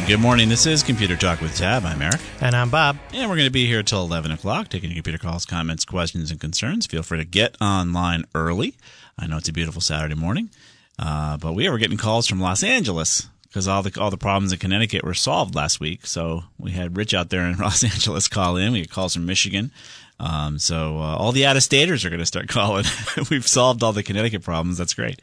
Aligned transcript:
Good 0.08 0.20
morning. 0.20 0.50
This 0.50 0.68
is 0.68 0.84
Computer 0.84 1.16
Talk 1.16 1.41
with 1.41 1.58
Tab. 1.58 1.84
I'm 1.84 2.00
Eric. 2.00 2.22
And 2.40 2.55
I'm 2.55 2.70
Bob. 2.70 3.00
And 3.12 3.27
we're 3.27 3.38
going 3.38 3.48
to 3.48 3.52
be 3.52 3.66
here 3.66 3.82
till 3.82 4.04
11 4.04 4.30
o'clock 4.30 4.70
taking 4.70 4.91
your 4.91 4.98
computer 4.98 5.18
calls, 5.18 5.48
comments, 5.48 5.84
questions, 5.84 6.30
and 6.30 6.40
concerns. 6.40 6.86
Feel 6.86 7.02
free 7.02 7.18
to 7.18 7.26
get 7.26 7.59
online 7.59 8.24
early. 8.35 8.76
I 9.18 9.26
know 9.26 9.38
it's 9.38 9.49
a 9.49 9.54
beautiful 9.54 9.82
Saturday 9.82 10.13
morning, 10.13 10.52
uh, 10.99 11.38
but 11.38 11.54
we 11.54 11.68
were 11.68 11.80
getting 11.80 11.98
calls 11.98 12.27
from 12.27 12.40
Los 12.40 12.62
Angeles 12.62 13.30
because 13.48 13.68
all 13.68 13.82
the 13.82 13.99
all 13.99 14.12
the 14.12 14.18
problems 14.18 14.54
in 14.54 14.60
Connecticut 14.60 15.04
were 15.04 15.15
solved 15.15 15.55
last 15.55 15.80
week. 15.80 16.05
So 16.05 16.43
we 16.60 16.70
had 16.70 16.96
Rich 16.96 17.15
out 17.15 17.32
there 17.32 17.41
in 17.41 17.58
Los 17.60 17.84
Angeles 17.84 18.27
call 18.27 18.58
in. 18.58 18.74
We 18.74 18.82
get 18.82 18.91
calls 18.91 19.15
from 19.15 19.26
Michigan. 19.26 19.71
Um, 20.20 20.60
so 20.60 20.98
uh, 20.98 21.15
all 21.15 21.32
the 21.32 21.48
out-of-staters 21.48 22.05
are 22.05 22.10
going 22.10 22.20
to 22.20 22.27
start 22.27 22.48
calling. 22.49 22.85
We've 23.32 23.48
solved 23.48 23.82
all 23.82 23.91
the 23.91 24.04
Connecticut 24.04 24.43
problems. 24.43 24.77
That's 24.77 24.93
great. 24.93 25.20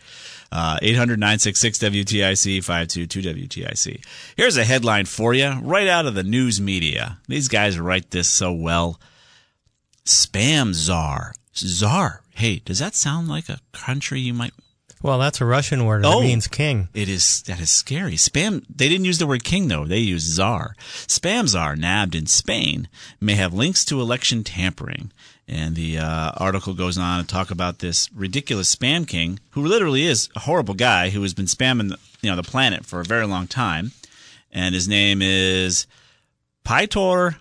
Uh, 0.54 0.78
800 0.82 1.18
966 1.18 1.78
WTIC 1.78 2.62
522 2.62 3.22
WTIC. 3.22 4.04
Here's 4.36 4.58
a 4.58 4.64
headline 4.64 5.06
for 5.06 5.32
you 5.32 5.50
right 5.62 5.88
out 5.88 6.04
of 6.04 6.14
the 6.14 6.22
news 6.22 6.60
media. 6.60 7.18
These 7.26 7.48
guys 7.48 7.78
write 7.78 8.10
this 8.10 8.28
so 8.28 8.52
well. 8.52 9.00
Spam 10.04 10.74
czar. 10.74 11.34
Czar. 11.56 12.22
Hey, 12.34 12.58
does 12.64 12.80
that 12.80 12.94
sound 12.94 13.28
like 13.28 13.48
a 13.48 13.60
country 13.72 14.20
you 14.20 14.34
might 14.34 14.52
Well, 15.02 15.18
that's 15.18 15.40
a 15.40 15.44
Russian 15.46 15.86
word. 15.86 16.04
Oh. 16.04 16.20
It 16.20 16.24
means 16.24 16.46
king. 16.48 16.88
it 16.92 17.08
is 17.08 17.42
that 17.44 17.58
is 17.60 17.70
scary. 17.70 18.14
Spam. 18.14 18.64
They 18.68 18.88
didn't 18.90 19.06
use 19.06 19.18
the 19.18 19.26
word 19.26 19.44
king 19.44 19.68
though. 19.68 19.86
They 19.86 19.98
used 19.98 20.26
czar. 20.26 20.76
Spam 21.06 21.48
czar 21.48 21.76
nabbed 21.76 22.14
in 22.14 22.26
Spain 22.26 22.88
may 23.20 23.36
have 23.36 23.54
links 23.54 23.84
to 23.86 24.00
election 24.02 24.44
tampering. 24.44 25.12
And 25.48 25.74
the 25.74 25.98
uh, 25.98 26.32
article 26.36 26.72
goes 26.72 26.96
on 26.96 27.20
to 27.20 27.26
talk 27.26 27.50
about 27.50 27.80
this 27.80 28.08
ridiculous 28.14 28.74
spam 28.74 29.06
king, 29.06 29.40
who 29.50 29.66
literally 29.66 30.04
is 30.04 30.28
a 30.36 30.40
horrible 30.40 30.74
guy 30.74 31.10
who 31.10 31.22
has 31.22 31.34
been 31.34 31.46
spamming 31.46 31.88
the, 31.90 31.98
you 32.22 32.30
know 32.30 32.36
the 32.36 32.42
planet 32.42 32.86
for 32.86 33.00
a 33.00 33.04
very 33.04 33.26
long 33.26 33.46
time. 33.48 33.90
And 34.52 34.74
his 34.74 34.86
name 34.86 35.20
is 35.20 35.86
Pytor 36.64 37.36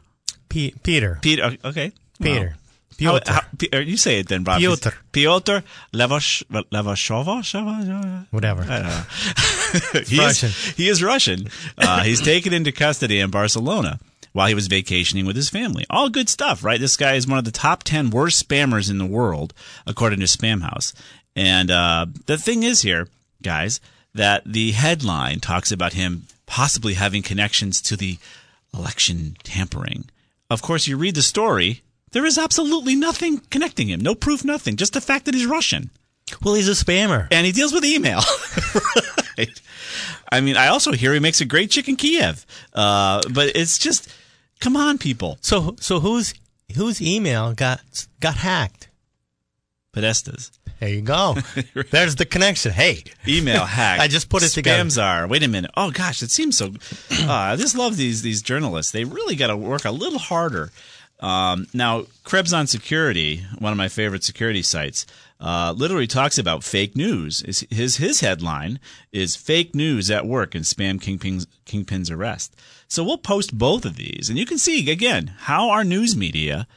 P- 0.50 0.74
Peter. 0.84 1.20
Peter. 1.22 1.58
Okay, 1.64 1.92
Peter. 2.22 2.48
Wow. 2.48 2.56
Piotr. 2.98 3.32
How- 3.32 3.42
how- 3.42 3.78
uh, 3.78 3.80
you 3.80 3.98
say 3.98 4.20
it 4.20 4.28
then, 4.28 4.44
Bob. 4.44 4.60
Piotr. 4.60 4.90
Piotr 5.12 5.60
Levash, 5.94 6.44
Levashova? 6.52 8.28
Whatever. 8.32 8.62
I 8.64 8.80
don't 8.80 9.94
know. 9.96 10.02
he 10.08 10.20
Russian. 10.20 10.50
Is, 10.50 10.66
he 10.76 10.88
is 10.88 11.02
Russian. 11.02 11.48
Uh, 11.78 12.04
he's 12.04 12.22
taken 12.22 12.54
into 12.54 12.72
custody 12.72 13.20
in 13.20 13.32
Barcelona 13.32 14.00
while 14.34 14.48
he 14.48 14.56
was 14.56 14.68
vacationing 14.68 15.26
with 15.26 15.36
his 15.36 15.50
family. 15.50 15.86
All 15.90 16.10
good 16.10 16.30
stuff, 16.30 16.64
right? 16.64 16.80
This 16.80 16.98
guy 16.98 17.14
is 17.16 17.28
one 17.28 17.38
of 17.38 17.46
the 17.46 17.52
top 17.52 17.84
10 17.84 18.10
worst 18.12 18.48
spammers 18.48 18.90
in 18.90 18.98
the 18.98 19.06
world, 19.06 19.54
according 19.86 20.20
to 20.20 20.26
Spamhaus. 20.26 20.94
And 21.36 21.70
uh, 21.72 22.06
the 22.26 22.38
thing 22.38 22.64
is 22.64 22.82
here, 22.82 23.08
guys, 23.42 23.80
that 24.14 24.44
the 24.46 24.72
headline 24.72 25.40
talks 25.40 25.72
about 25.72 25.94
him 25.94 26.28
possibly 26.46 26.94
having 26.96 27.22
connections 27.24 27.82
to 27.82 27.96
the 27.96 28.18
election 28.74 29.36
tampering. 29.44 30.06
Of 30.50 30.62
course, 30.62 30.88
you 30.88 30.98
read 30.98 31.16
the 31.16 31.22
story. 31.22 31.82
There 32.12 32.26
is 32.26 32.38
absolutely 32.38 32.96
nothing 32.96 33.40
connecting 33.50 33.88
him. 33.90 34.02
No 34.02 34.16
proof, 34.16 34.44
nothing. 34.44 34.76
Just 34.76 34.94
the 34.94 35.02
fact 35.02 35.26
that 35.26 35.34
he's 35.34 35.46
Russian 35.46 35.90
Well, 36.44 36.56
he's 36.56 36.68
a 36.68 36.72
spammer. 36.86 37.28
and 37.32 37.46
he 37.46 37.52
deals 37.54 37.72
with 37.74 37.86
email. 37.86 38.20
right. 39.38 39.62
I 40.30 40.42
mean, 40.42 40.58
I 40.58 40.68
also 40.68 40.92
hear 40.92 41.14
he 41.14 41.20
makes 41.20 41.40
a 41.42 41.46
great 41.46 41.72
chicken 41.72 41.96
Kiev. 41.96 42.46
Uh, 42.74 43.22
but 43.34 43.56
it's 43.56 43.78
just, 43.78 44.10
come 44.62 44.78
on, 44.78 44.98
people. 44.98 45.38
So, 45.42 45.76
so 45.80 46.00
whose 46.00 46.34
whose 46.76 47.02
email 47.02 47.54
got 47.54 47.82
got 48.22 48.36
hacked? 48.36 48.88
Podesta's. 49.94 50.52
There 50.80 50.90
you 50.90 51.02
go. 51.02 51.36
There's 51.92 52.16
the 52.16 52.26
connection. 52.26 52.72
Hey, 52.72 53.04
Email 53.28 53.66
hack. 53.66 54.00
I 54.00 54.08
just 54.08 54.30
put 54.30 54.42
it 54.42 54.50
together. 54.50 54.84
Spam 54.84 54.90
czar. 54.90 55.28
Wait 55.28 55.44
a 55.44 55.48
minute. 55.48 55.70
Oh 55.76 55.92
gosh, 55.92 56.24
it 56.24 56.32
seems 56.32 56.58
so. 56.58 56.72
Uh, 57.22 57.34
I 57.34 57.56
just 57.56 57.76
love 57.78 57.98
these 57.98 58.22
these 58.22 58.42
journalists. 58.42 58.92
They 58.92 59.04
really 59.04 59.36
got 59.36 59.48
to 59.48 59.58
work 59.58 59.86
a 59.86 59.92
little 59.92 60.18
harder. 60.18 60.72
Um, 61.20 61.68
now, 61.72 62.06
Krebs 62.24 62.52
on 62.52 62.66
Security, 62.66 63.44
one 63.60 63.72
of 63.72 63.78
my 63.78 63.90
favorite 63.90 64.24
security 64.24 64.64
sites, 64.64 65.06
uh, 65.42 65.74
literally 65.76 66.08
talks 66.08 66.38
about 66.38 66.64
fake 66.64 66.96
news. 66.96 67.42
His, 67.42 67.68
his 67.72 67.98
his 67.98 68.20
headline 68.20 68.80
is 69.12 69.36
"Fake 69.36 69.74
News 69.74 70.12
at 70.12 70.28
Work 70.28 70.54
and 70.54 70.64
Spam 70.64 71.02
Kingpin's, 71.02 71.48
Kingpin's 71.66 72.12
Arrest." 72.12 72.56
So 72.88 73.04
we'll 73.04 73.18
post 73.18 73.58
both 73.58 73.84
of 73.84 73.96
these, 73.96 74.30
and 74.30 74.38
you 74.38 74.46
can 74.46 74.60
see 74.60 74.90
again 74.90 75.34
how 75.40 75.70
our 75.70 75.84
news 75.84 76.16
media 76.16 76.68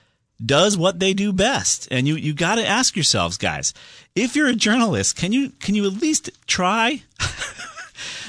does 0.45 0.77
what 0.77 0.99
they 0.99 1.13
do 1.13 1.33
best. 1.33 1.87
And 1.91 2.09
you 2.09 2.17
you 2.17 2.33
got 2.33 2.55
to 2.55 2.67
ask 2.67 2.97
yourselves, 2.97 3.37
guys, 3.37 3.75
if 4.17 4.35
you're 4.35 4.49
a 4.49 4.55
journalist, 4.55 5.15
can 5.15 5.33
you 5.33 5.51
can 5.51 5.75
you 5.75 5.87
at 5.87 6.01
least 6.01 6.31
try? 6.47 7.03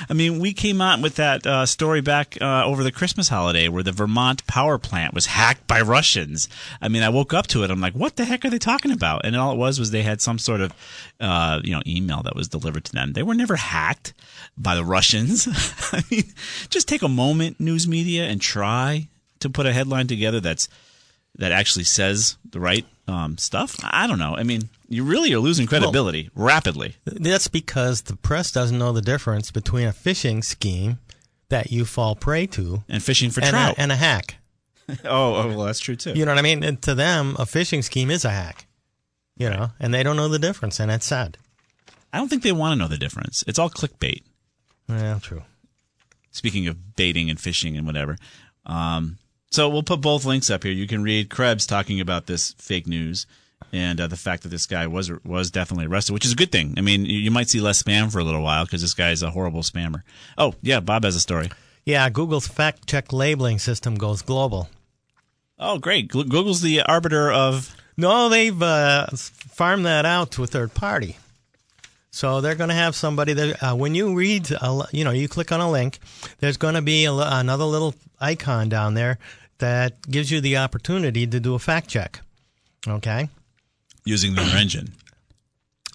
I 0.09 0.13
mean, 0.13 0.39
we 0.39 0.53
came 0.53 0.81
out 0.81 1.01
with 1.01 1.15
that 1.15 1.45
uh, 1.45 1.65
story 1.65 2.01
back 2.01 2.37
uh, 2.41 2.65
over 2.65 2.83
the 2.83 2.91
Christmas 2.91 3.29
holiday 3.29 3.67
where 3.67 3.83
the 3.83 3.91
Vermont 3.91 4.45
power 4.47 4.77
plant 4.77 5.13
was 5.13 5.27
hacked 5.27 5.67
by 5.67 5.81
Russians. 5.81 6.47
I 6.81 6.87
mean, 6.87 7.03
I 7.03 7.09
woke 7.09 7.33
up 7.33 7.47
to 7.47 7.63
it. 7.63 7.71
I'm 7.71 7.81
like, 7.81 7.93
what 7.93 8.15
the 8.15 8.25
heck 8.25 8.45
are 8.45 8.49
they 8.49 8.59
talking 8.59 8.91
about? 8.91 9.25
And 9.25 9.35
all 9.35 9.53
it 9.53 9.57
was 9.57 9.79
was 9.79 9.91
they 9.91 10.03
had 10.03 10.21
some 10.21 10.39
sort 10.39 10.61
of, 10.61 10.73
uh, 11.19 11.61
you 11.63 11.71
know, 11.71 11.81
email 11.85 12.23
that 12.23 12.35
was 12.35 12.47
delivered 12.47 12.85
to 12.85 12.91
them. 12.91 13.13
They 13.13 13.23
were 13.23 13.35
never 13.35 13.55
hacked 13.55 14.13
by 14.57 14.75
the 14.75 14.85
Russians. 14.85 15.47
I 15.91 16.03
mean, 16.11 16.23
just 16.69 16.87
take 16.87 17.01
a 17.01 17.09
moment, 17.09 17.59
news 17.59 17.87
media, 17.87 18.25
and 18.25 18.41
try 18.41 19.07
to 19.39 19.49
put 19.49 19.65
a 19.65 19.73
headline 19.73 20.07
together 20.07 20.39
that's 20.39 20.69
that 21.37 21.51
actually 21.51 21.85
says 21.85 22.37
the 22.49 22.59
right 22.59 22.85
um, 23.07 23.37
stuff. 23.37 23.75
I 23.83 24.07
don't 24.07 24.19
know. 24.19 24.35
I 24.35 24.43
mean, 24.43 24.69
you 24.89 25.03
really 25.03 25.33
are 25.33 25.39
losing 25.39 25.67
credibility 25.67 26.29
rapidly. 26.35 26.95
that's 27.05 27.47
because 27.47 28.03
the 28.03 28.15
press 28.15 28.51
doesn't 28.51 28.77
know 28.77 28.91
the 28.91 29.01
difference 29.01 29.51
between 29.51 29.87
a 29.87 29.91
phishing 29.91 30.43
scheme 30.43 30.99
that 31.49 31.71
you 31.71 31.85
fall 31.85 32.15
prey 32.15 32.47
to 32.47 32.83
And 32.89 33.03
fishing 33.03 33.29
for 33.29 33.41
and 33.41 33.51
trout. 33.51 33.77
a, 33.77 33.81
and 33.81 33.91
a 33.91 33.95
hack. 33.95 34.37
oh, 34.89 35.35
oh, 35.35 35.47
well, 35.49 35.65
that's 35.65 35.79
true 35.79 35.95
too. 35.95 36.13
You 36.13 36.25
know 36.25 36.31
what 36.31 36.39
I 36.39 36.43
mean? 36.43 36.63
And 36.63 36.81
to 36.83 36.95
them, 36.95 37.35
a 37.37 37.45
phishing 37.45 37.83
scheme 37.83 38.09
is 38.11 38.25
a 38.25 38.29
hack. 38.29 38.67
You 39.37 39.49
know, 39.49 39.71
and 39.79 39.93
they 39.93 40.01
don't 40.01 40.15
know 40.15 40.29
the 40.29 40.39
difference, 40.39 40.79
and 40.79 40.89
it's 40.89 41.05
sad. 41.05 41.37
I 42.13 42.19
don't 42.19 42.29
think 42.29 42.43
they 42.43 42.53
want 42.53 42.71
to 42.71 42.75
know 42.77 42.87
the 42.87 42.97
difference. 42.97 43.43
It's 43.47 43.59
all 43.59 43.69
clickbait. 43.69 44.21
Yeah, 44.87 45.19
true. 45.21 45.41
Speaking 46.31 46.67
of 46.67 46.95
baiting 46.95 47.29
and 47.29 47.37
fishing 47.39 47.75
and 47.75 47.85
whatever. 47.85 48.15
Um, 48.65 49.17
so 49.55 49.69
we'll 49.69 49.83
put 49.83 50.01
both 50.01 50.25
links 50.25 50.49
up 50.49 50.63
here. 50.63 50.73
You 50.73 50.85
can 50.85 51.01
read 51.01 51.29
Krebs 51.29 51.65
talking 51.65 52.01
about 52.01 52.25
this 52.25 52.51
fake 52.57 52.87
news 52.87 53.25
and 53.71 54.01
uh, 54.01 54.07
the 54.07 54.17
fact 54.17 54.43
that 54.43 54.49
this 54.49 54.65
guy 54.65 54.85
was 54.85 55.09
was 55.23 55.49
definitely 55.49 55.85
arrested, 55.85 56.11
which 56.11 56.25
is 56.25 56.33
a 56.33 56.35
good 56.35 56.51
thing. 56.51 56.73
I 56.77 56.81
mean, 56.81 57.05
you, 57.05 57.19
you 57.19 57.31
might 57.31 57.49
see 57.49 57.61
less 57.61 57.81
spam 57.81 58.11
for 58.11 58.19
a 58.19 58.23
little 58.25 58.41
while 58.41 58.65
because 58.65 58.81
this 58.81 58.93
guy 58.93 59.11
is 59.11 59.23
a 59.23 59.31
horrible 59.31 59.61
spammer. 59.61 60.03
Oh, 60.37 60.55
yeah, 60.61 60.81
Bob 60.81 61.05
has 61.05 61.15
a 61.15 61.21
story. 61.21 61.49
Yeah, 61.85 62.09
Google's 62.09 62.47
fact 62.47 62.85
check 62.85 63.13
labeling 63.13 63.57
system 63.59 63.95
goes 63.95 64.21
global. 64.21 64.67
Oh, 65.57 65.79
great. 65.79 66.09
Google's 66.09 66.61
the 66.61 66.81
arbiter 66.81 67.31
of. 67.31 67.73
No, 67.95 68.27
they've 68.27 68.61
uh, 68.61 69.07
farmed 69.15 69.85
that 69.85 70.05
out 70.05 70.31
to 70.31 70.43
a 70.43 70.47
third 70.47 70.73
party. 70.73 71.15
So 72.11 72.41
they're 72.41 72.55
going 72.55 72.69
to 72.69 72.75
have 72.75 72.93
somebody 72.93 73.33
that 73.33 73.63
uh, 73.63 73.75
when 73.75 73.95
you 73.95 74.15
read, 74.15 74.51
a, 74.51 74.85
you 74.91 75.05
know, 75.05 75.11
you 75.11 75.29
click 75.29 75.53
on 75.53 75.61
a 75.61 75.71
link, 75.71 75.99
there's 76.39 76.57
going 76.57 76.75
to 76.75 76.81
be 76.81 77.05
a, 77.05 77.13
another 77.13 77.65
little 77.65 77.93
icon 78.19 78.67
down 78.69 78.95
there 78.95 79.17
that 79.59 80.01
gives 80.09 80.31
you 80.31 80.41
the 80.41 80.57
opportunity 80.57 81.25
to 81.27 81.39
do 81.39 81.53
a 81.55 81.59
fact 81.59 81.89
check. 81.89 82.21
Okay. 82.87 83.29
using 84.05 84.35
their 84.35 84.55
engine. 84.61 84.93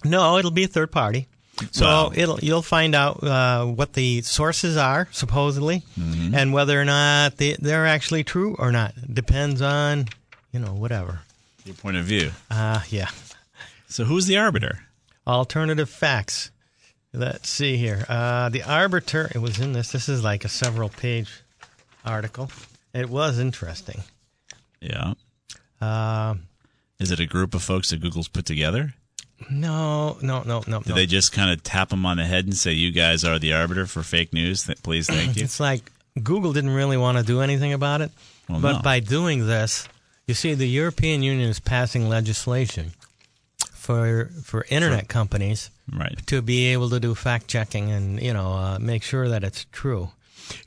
No, 0.03 0.37
it'll 0.37 0.51
be 0.51 0.63
a 0.63 0.67
third 0.67 0.91
party. 0.91 1.27
So 1.71 1.85
Wow. 1.85 2.11
it'll 2.15 2.39
you'll 2.39 2.63
find 2.63 2.95
out 2.95 3.23
uh, 3.23 3.65
what 3.65 3.93
the 3.93 4.21
sources 4.23 4.75
are 4.77 5.07
supposedly, 5.11 5.83
Mm-hmm. 5.99 6.33
and 6.33 6.53
whether 6.53 6.79
or 6.81 6.85
not 6.85 7.37
they, 7.37 7.53
they're 7.53 7.85
actually 7.85 8.23
true 8.23 8.55
or 8.57 8.71
not. 8.71 8.93
Depends 9.13 9.61
on 9.61 10.05
you 10.51 10.59
know, 10.59 10.73
whatever. 10.73 11.19
Your 11.65 11.75
point 11.75 11.97
of 11.97 12.05
view. 12.05 12.31
Uh, 12.49 12.81
yeah. 12.89 13.09
So 13.87 14.03
who's 14.05 14.25
the 14.25 14.37
arbiter? 14.37 14.79
Alternative 15.27 15.89
facts. 15.89 16.49
Let's 17.13 17.47
see 17.49 17.77
here. 17.77 18.05
Uh, 18.09 18.49
the 18.49 18.63
arbiter, 18.63 19.29
it 19.35 19.37
was 19.37 19.59
in 19.59 19.73
this. 19.73 19.91
This 19.91 20.09
is 20.09 20.23
like 20.23 20.43
a 20.45 20.49
several 20.49 20.89
page 20.89 21.29
article. 22.03 22.49
It 22.93 23.09
was 23.09 23.39
interesting. 23.39 24.01
Yeah. 24.81 25.13
Uh, 25.79 26.35
Is 26.99 27.11
it 27.11 27.19
a 27.19 27.25
group 27.25 27.53
of 27.53 27.63
folks 27.63 27.89
that 27.89 28.01
Google's 28.01 28.27
put 28.27 28.45
together? 28.45 28.93
no, 29.49 30.17
no, 30.21 30.43
no, 30.43 30.61
no. 30.67 30.79
Did 30.81 30.89
no. 30.89 30.95
they 30.95 31.07
just 31.07 31.31
kind 31.31 31.49
of 31.51 31.63
tap 31.63 31.89
them 31.89 32.05
on 32.05 32.17
the 32.17 32.25
head 32.25 32.45
and 32.45 32.55
say, 32.55 32.73
"You 32.73 32.91
guys 32.91 33.23
are 33.23 33.39
the 33.39 33.53
arbiter 33.53 33.87
for 33.87 34.03
fake 34.03 34.33
news"? 34.33 34.63
Th- 34.65 34.81
please, 34.83 35.07
thank 35.07 35.35
you. 35.35 35.43
It's 35.43 35.59
like 35.59 35.91
Google 36.21 36.53
didn't 36.53 36.69
really 36.75 36.97
want 36.97 37.17
to 37.17 37.23
do 37.23 37.41
anything 37.41 37.73
about 37.73 38.01
it. 38.01 38.11
Well, 38.47 38.59
but 38.61 38.73
no. 38.73 38.81
by 38.83 38.99
doing 38.99 39.47
this, 39.47 39.87
you 40.27 40.35
see, 40.35 40.53
the 40.53 40.67
European 40.67 41.23
Union 41.23 41.49
is 41.49 41.59
passing 41.59 42.07
legislation 42.07 42.91
for 43.73 44.29
for 44.43 44.65
internet 44.69 45.07
companies 45.07 45.71
Right. 45.91 46.21
to 46.27 46.41
be 46.43 46.67
able 46.67 46.89
to 46.91 46.99
do 46.99 47.15
fact 47.15 47.47
checking 47.47 47.91
and 47.91 48.21
you 48.21 48.33
know 48.33 48.53
uh, 48.53 48.77
make 48.79 49.01
sure 49.03 49.27
that 49.29 49.43
it's 49.43 49.65
true. 49.71 50.11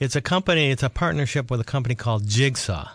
It's 0.01 0.17
a 0.17 0.21
company. 0.21 0.71
It's 0.71 0.83
a 0.83 0.91
partnership 0.91 1.51
with 1.51 1.61
a 1.61 1.65
company 1.65 1.95
called 1.95 2.27
Jigsaw. 2.27 2.89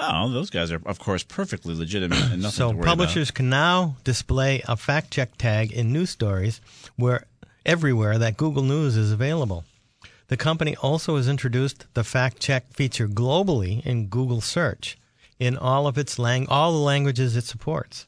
Oh, 0.00 0.30
those 0.30 0.48
guys 0.48 0.70
are, 0.70 0.80
of 0.86 1.00
course, 1.00 1.24
perfectly 1.24 1.74
legitimate 1.74 2.20
and 2.20 2.42
nothing 2.42 2.56
So 2.56 2.70
to 2.70 2.76
worry 2.76 2.86
publishers 2.86 3.32
can 3.32 3.50
now 3.50 3.96
display 4.04 4.62
a 4.68 4.76
fact 4.76 5.10
check 5.10 5.36
tag 5.36 5.72
in 5.72 5.92
news 5.92 6.10
stories 6.10 6.60
where 6.96 7.26
everywhere 7.66 8.16
that 8.18 8.36
Google 8.36 8.62
News 8.62 8.96
is 8.96 9.10
available. 9.10 9.64
The 10.28 10.36
company 10.36 10.76
also 10.76 11.16
has 11.16 11.28
introduced 11.28 11.86
the 11.94 12.04
fact 12.04 12.38
check 12.38 12.72
feature 12.72 13.08
globally 13.08 13.84
in 13.84 14.06
Google 14.06 14.40
Search 14.40 14.96
in 15.38 15.56
all 15.56 15.86
of 15.86 15.98
its 15.98 16.18
lang- 16.18 16.48
all 16.48 16.72
the 16.72 16.78
languages 16.78 17.34
it 17.34 17.44
supports. 17.44 18.06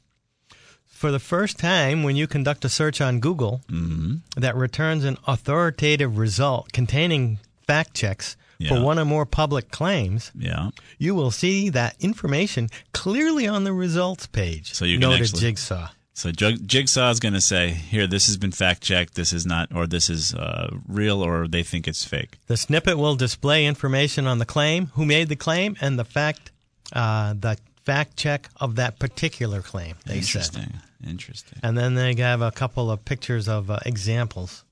For 0.86 1.10
the 1.10 1.18
first 1.18 1.58
time, 1.58 2.02
when 2.02 2.14
you 2.14 2.26
conduct 2.26 2.64
a 2.64 2.68
search 2.68 3.00
on 3.00 3.20
Google 3.20 3.62
mm-hmm. 3.68 4.16
that 4.36 4.54
returns 4.54 5.04
an 5.04 5.16
authoritative 5.26 6.18
result 6.18 6.72
containing 6.72 7.38
fact 7.72 7.94
checks 7.94 8.36
Yeah. 8.58 8.68
for 8.70 8.80
one 8.90 8.98
or 8.98 9.04
more 9.04 9.26
public 9.26 9.70
claims. 9.70 10.30
Yeah. 10.38 10.70
you 10.98 11.14
will 11.14 11.30
see 11.30 11.70
that 11.70 11.92
information 12.00 12.68
clearly 12.92 13.46
on 13.48 13.64
the 13.64 13.72
results 13.72 14.26
page. 14.26 14.66
So 14.74 14.84
you 14.84 14.98
can 14.98 15.08
noted 15.10 15.22
actually- 15.22 15.40
Jigsaw. 15.40 15.88
So 16.12 16.30
Jigsaw 16.32 17.08
is 17.10 17.20
going 17.20 17.32
to 17.34 17.40
say, 17.40 17.70
"Here, 17.70 18.06
this 18.06 18.26
has 18.26 18.36
been 18.36 18.52
fact 18.52 18.82
checked. 18.82 19.14
This 19.14 19.32
is 19.32 19.46
not, 19.46 19.64
or 19.74 19.86
this 19.86 20.10
is 20.10 20.34
uh, 20.34 20.68
real, 20.86 21.22
or 21.24 21.48
they 21.48 21.62
think 21.62 21.88
it's 21.88 22.04
fake." 22.04 22.32
The 22.46 22.56
snippet 22.58 22.98
will 22.98 23.16
display 23.16 23.64
information 23.64 24.26
on 24.26 24.38
the 24.38 24.44
claim, 24.44 24.88
who 24.96 25.06
made 25.06 25.28
the 25.30 25.36
claim, 25.36 25.76
and 25.80 25.98
the 25.98 26.04
fact, 26.04 26.50
uh, 26.92 27.32
the 27.40 27.56
fact 27.86 28.18
check 28.18 28.50
of 28.56 28.74
that 28.76 28.98
particular 28.98 29.62
claim. 29.62 29.94
They 30.04 30.20
said, 30.20 30.44
Interesting. 30.60 30.72
Interesting. 31.06 31.58
and 31.62 31.78
then 31.78 31.94
they 31.94 32.12
have 32.16 32.42
a 32.42 32.50
couple 32.50 32.90
of 32.90 33.02
pictures 33.04 33.48
of 33.48 33.70
uh, 33.70 33.78
examples. 33.86 34.64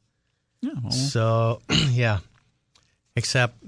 Yeah. 0.60 0.72
Well, 0.82 0.92
So, 0.92 1.62
yeah, 2.04 2.18
except. 3.18 3.62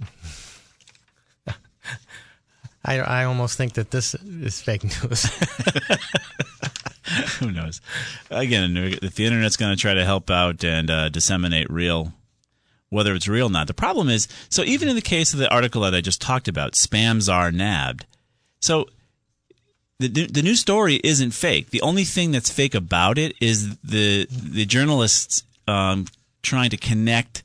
I, 2.83 2.99
I 2.99 3.25
almost 3.25 3.59
think 3.59 3.75
that 3.75 3.91
this 3.91 4.15
is 4.15 4.63
fake 4.63 4.85
news. 4.85 5.25
who 7.39 7.51
knows? 7.51 7.83
Again, 8.31 8.75
if 8.77 9.17
the 9.17 9.27
internet's 9.27 9.59
going 9.59 9.77
to 9.77 9.81
try 9.81 9.93
to 9.93 10.05
help 10.05 10.31
out 10.31 10.65
and 10.65 10.91
uh, 10.91 11.11
disseminate 11.11 11.69
real, 11.69 12.15
whether 12.89 13.15
it's 13.15 13.29
real 13.29 13.49
or 13.49 13.51
not. 13.51 13.67
The 13.67 13.75
problem 13.75 14.09
is, 14.09 14.29
so 14.49 14.63
even 14.63 14.89
in 14.89 14.97
the 14.97 15.03
case 15.03 15.35
of 15.35 15.39
the 15.39 15.51
article 15.51 15.83
that 15.83 15.95
I 15.95 16.01
just 16.01 16.23
talked 16.23 16.49
about, 16.49 16.73
spam 16.73 17.21
czar 17.21 17.53
nabbed. 17.53 18.07
So 18.61 18.87
the 19.99 20.09
the 20.09 20.43
news 20.43 20.61
story 20.61 21.01
isn't 21.05 21.33
fake. 21.33 21.69
The 21.71 21.83
only 21.83 22.05
thing 22.05 22.33
that's 22.33 22.51
fake 22.51 22.75
about 22.75 23.19
it 23.19 23.35
is 23.41 23.77
the 23.79 24.27
the 24.31 24.65
journalists 24.65 25.43
um, 25.69 26.07
trying 26.43 26.71
to 26.71 26.79
connect 26.79 27.43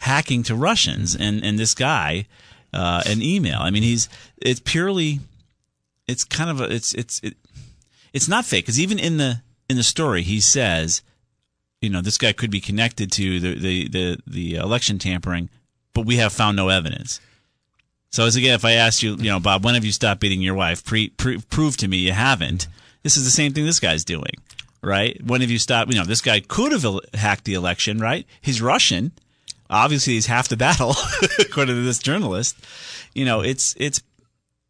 hacking 0.00 0.42
to 0.44 0.54
Russians 0.54 1.14
and 1.14 1.44
and 1.44 1.58
this 1.58 1.74
guy 1.74 2.26
uh, 2.72 3.02
an 3.06 3.22
email. 3.22 3.58
I 3.60 3.70
mean, 3.70 3.82
he's 3.82 4.08
it's 4.38 4.60
purely 4.60 5.20
it's 6.06 6.24
kind 6.24 6.50
of 6.50 6.60
a 6.60 6.72
it's 6.72 6.94
it's 6.94 7.20
it, 7.22 7.36
it's 8.12 8.28
not 8.28 8.44
fake 8.44 8.64
because 8.64 8.80
even 8.80 8.98
in 8.98 9.16
the 9.16 9.42
in 9.68 9.76
the 9.76 9.82
story 9.82 10.22
he 10.22 10.40
says, 10.40 11.02
you 11.80 11.90
know, 11.90 12.00
this 12.00 12.18
guy 12.18 12.32
could 12.32 12.50
be 12.50 12.60
connected 12.60 13.10
to 13.12 13.40
the 13.40 13.54
the 13.54 13.88
the, 13.88 14.18
the 14.26 14.54
election 14.56 14.98
tampering, 14.98 15.48
but 15.94 16.06
we 16.06 16.16
have 16.16 16.32
found 16.32 16.56
no 16.56 16.68
evidence. 16.68 17.20
So 18.12 18.26
as 18.26 18.34
again, 18.34 18.54
if 18.54 18.64
I 18.64 18.72
asked 18.72 19.02
you, 19.02 19.14
you 19.16 19.30
know, 19.30 19.38
Bob, 19.38 19.64
when 19.64 19.74
have 19.74 19.84
you 19.84 19.92
stopped 19.92 20.20
beating 20.20 20.42
your 20.42 20.54
wife? 20.54 20.84
Pre, 20.84 21.10
pre, 21.10 21.38
prove 21.38 21.76
to 21.76 21.86
me 21.86 21.98
you 21.98 22.12
haven't. 22.12 22.66
This 23.04 23.16
is 23.16 23.24
the 23.24 23.30
same 23.30 23.52
thing 23.52 23.64
this 23.64 23.78
guy's 23.78 24.04
doing, 24.04 24.34
right? 24.82 25.16
When 25.24 25.42
have 25.42 25.50
you 25.50 25.60
stopped? 25.60 25.92
You 25.92 25.98
know, 25.98 26.04
this 26.04 26.20
guy 26.20 26.40
could 26.40 26.72
have 26.72 26.84
hacked 27.14 27.44
the 27.44 27.54
election, 27.54 28.00
right? 28.00 28.26
He's 28.40 28.60
Russian. 28.60 29.12
Obviously, 29.70 30.14
he's 30.14 30.26
half 30.26 30.48
the 30.48 30.56
battle, 30.56 30.94
according 31.38 31.76
to 31.76 31.82
this 31.82 31.98
journalist. 32.00 32.56
You 33.14 33.24
know, 33.24 33.40
it's 33.40 33.74
it's 33.78 34.02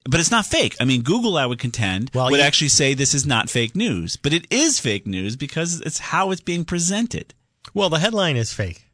but 0.08 0.20
it's 0.20 0.30
not 0.30 0.46
fake. 0.46 0.76
I 0.80 0.84
mean, 0.84 1.02
Google, 1.02 1.36
I 1.36 1.46
would 1.46 1.58
contend, 1.58 2.10
Well, 2.14 2.30
would 2.30 2.38
you- 2.38 2.42
actually 2.46 2.68
say 2.68 2.94
this 2.94 3.14
is 3.14 3.26
not 3.26 3.50
fake 3.50 3.74
news, 3.76 4.16
but 4.16 4.32
it 4.32 4.46
is 4.50 4.78
fake 4.78 5.06
news 5.06 5.36
because 5.36 5.80
it's 5.82 5.98
how 5.98 6.30
it's 6.30 6.40
being 6.40 6.64
presented. 6.64 7.34
well, 7.74 7.88
the 7.90 7.98
headline 7.98 8.36
is 8.36 8.52
fake. 8.52 8.86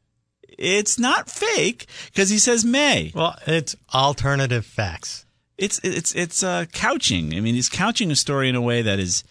It's 0.58 0.99
not 0.99 1.29
fake 1.31 1.87
because 2.06 2.31
he 2.31 2.38
says 2.38 2.64
may. 2.64 3.12
Well, 3.14 3.37
it's 3.47 3.76
alternative 3.93 4.64
facts. 4.64 5.26
It's 5.59 5.79
it's 5.85 6.14
it's 6.14 6.43
uh, 6.43 6.64
couching. 6.73 7.35
I 7.35 7.41
mean, 7.41 7.55
he's 7.55 7.69
couching 7.69 8.11
a 8.11 8.17
story 8.17 8.49
in 8.49 8.55
a 8.56 8.61
way 8.61 8.81
that 8.82 8.99
is 8.99 9.23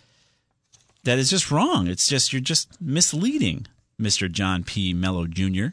that 1.04 1.18
is 1.20 1.30
just 1.30 1.52
wrong. 1.52 1.88
It's 1.88 2.08
just 2.08 2.32
you're 2.34 2.42
just 2.42 2.80
misleading, 2.82 3.68
Mister 3.98 4.28
John 4.28 4.64
P. 4.64 4.94
Mello 4.94 5.26
Jr., 5.28 5.68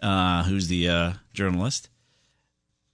uh, 0.00 0.44
who's 0.44 0.68
the 0.68 0.88
uh, 0.88 1.12
journalist. 1.32 1.88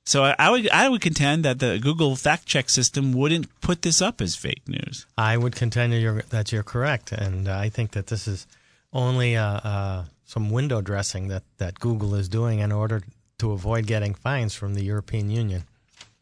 So 0.06 0.24
I, 0.24 0.34
I 0.38 0.50
would 0.50 0.68
I 0.70 0.88
would 0.88 1.00
contend 1.00 1.44
that 1.44 1.58
the 1.58 1.78
Google 1.78 2.16
fact 2.16 2.46
check 2.46 2.68
system 2.70 3.12
wouldn't 3.12 3.48
put 3.60 3.82
this 3.82 4.00
up 4.02 4.20
as 4.20 4.34
fake 4.34 4.66
news. 4.66 5.06
I 5.16 5.36
would 5.36 5.54
contend 5.54 5.92
that 5.92 6.00
you're, 6.00 6.22
that 6.30 6.50
you're 6.52 6.62
correct, 6.64 7.12
and 7.12 7.48
I 7.48 7.68
think 7.68 7.92
that 7.92 8.08
this 8.08 8.26
is 8.26 8.46
only 8.92 9.36
uh, 9.36 9.44
uh, 9.44 10.04
some 10.24 10.50
window 10.50 10.80
dressing 10.80 11.28
that, 11.28 11.44
that 11.58 11.78
Google 11.78 12.14
is 12.16 12.28
doing 12.28 12.58
in 12.58 12.72
order 12.72 13.02
to 13.38 13.52
avoid 13.52 13.86
getting 13.86 14.14
fines 14.14 14.54
from 14.54 14.74
the 14.74 14.82
European 14.82 15.30
Union. 15.30 15.64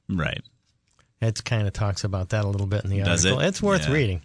Right. 0.09 0.43
It 1.23 1.43
kind 1.45 1.67
of 1.67 1.73
talks 1.73 2.05
about 2.05 2.29
that 2.31 2.45
a 2.45 2.49
little 2.49 2.67
bit 2.67 2.85
in 2.85 2.91
the 2.91 2.99
Does 3.03 3.25
article. 3.25 3.41
it? 3.45 3.49
It's 3.49 3.63
worth 3.63 3.87
Yeah. 3.89 3.95
reading. 3.95 4.23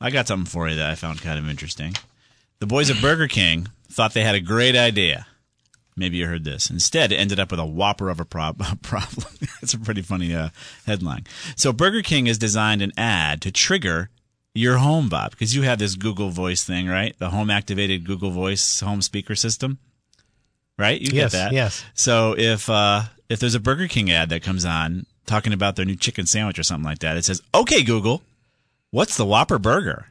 I 0.00 0.10
got 0.10 0.28
something 0.28 0.46
for 0.46 0.68
you 0.68 0.76
that 0.76 0.90
I 0.90 0.94
found 0.94 1.20
kind 1.20 1.38
of 1.38 1.48
interesting. 1.48 1.94
The 2.60 2.66
boys 2.66 2.90
at 2.90 3.00
Burger 3.00 3.28
King 3.28 3.68
thought 3.90 4.14
they 4.14 4.22
had 4.22 4.34
a 4.34 4.40
great 4.40 4.76
idea. 4.76 5.26
Maybe 5.96 6.16
you 6.16 6.26
heard 6.26 6.44
this. 6.44 6.70
Instead, 6.70 7.12
it 7.12 7.16
ended 7.16 7.38
up 7.38 7.50
with 7.52 7.60
a 7.60 7.64
whopper 7.66 8.10
of 8.10 8.18
a 8.18 8.24
prob- 8.24 8.58
problem. 8.82 9.26
That's 9.60 9.74
a 9.74 9.78
pretty 9.78 10.02
funny 10.02 10.34
uh, 10.34 10.48
headline. 10.86 11.24
So, 11.56 11.72
Burger 11.72 12.02
King 12.02 12.26
has 12.26 12.36
designed 12.38 12.82
an 12.82 12.92
ad 12.96 13.40
to 13.42 13.52
trigger 13.52 14.10
your 14.54 14.78
home, 14.78 15.08
Bob, 15.08 15.30
because 15.32 15.54
you 15.54 15.62
have 15.62 15.78
this 15.78 15.94
Google 15.94 16.30
Voice 16.30 16.64
thing, 16.64 16.88
right? 16.88 17.16
The 17.18 17.30
home 17.30 17.48
activated 17.50 18.04
Google 18.04 18.30
Voice 18.30 18.80
home 18.80 19.02
speaker 19.02 19.34
system, 19.36 19.78
right? 20.78 21.00
You 21.00 21.10
Yes, 21.12 21.32
get 21.32 21.38
that. 21.38 21.52
yes. 21.52 21.84
So 21.94 22.34
if 22.36 22.68
uh, 22.68 23.02
if 23.28 23.38
there's 23.40 23.54
a 23.54 23.60
Burger 23.60 23.86
King 23.88 24.10
ad 24.10 24.28
that 24.30 24.42
comes 24.42 24.64
on 24.64 25.06
talking 25.26 25.52
about 25.52 25.76
their 25.76 25.84
new 25.86 25.96
chicken 25.96 26.26
sandwich 26.26 26.58
or 26.58 26.62
something 26.64 26.84
like 26.84 27.00
that, 27.00 27.16
it 27.16 27.24
says, 27.24 27.40
"Okay, 27.54 27.82
Google, 27.84 28.22
what's 28.90 29.16
the 29.16 29.24
Whopper 29.26 29.58
burger?" 29.58 30.06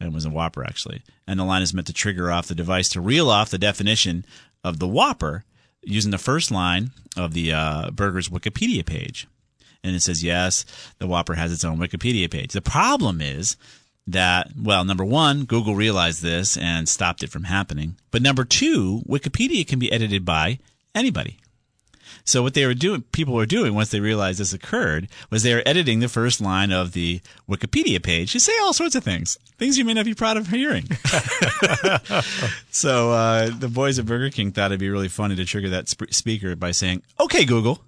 And 0.00 0.10
it 0.10 0.14
was 0.14 0.24
a 0.24 0.30
Whopper 0.30 0.62
actually, 0.64 1.02
and 1.26 1.40
the 1.40 1.44
line 1.44 1.62
is 1.62 1.74
meant 1.74 1.86
to 1.88 1.92
trigger 1.92 2.30
off 2.30 2.46
the 2.46 2.54
device 2.54 2.88
to 2.90 3.00
reel 3.00 3.28
off 3.30 3.50
the 3.50 3.58
definition 3.58 4.24
of 4.64 4.78
the 4.78 4.88
Whopper 4.88 5.44
using 5.82 6.10
the 6.10 6.18
first 6.18 6.50
line 6.50 6.90
of 7.16 7.32
the 7.32 7.52
uh, 7.52 7.90
burger's 7.90 8.28
Wikipedia 8.28 8.84
page. 8.84 9.26
And 9.84 9.94
it 9.94 10.00
says, 10.00 10.24
yes, 10.24 10.64
the 10.98 11.06
Whopper 11.06 11.34
has 11.34 11.52
its 11.52 11.64
own 11.64 11.78
Wikipedia 11.78 12.30
page. 12.30 12.52
The 12.52 12.60
problem 12.60 13.20
is 13.20 13.56
that, 14.06 14.50
well, 14.60 14.84
number 14.84 15.04
one, 15.04 15.44
Google 15.44 15.74
realized 15.74 16.22
this 16.22 16.56
and 16.56 16.88
stopped 16.88 17.22
it 17.22 17.30
from 17.30 17.44
happening. 17.44 17.96
But 18.10 18.22
number 18.22 18.44
two, 18.44 19.02
Wikipedia 19.08 19.66
can 19.66 19.78
be 19.78 19.92
edited 19.92 20.24
by 20.24 20.58
anybody. 20.94 21.38
So 22.28 22.42
what 22.42 22.52
they 22.52 22.66
were 22.66 22.74
doing, 22.74 23.04
people 23.10 23.32
were 23.32 23.46
doing 23.46 23.74
once 23.74 23.88
they 23.88 24.00
realized 24.00 24.38
this 24.38 24.52
occurred, 24.52 25.08
was 25.30 25.44
they 25.44 25.54
were 25.54 25.62
editing 25.64 26.00
the 26.00 26.10
first 26.10 26.42
line 26.42 26.70
of 26.70 26.92
the 26.92 27.22
Wikipedia 27.48 28.02
page 28.02 28.32
to 28.32 28.40
say 28.40 28.52
all 28.60 28.74
sorts 28.74 28.94
of 28.94 29.02
things, 29.02 29.38
things 29.56 29.78
you 29.78 29.84
may 29.86 29.94
not 29.94 30.04
be 30.04 30.12
proud 30.12 30.36
of 30.36 30.48
hearing. 30.48 30.84
so 32.70 33.12
uh, 33.12 33.48
the 33.48 33.70
boys 33.72 33.98
at 33.98 34.04
Burger 34.04 34.28
King 34.28 34.52
thought 34.52 34.66
it'd 34.66 34.78
be 34.78 34.90
really 34.90 35.08
funny 35.08 35.36
to 35.36 35.46
trigger 35.46 35.70
that 35.70 35.88
sp- 35.88 36.12
speaker 36.12 36.54
by 36.54 36.70
saying, 36.70 37.02
"Okay, 37.18 37.46
Google." 37.46 37.82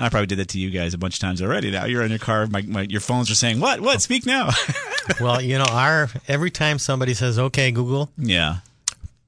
I 0.00 0.08
probably 0.08 0.26
did 0.26 0.40
that 0.40 0.48
to 0.48 0.58
you 0.58 0.70
guys 0.70 0.92
a 0.92 0.98
bunch 0.98 1.14
of 1.14 1.20
times 1.20 1.40
already. 1.40 1.70
Now 1.70 1.84
you're 1.84 2.02
in 2.02 2.10
your 2.10 2.18
car, 2.18 2.48
my, 2.48 2.62
my, 2.62 2.82
your 2.90 3.00
phones 3.00 3.30
are 3.30 3.36
saying, 3.36 3.60
"What? 3.60 3.80
What? 3.80 4.02
Speak 4.02 4.26
now." 4.26 4.50
well, 5.20 5.40
you 5.40 5.58
know, 5.58 5.68
our 5.70 6.08
every 6.26 6.50
time 6.50 6.80
somebody 6.80 7.14
says, 7.14 7.38
"Okay, 7.38 7.70
Google, 7.70 8.10
yeah. 8.18 8.56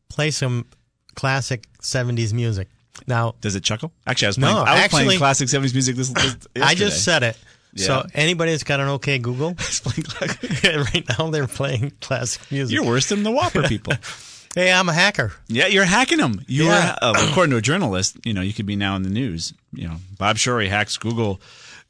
play 0.08 0.32
some 0.32 0.66
classic 1.14 1.68
'70s 1.80 2.32
music." 2.32 2.66
Now, 3.06 3.34
Does 3.40 3.54
it 3.56 3.62
chuckle? 3.64 3.92
Actually, 4.06 4.26
I 4.26 4.28
was 4.30 4.38
No, 4.38 4.46
playing. 4.52 4.58
I 4.68 4.72
was 4.74 4.80
actually- 4.82 5.04
playing 5.04 5.18
classic 5.18 5.48
'70s 5.48 5.72
music. 5.74 5.96
This, 5.96 6.08
this 6.08 6.36
I 6.62 6.74
just 6.74 7.04
said 7.04 7.22
it. 7.22 7.36
So 7.76 8.06
anybody 8.14 8.52
that's 8.52 8.62
got 8.64 8.80
an 8.80 8.88
OK 8.88 9.18
Google, 9.18 9.50
right 10.64 11.04
now 11.18 11.28
they're 11.30 11.46
playing 11.46 11.92
classic 12.00 12.40
music. 12.50 12.74
You're 12.74 12.84
worse 12.86 13.08
than 13.10 13.22
the 13.22 13.30
Whopper 13.30 13.62
people. 13.64 13.92
hey, 14.54 14.72
I'm 14.72 14.88
a 14.88 14.94
hacker. 14.94 15.32
Yeah, 15.48 15.66
you're 15.66 15.84
hacking 15.84 16.16
them. 16.18 16.40
You 16.46 16.64
Yeah. 16.64 16.96
were, 17.02 17.08
uh, 17.08 17.12
according 17.30 17.50
to 17.50 17.58
a 17.58 17.60
journalist, 17.60 18.16
you 18.24 18.32
know, 18.32 18.40
you 18.40 18.54
could 18.54 18.64
be 18.64 18.76
now 18.76 18.96
in 18.96 19.02
the 19.02 19.10
news. 19.10 19.52
You 19.74 19.88
know, 19.88 19.96
Bob 20.16 20.36
Shorey 20.36 20.68
hacks 20.70 20.96
Google 20.96 21.38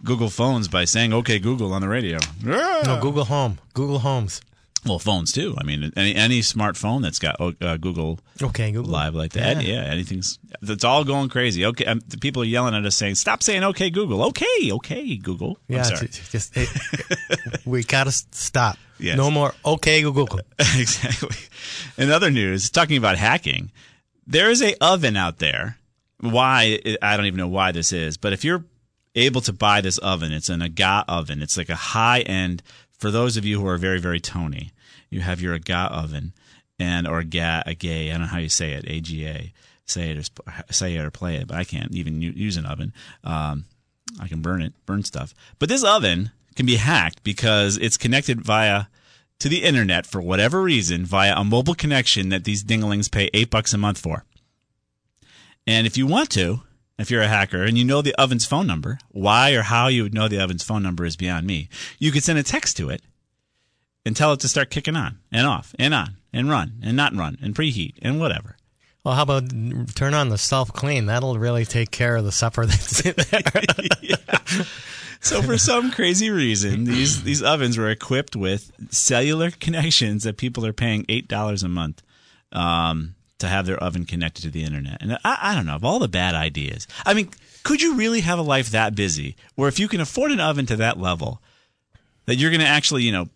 Google 0.03 0.29
phones 0.29 0.67
by 0.67 0.85
saying 0.87 1.13
"Okay, 1.13 1.39
Google" 1.39 1.73
on 1.73 1.83
the 1.83 1.89
radio. 1.89 2.19
No, 2.43 2.99
Google 3.01 3.25
Home. 3.27 3.59
Google 3.73 4.01
Homes. 4.01 4.41
Well, 4.87 4.99
phones 4.99 5.33
too. 5.33 5.55
I 5.59 5.65
mean, 5.65 5.93
any 5.97 6.15
any 6.15 6.41
smartphone 6.41 7.03
that's 7.03 7.19
got 7.19 7.37
uh, 7.41 7.77
Google 7.77 8.21
Okay, 8.43 8.71
Google. 8.73 8.93
Live 8.93 9.15
like 9.15 9.33
that, 9.33 9.63
yeah. 9.63 9.83
anything's 9.85 10.39
it's 10.63 10.85
all 10.85 11.05
going 11.05 11.29
crazy. 11.29 11.65
Okay, 11.67 11.85
um, 11.87 12.01
the 12.09 12.19
people 12.19 12.43
are 12.43 12.47
yelling 12.47 12.75
at 12.75 12.85
us 12.85 12.95
saying, 12.97 13.17
"Stop 13.17 13.43
saying 13.43 13.65
okay, 13.65 13.91
Google." 13.91 14.23
Okay, 14.27 14.71
okay, 14.73 15.17
Google. 15.17 15.59
I'm 15.69 15.77
Yeah, 15.77 15.83
sorry. 15.83 16.07
it's 16.07 16.31
just 16.31 16.57
it, 16.57 16.69
we 17.67 17.83
gotta 17.85 18.13
stop. 18.13 18.77
Yes. 18.99 19.17
No 19.17 19.31
more. 19.31 19.53
Okay, 19.65 20.03
Google. 20.03 20.41
exactly. 20.59 21.37
In 21.99 22.11
other 22.11 22.31
news, 22.31 22.71
talking 22.71 22.97
about 22.97 23.17
hacking, 23.19 23.71
there 24.27 24.51
is 24.51 24.63
a 24.63 24.75
oven 24.81 25.17
out 25.17 25.39
there. 25.39 25.79
Why 26.21 26.81
I 27.03 27.17
don't 27.17 27.27
even 27.27 27.39
know 27.39 27.49
why 27.49 27.73
this 27.73 27.93
is, 27.93 28.17
but 28.17 28.33
if 28.33 28.45
you're 28.45 28.65
able 29.15 29.41
to 29.43 29.53
buy 29.53 29.81
this 29.83 29.99
oven, 29.99 30.33
it's 30.33 30.49
an 30.49 30.63
Aga 30.63 31.05
oven. 31.09 31.43
It's 31.43 31.57
like 31.57 31.69
a 31.69 31.75
high 31.77 32.21
end. 32.21 32.63
For 32.99 33.11
those 33.11 33.37
of 33.37 33.45
you 33.45 33.61
who 33.61 33.67
are 33.69 33.77
very 33.77 34.01
very 34.01 34.21
Tony, 34.21 34.73
you 35.11 35.21
have 35.21 35.41
your 35.41 35.55
Aga 35.55 35.89
oven 35.93 36.33
and 36.79 37.07
or 37.07 37.21
Aga. 37.21 37.63
I 37.67 37.75
don't 37.75 38.21
know 38.21 38.27
how 38.27 38.39
you 38.39 38.49
say 38.49 38.73
it. 38.73 38.89
AGA. 38.89 39.53
Say 39.89 40.11
it 40.11 40.19
or 40.19 40.53
say 40.73 40.97
it 40.97 41.05
or 41.05 41.11
play 41.13 41.37
it, 41.37 41.47
but 41.47 41.57
I 41.57 41.65
can't 41.65 41.95
even 41.95 42.21
use 42.21 42.57
an 42.57 42.67
oven. 42.67 42.93
Um, 43.23 43.67
I 44.21 44.27
can 44.27 44.43
burn 44.43 44.63
it, 44.63 44.73
burn 44.85 45.05
stuff. 45.05 45.33
But 45.59 45.69
this 45.69 45.85
oven 45.85 46.33
can 46.57 46.67
be 46.67 46.77
hacked 46.77 47.23
because 47.23 47.77
it's 47.77 47.97
connected 47.97 48.41
via 48.41 48.87
to 49.39 49.49
the 49.49 49.63
internet 49.63 50.07
for 50.07 50.21
whatever 50.21 50.63
reason 50.63 51.05
via 51.05 51.37
a 51.37 51.45
mobile 51.45 51.75
connection 51.75 52.31
that 52.31 52.45
these 52.45 52.65
dinglings 52.65 53.11
pay 53.11 53.31
eight 53.33 53.51
bucks 53.51 53.73
a 53.75 53.79
month 53.79 53.99
for. 53.99 54.25
And 55.67 55.87
if 55.87 55.97
you 55.97 56.07
want 56.07 56.31
to, 56.31 56.63
if 56.99 57.11
you're 57.11 57.23
a 57.23 57.29
hacker 57.29 57.63
and 57.63 57.77
you 57.77 57.85
know 57.85 58.01
the 58.03 58.15
oven's 58.21 58.47
phone 58.47 58.67
number, 58.67 58.99
why 59.11 59.53
or 59.53 59.63
how 59.63 59.89
you 59.89 60.05
would 60.05 60.15
know 60.15 60.29
the 60.29 60.41
oven's 60.41 60.65
phone 60.65 60.83
number 60.83 61.05
is 61.05 61.17
beyond 61.17 61.47
me. 61.47 61.69
You 61.99 62.11
could 62.11 62.25
send 62.25 62.39
a 62.39 62.43
text 62.43 62.77
to 62.79 62.89
it 62.89 63.03
and 64.07 64.17
tell 64.17 64.33
it 64.33 64.41
to 64.41 64.49
start 64.49 64.71
kicking 64.71 64.97
on 64.97 65.19
and 65.33 65.47
off 65.47 65.75
and 65.79 65.93
on 65.93 66.17
and 66.33 66.49
run 66.49 66.79
and 66.83 66.97
not 66.97 67.15
run 67.15 67.37
and 67.43 67.55
preheat 67.55 67.95
and 68.01 68.21
whatever. 68.21 68.57
Well, 69.05 69.15
how 69.15 69.23
about 69.23 69.51
turn 69.95 70.15
on 70.15 70.31
the 70.31 70.39
self 70.39 70.73
clean? 70.73 71.07
That'll 71.07 71.39
really 71.39 71.65
take 71.65 71.91
care 71.91 72.17
of 72.17 72.25
the 72.25 72.33
supper 72.33 72.65
that's 72.67 73.05
in 73.05 73.15
there. 73.31 73.43
So 75.19 75.43
for 75.43 75.59
some 75.59 75.91
crazy 75.91 76.31
reason, 76.31 76.85
these 76.85 77.25
these 77.25 77.43
ovens 77.43 77.77
were 77.77 77.91
equipped 77.91 78.37
with 78.37 78.71
cellular 78.91 79.51
connections 79.51 80.23
that 80.23 80.37
people 80.37 80.65
are 80.65 80.75
paying 80.75 81.05
eight 81.09 81.27
dollars 81.27 81.65
a 81.65 81.69
month 81.69 82.03
um, 82.53 83.17
to 83.39 83.49
have 83.49 83.67
their 83.67 83.79
oven 83.79 84.05
connected 84.05 84.43
to 84.43 84.51
the 84.51 84.63
internet. 84.63 85.03
And 85.03 85.15
I, 85.25 85.39
I 85.41 85.55
don't 85.55 85.67
know 85.67 85.75
of 85.75 85.85
all 85.85 85.99
the 85.99 86.07
bad 86.07 86.37
ideas. 86.37 86.87
I 87.05 87.15
mean, 87.15 87.31
could 87.65 87.83
you 87.83 87.97
really 87.97 88.21
have 88.21 88.39
a 88.39 88.43
life 88.43 88.71
that 88.71 88.95
busy, 88.95 89.37
where 89.57 89.69
if 89.69 89.81
you 89.81 89.89
can 89.89 90.01
afford 90.01 90.31
an 90.31 90.39
oven 90.39 90.67
to 90.67 90.77
that 90.77 91.01
level, 91.01 91.43
that 92.27 92.37
you're 92.37 92.51
going 92.51 92.61
to 92.61 92.67
actually 92.67 93.03
you 93.03 93.11
know 93.11 93.29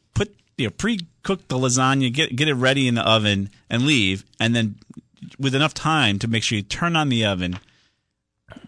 you 0.60 0.66
know 0.66 0.74
pre 0.76 1.00
cook 1.22 1.48
the 1.48 1.56
lasagna, 1.56 2.12
get 2.12 2.36
get 2.36 2.48
it 2.48 2.54
ready 2.54 2.86
in 2.86 2.94
the 2.94 3.06
oven, 3.06 3.50
and 3.68 3.82
leave, 3.86 4.24
and 4.38 4.54
then 4.54 4.76
with 5.38 5.54
enough 5.54 5.74
time 5.74 6.18
to 6.18 6.28
make 6.28 6.42
sure 6.42 6.56
you 6.56 6.62
turn 6.62 6.96
on 6.96 7.08
the 7.08 7.24
oven 7.24 7.58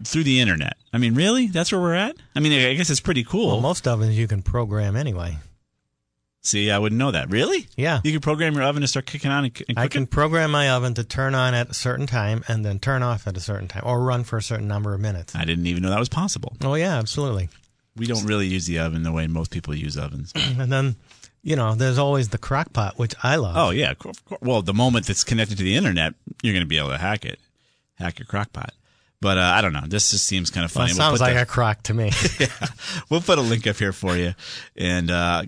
through 0.05 0.23
the 0.23 0.39
internet. 0.39 0.75
I 0.91 0.97
mean, 0.97 1.15
really? 1.15 1.47
That's 1.47 1.71
where 1.71 1.81
we're 1.81 1.95
at? 1.95 2.15
I 2.35 2.39
mean, 2.39 2.51
I 2.53 2.73
guess 2.73 2.89
it's 2.89 2.99
pretty 2.99 3.23
cool. 3.23 3.47
well, 3.47 3.61
most 3.61 3.87
ovens 3.87 4.17
you 4.17 4.27
can 4.27 4.41
program 4.41 4.95
anyway. 4.95 5.37
See, 6.45 6.69
I 6.69 6.77
wouldn't 6.77 6.99
know 6.99 7.11
that. 7.11 7.29
Really? 7.29 7.67
Yeah. 7.77 8.01
You 8.03 8.11
can 8.11 8.19
program 8.19 8.53
your 8.53 8.63
oven 8.63 8.81
to 8.81 8.87
start 8.87 9.05
kicking 9.05 9.31
on 9.31 9.45
and, 9.45 9.63
and 9.69 9.79
I 9.79 9.87
can 9.87 10.05
program 10.05 10.51
my 10.51 10.71
oven 10.71 10.93
to 10.95 11.03
turn 11.05 11.35
on 11.35 11.53
at 11.53 11.69
a 11.69 11.73
certain 11.73 12.05
time 12.05 12.43
and 12.49 12.65
then 12.65 12.79
turn 12.79 13.01
off 13.01 13.27
at 13.27 13.37
a 13.37 13.39
certain 13.39 13.69
time 13.69 13.83
or 13.85 14.01
run 14.03 14.25
for 14.25 14.37
a 14.37 14.41
certain 14.41 14.67
number 14.67 14.93
of 14.93 14.99
minutes. 14.99 15.33
I 15.35 15.45
didn't 15.45 15.67
even 15.67 15.83
know 15.83 15.89
that 15.89 15.99
was 15.99 16.09
possible. 16.09 16.53
Oh, 16.61 16.75
yeah, 16.75 16.97
absolutely. 16.97 17.47
We 17.95 18.07
don't 18.07 18.25
really 18.25 18.47
use 18.47 18.65
the 18.65 18.79
oven 18.79 19.03
the 19.03 19.11
way 19.13 19.25
most 19.27 19.51
people 19.51 19.73
use 19.73 19.97
ovens. 19.97 20.33
And 20.59 20.69
then, 20.71 20.97
you 21.43 21.55
know, 21.55 21.75
there's 21.75 21.97
always 21.97 22.29
the 22.29 22.37
crock 22.37 22.71
pot, 22.73 22.97
which 22.97 23.13
I 23.21 23.35
love. 23.35 23.55
oh, 23.57 23.69
yeah. 23.71 23.91
of 23.91 23.99
cour- 23.99 24.11
of 24.11 24.25
cour- 24.25 24.37
Well, 24.41 24.61
the 24.61 24.73
moment 24.73 25.09
it's 25.09 25.23
connected 25.23 25.57
to 25.57 25.63
the 25.63 25.75
internet, 25.75 26.13
you're 26.41 26.53
going 26.53 26.65
to 26.65 26.67
be 26.69 26.77
able 26.77 26.89
to 26.89 26.97
hack 26.97 27.25
it, 27.25 27.39
hack 27.95 28.17
your 28.19 28.25
crock 28.25 28.53
pot. 28.53 28.73
But 29.21 29.37
uh, 29.37 29.53
I 29.55 29.61
don't 29.61 29.71
know. 29.71 29.83
This 29.87 30.11
just 30.11 30.25
seems 30.25 30.49
kind 30.49 30.65
of 30.65 30.75
Well, 30.75 30.83
funny. 30.85 30.91
We'll 30.93 30.97
sounds 30.97 31.19
put 31.19 31.25
like 31.25 31.35
the- 31.35 31.41
a 31.43 31.45
crock 31.45 31.83
to 31.83 31.93
me. 31.93 32.11
yeah, 32.39 32.47
we'll 33.09 33.21
put 33.21 33.37
a 33.37 33.41
link 33.41 33.65
up 33.67 33.77
here 33.77 33.93
for 33.93 34.17
you. 34.17 34.33
And 34.75 35.09
uh, 35.09 35.43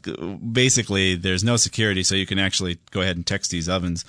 basically, 0.51 1.15
there's 1.15 1.43
no 1.43 1.57
security, 1.57 2.03
so 2.03 2.15
you 2.15 2.25
can 2.25 2.39
actually 2.39 2.77
go 2.91 3.01
ahead 3.01 3.15
and 3.17 3.25
text 3.25 3.51
these 3.51 3.67
ovens 3.67 4.05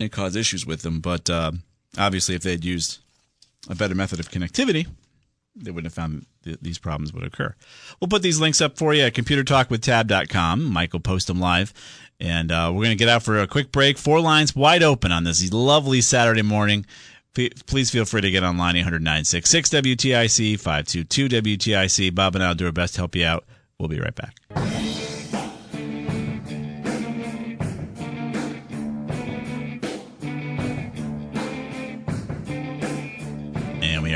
and 0.00 0.10
cause 0.10 0.36
issues 0.36 0.64
with 0.64 0.82
them. 0.82 1.00
But 1.00 1.28
uh, 1.28 1.52
obviously, 1.98 2.34
if 2.34 2.42
they'd 2.42 2.64
used 2.64 2.98
a 3.68 3.74
better 3.74 3.94
method 3.94 4.20
of 4.20 4.30
connectivity, 4.30 4.86
they 5.64 5.70
wouldn't 5.70 5.86
have 5.92 5.94
found 5.94 6.26
th- 6.44 6.58
these 6.62 6.78
problems 6.78 7.12
would 7.12 7.24
occur. 7.24 7.54
We'll 8.00 8.08
put 8.08 8.22
these 8.22 8.40
links 8.40 8.60
up 8.60 8.78
for 8.78 8.94
you 8.94 9.02
at 9.02 9.14
computertalkwithtab.com. 9.14 10.74
Will 10.92 11.00
post 11.00 11.26
them 11.26 11.40
live. 11.40 11.72
And 12.20 12.50
uh, 12.50 12.70
we're 12.72 12.84
going 12.84 12.96
to 12.96 13.04
get 13.04 13.08
out 13.08 13.22
for 13.22 13.38
a 13.40 13.46
quick 13.46 13.70
break. 13.70 13.96
Four 13.98 14.20
lines 14.20 14.54
wide 14.56 14.82
open 14.82 15.12
on 15.12 15.24
this 15.24 15.52
lovely 15.52 16.00
Saturday 16.00 16.42
morning. 16.42 16.84
P- 17.34 17.52
Please 17.66 17.90
feel 17.90 18.04
free 18.04 18.20
to 18.22 18.30
get 18.30 18.42
online 18.42 18.76
800 18.76 19.00
966 19.02 19.68
WTIC 19.70 20.58
522 20.58 21.28
WTIC. 21.28 22.14
Bob 22.14 22.34
and 22.34 22.42
I 22.42 22.48
will 22.48 22.54
do 22.56 22.66
our 22.66 22.72
best 22.72 22.94
to 22.94 23.00
help 23.02 23.14
you 23.14 23.24
out. 23.24 23.44
We'll 23.78 23.88
be 23.88 24.00
right 24.00 24.14
back. 24.14 25.07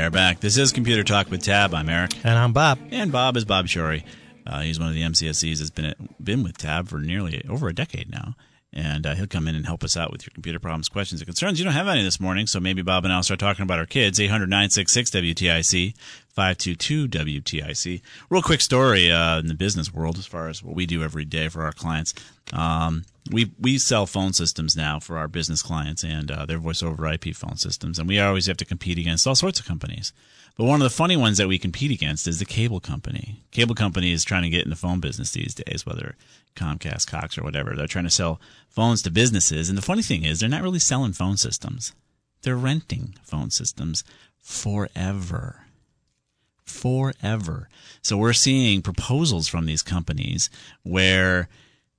Are 0.03 0.11
back. 0.11 0.41
This 0.41 0.57
is 0.57 0.73
Computer 0.73 1.01
Talk 1.03 1.31
with 1.31 1.43
Tab. 1.43 1.73
I'm 1.73 1.87
Eric. 1.87 2.11
and 2.25 2.37
I'm 2.37 2.51
Bob. 2.51 2.77
And 2.91 3.09
Bob 3.09 3.37
is 3.37 3.45
Bob 3.45 3.67
Shorey. 3.67 4.03
Uh, 4.45 4.59
he's 4.59 4.77
one 4.77 4.89
of 4.89 4.95
the 4.95 5.01
MCSEs 5.01 5.59
that's 5.59 5.69
been 5.69 5.85
at, 5.85 6.23
been 6.23 6.43
with 6.43 6.57
Tab 6.57 6.89
for 6.89 6.99
nearly 6.99 7.45
over 7.47 7.69
a 7.69 7.73
decade 7.73 8.11
now. 8.11 8.35
And 8.75 9.05
uh, 9.05 9.13
he'll 9.13 9.27
come 9.27 9.47
in 9.47 9.55
and 9.55 9.67
help 9.67 9.83
us 9.83 9.95
out 9.95 10.11
with 10.11 10.25
your 10.25 10.31
computer 10.33 10.59
problems, 10.59 10.89
questions, 10.89 11.21
and 11.21 11.27
concerns. 11.27 11.59
You 11.59 11.65
don't 11.65 11.75
have 11.75 11.87
any 11.87 12.03
this 12.03 12.19
morning, 12.19 12.47
so 12.47 12.59
maybe 12.59 12.81
Bob 12.81 13.05
and 13.05 13.13
I'll 13.13 13.21
start 13.21 13.39
talking 13.39 13.61
about 13.61 13.77
our 13.77 13.85
kids. 13.85 14.19
800 14.19 14.49
966 14.49 15.11
WTIC, 15.11 15.93
522 16.29 17.07
WTIC. 17.07 18.01
Real 18.31 18.41
quick 18.41 18.61
story 18.61 19.11
uh, 19.11 19.39
in 19.39 19.47
the 19.47 19.53
business 19.53 19.93
world 19.93 20.17
as 20.17 20.25
far 20.25 20.49
as 20.49 20.63
what 20.63 20.75
we 20.75 20.87
do 20.87 21.03
every 21.03 21.25
day 21.25 21.49
for 21.49 21.63
our 21.63 21.71
clients. 21.71 22.15
Um, 22.51 23.05
we 23.31 23.51
we 23.59 23.77
sell 23.77 24.05
phone 24.05 24.33
systems 24.33 24.75
now 24.75 24.99
for 24.99 25.17
our 25.17 25.27
business 25.27 25.61
clients 25.61 26.03
and 26.03 26.29
uh, 26.29 26.45
their 26.45 26.57
voice 26.57 26.83
over 26.83 27.07
IP 27.07 27.35
phone 27.35 27.57
systems, 27.57 27.99
and 27.99 28.07
we 28.07 28.19
always 28.19 28.47
have 28.47 28.57
to 28.57 28.65
compete 28.65 28.97
against 28.97 29.27
all 29.27 29.35
sorts 29.35 29.59
of 29.59 29.65
companies. 29.65 30.13
But 30.55 30.65
one 30.65 30.81
of 30.81 30.83
the 30.83 30.95
funny 30.95 31.17
ones 31.17 31.37
that 31.37 31.47
we 31.47 31.57
compete 31.57 31.91
against 31.91 32.27
is 32.27 32.39
the 32.39 32.45
cable 32.45 32.79
company. 32.79 33.43
Cable 33.51 33.75
company 33.75 34.11
is 34.11 34.23
trying 34.23 34.43
to 34.43 34.49
get 34.49 34.63
in 34.63 34.69
the 34.69 34.75
phone 34.75 34.99
business 34.99 35.31
these 35.31 35.55
days, 35.55 35.85
whether 35.85 36.15
Comcast, 36.55 37.07
Cox, 37.07 37.37
or 37.37 37.43
whatever. 37.43 37.75
They're 37.75 37.87
trying 37.87 38.05
to 38.05 38.11
sell 38.11 38.39
phones 38.69 39.01
to 39.03 39.11
businesses, 39.11 39.69
and 39.69 39.77
the 39.77 39.81
funny 39.81 40.03
thing 40.03 40.23
is, 40.23 40.39
they're 40.39 40.49
not 40.49 40.61
really 40.61 40.79
selling 40.79 41.13
phone 41.13 41.37
systems. 41.37 41.93
They're 42.43 42.55
renting 42.55 43.15
phone 43.23 43.49
systems 43.49 44.03
forever 44.39 45.63
forever. 46.65 47.69
So 48.01 48.17
we're 48.17 48.33
seeing 48.33 48.81
proposals 48.81 49.47
from 49.47 49.65
these 49.65 49.83
companies 49.83 50.49
where 50.83 51.49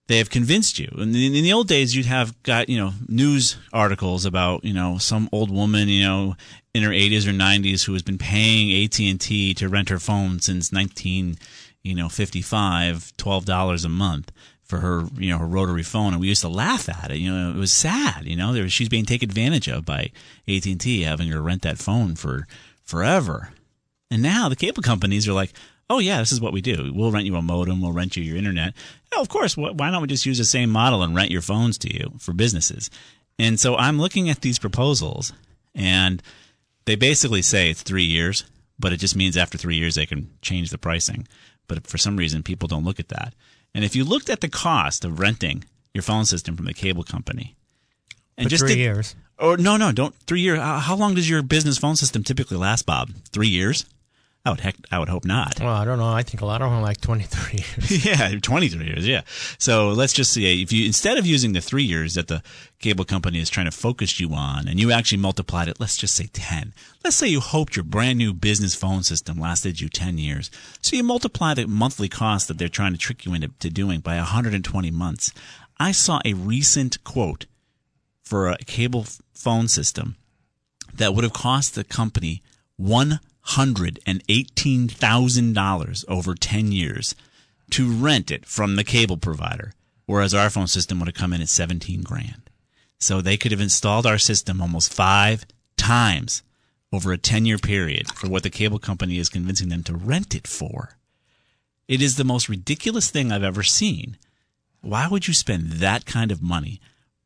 they 0.06 0.18
have 0.18 0.30
convinced 0.30 0.78
you. 0.78 0.88
In 0.98 1.12
the, 1.12 1.26
in 1.26 1.44
the 1.44 1.52
old 1.52 1.68
days, 1.68 1.96
you'd 1.96 2.06
have 2.06 2.40
got 2.42 2.68
you 2.68 2.78
know 2.78 2.92
news 3.08 3.56
articles 3.72 4.24
about 4.24 4.64
you 4.64 4.74
know 4.74 4.98
some 4.98 5.28
old 5.32 5.50
woman 5.50 5.88
you 5.88 6.02
know 6.04 6.36
in 6.74 6.82
her 6.82 6.90
80s 6.90 7.26
or 7.26 7.30
90s 7.30 7.84
who 7.84 7.92
has 7.92 8.02
been 8.02 8.18
paying 8.18 8.84
AT 8.84 8.98
and 8.98 9.20
T 9.20 9.54
to 9.54 9.68
rent 9.68 9.88
her 9.88 10.00
phone 10.00 10.40
since 10.40 10.72
19 10.72 11.36
you 11.82 11.94
know 11.94 12.08
55, 12.08 13.16
twelve 13.16 13.44
dollars 13.44 13.84
a 13.84 13.88
month 13.88 14.32
for 14.62 14.78
her 14.78 15.04
you 15.16 15.30
know 15.30 15.38
her 15.38 15.46
rotary 15.46 15.82
phone, 15.82 16.12
and 16.12 16.20
we 16.20 16.28
used 16.28 16.42
to 16.42 16.48
laugh 16.48 16.88
at 16.88 17.10
it. 17.10 17.18
You 17.18 17.32
know, 17.32 17.50
it 17.50 17.56
was 17.56 17.72
sad. 17.72 18.24
You 18.24 18.36
know, 18.36 18.52
there, 18.52 18.62
was, 18.62 18.72
she's 18.72 18.88
being 18.88 19.06
taken 19.06 19.28
advantage 19.28 19.68
of 19.68 19.84
by 19.84 20.10
AT 20.48 20.66
and 20.66 20.80
T 20.80 21.02
having 21.02 21.28
her 21.28 21.42
rent 21.42 21.62
that 21.62 21.78
phone 21.78 22.16
for 22.16 22.46
forever. 22.82 23.50
And 24.10 24.22
now 24.22 24.48
the 24.48 24.56
cable 24.56 24.82
companies 24.82 25.26
are 25.26 25.32
like, 25.32 25.52
oh, 25.90 25.98
yeah, 25.98 26.18
this 26.18 26.32
is 26.32 26.40
what 26.40 26.52
we 26.52 26.60
do. 26.60 26.92
We'll 26.94 27.12
rent 27.12 27.26
you 27.26 27.36
a 27.36 27.42
modem, 27.42 27.80
we'll 27.80 27.92
rent 27.92 28.16
you 28.16 28.22
your 28.22 28.36
internet. 28.36 28.74
Oh, 29.14 29.20
of 29.20 29.28
course, 29.28 29.54
wh- 29.54 29.76
why 29.76 29.90
don't 29.90 30.02
we 30.02 30.08
just 30.08 30.26
use 30.26 30.38
the 30.38 30.44
same 30.44 30.70
model 30.70 31.02
and 31.02 31.14
rent 31.14 31.30
your 31.30 31.42
phones 31.42 31.78
to 31.78 31.94
you 31.94 32.12
for 32.18 32.32
businesses? 32.32 32.90
And 33.38 33.58
so 33.58 33.76
I'm 33.76 33.98
looking 33.98 34.30
at 34.30 34.40
these 34.42 34.58
proposals, 34.58 35.32
and 35.74 36.22
they 36.84 36.94
basically 36.96 37.42
say 37.42 37.70
it's 37.70 37.82
three 37.82 38.04
years, 38.04 38.44
but 38.78 38.92
it 38.92 38.98
just 38.98 39.16
means 39.16 39.36
after 39.36 39.58
three 39.58 39.76
years 39.76 39.94
they 39.96 40.06
can 40.06 40.30
change 40.42 40.70
the 40.70 40.78
pricing. 40.78 41.26
But 41.66 41.86
for 41.86 41.98
some 41.98 42.16
reason, 42.16 42.42
people 42.42 42.68
don't 42.68 42.84
look 42.84 43.00
at 43.00 43.08
that. 43.08 43.34
And 43.74 43.84
if 43.84 43.96
you 43.96 44.04
looked 44.04 44.30
at 44.30 44.40
the 44.40 44.48
cost 44.48 45.04
of 45.04 45.18
renting 45.18 45.64
your 45.94 46.02
phone 46.02 46.24
system 46.26 46.56
from 46.56 46.66
the 46.66 46.74
cable 46.74 47.02
company, 47.04 47.56
and 48.36 48.46
For 48.46 48.50
just 48.50 48.62
three 48.64 48.74
did- 48.74 48.78
years. 48.80 49.14
or 49.38 49.56
no, 49.56 49.76
no, 49.76 49.92
don't 49.92 50.14
three 50.26 50.40
years. 50.40 50.58
How 50.58 50.76
uh, 50.76 50.80
how 50.80 50.96
long 50.96 51.14
does 51.14 51.28
your 51.28 51.42
business 51.42 51.78
phone 51.78 51.96
system 51.96 52.22
typically 52.24 52.56
last, 52.56 52.84
Bob? 52.86 53.10
Three 53.32 53.48
years. 53.48 53.84
I 54.46 54.50
would 54.50 54.60
heck, 54.60 54.76
I 54.92 54.98
would 54.98 55.08
hope 55.08 55.24
not. 55.24 55.58
Well, 55.58 55.74
I 55.74 55.86
don't 55.86 55.98
know. 55.98 56.12
I 56.12 56.22
think 56.22 56.42
a 56.42 56.46
lot 56.46 56.60
of 56.60 56.68
them 56.68 56.78
are 56.78 56.82
like 56.82 57.00
23 57.00 57.60
years. 57.60 58.04
yeah, 58.04 58.38
23 58.38 58.84
years. 58.84 59.08
Yeah. 59.08 59.22
So 59.58 59.88
let's 59.88 60.12
just 60.12 60.34
say 60.34 60.60
if 60.60 60.70
you 60.70 60.84
instead 60.84 61.16
of 61.16 61.24
using 61.24 61.54
the 61.54 61.62
three 61.62 61.82
years 61.82 62.14
that 62.14 62.28
the 62.28 62.42
cable 62.78 63.06
company 63.06 63.40
is 63.40 63.48
trying 63.48 63.64
to 63.64 63.72
focus 63.72 64.20
you 64.20 64.34
on, 64.34 64.68
and 64.68 64.78
you 64.78 64.92
actually 64.92 65.18
multiplied 65.18 65.68
it, 65.68 65.80
let's 65.80 65.96
just 65.96 66.14
say 66.14 66.28
10. 66.30 66.74
Let's 67.02 67.16
say 67.16 67.26
you 67.26 67.40
hoped 67.40 67.74
your 67.74 67.84
brand 67.84 68.18
new 68.18 68.34
business 68.34 68.74
phone 68.74 69.02
system 69.02 69.40
lasted 69.40 69.80
you 69.80 69.88
10 69.88 70.18
years. 70.18 70.50
So 70.82 70.94
you 70.94 71.02
multiply 71.02 71.54
the 71.54 71.66
monthly 71.66 72.10
cost 72.10 72.48
that 72.48 72.58
they're 72.58 72.68
trying 72.68 72.92
to 72.92 72.98
trick 72.98 73.24
you 73.24 73.32
into 73.32 73.48
to 73.60 73.70
doing 73.70 74.00
by 74.00 74.16
120 74.16 74.90
months. 74.90 75.32
I 75.80 75.92
saw 75.92 76.20
a 76.22 76.34
recent 76.34 77.02
quote 77.02 77.46
for 78.22 78.50
a 78.50 78.58
cable 78.58 79.06
phone 79.32 79.68
system 79.68 80.16
that 80.92 81.14
would 81.14 81.24
have 81.24 81.32
cost 81.32 81.74
the 81.74 81.84
company 81.84 82.42
one 82.76 83.20
$118,000 83.48 86.04
over 86.08 86.34
10 86.34 86.72
years 86.72 87.14
to 87.70 87.90
rent 87.90 88.30
it 88.30 88.44
from 88.46 88.76
the 88.76 88.84
cable 88.84 89.16
provider, 89.16 89.72
whereas 90.06 90.34
our 90.34 90.50
phone 90.50 90.66
system 90.66 90.98
would 90.98 91.08
have 91.08 91.14
come 91.14 91.32
in 91.32 91.40
at 91.40 91.48
17 91.48 92.02
grand. 92.02 92.50
So 92.98 93.20
they 93.20 93.36
could 93.36 93.52
have 93.52 93.60
installed 93.60 94.06
our 94.06 94.18
system 94.18 94.60
almost 94.60 94.92
five 94.92 95.46
times 95.76 96.42
over 96.92 97.12
a 97.12 97.18
10 97.18 97.44
year 97.44 97.58
period 97.58 98.08
for 98.12 98.28
what 98.28 98.44
the 98.44 98.50
cable 98.50 98.78
company 98.78 99.18
is 99.18 99.28
convincing 99.28 99.68
them 99.68 99.82
to 99.84 99.96
rent 99.96 100.34
it 100.34 100.46
for. 100.46 100.96
It 101.86 102.00
is 102.00 102.16
the 102.16 102.24
most 102.24 102.48
ridiculous 102.48 103.10
thing 103.10 103.30
I've 103.30 103.42
ever 103.42 103.62
seen. 103.62 104.16
Why 104.80 105.06
would 105.08 105.28
you 105.28 105.34
spend 105.34 105.72
that 105.72 106.06
kind 106.06 106.30
of 106.30 106.42
money 106.42 106.80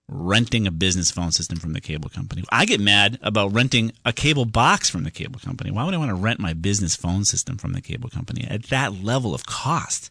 renting 0.09 0.67
a 0.67 0.71
business 0.71 1.11
phone 1.11 1.31
system 1.31 1.59
from 1.59 1.75
the 1.75 1.81
cable 1.81 2.09
company. 2.09 2.43
I 2.51 2.65
get 2.65 2.81
mad 2.81 3.19
about 3.23 3.53
renting 3.53 3.93
a 4.05 4.13
cable 4.13 4.47
box 4.47 4.89
from 4.89 5.05
the 5.05 5.11
cable 5.11 5.39
company. 5.39 5.71
Why 5.71 5.85
would 5.85 5.95
I 5.95 5.99
want 5.99 6.11
to 6.11 6.15
rent 6.15 6.41
my 6.41 6.55
business 6.55 6.97
phone 6.97 7.25
system 7.25 7.59
from 7.59 7.75
the 7.75 7.83
cable 7.83 8.09
company 8.09 8.47
at 8.49 8.65
that 8.65 9.05
level 9.05 9.35
of 9.35 9.45
cost? 9.45 10.11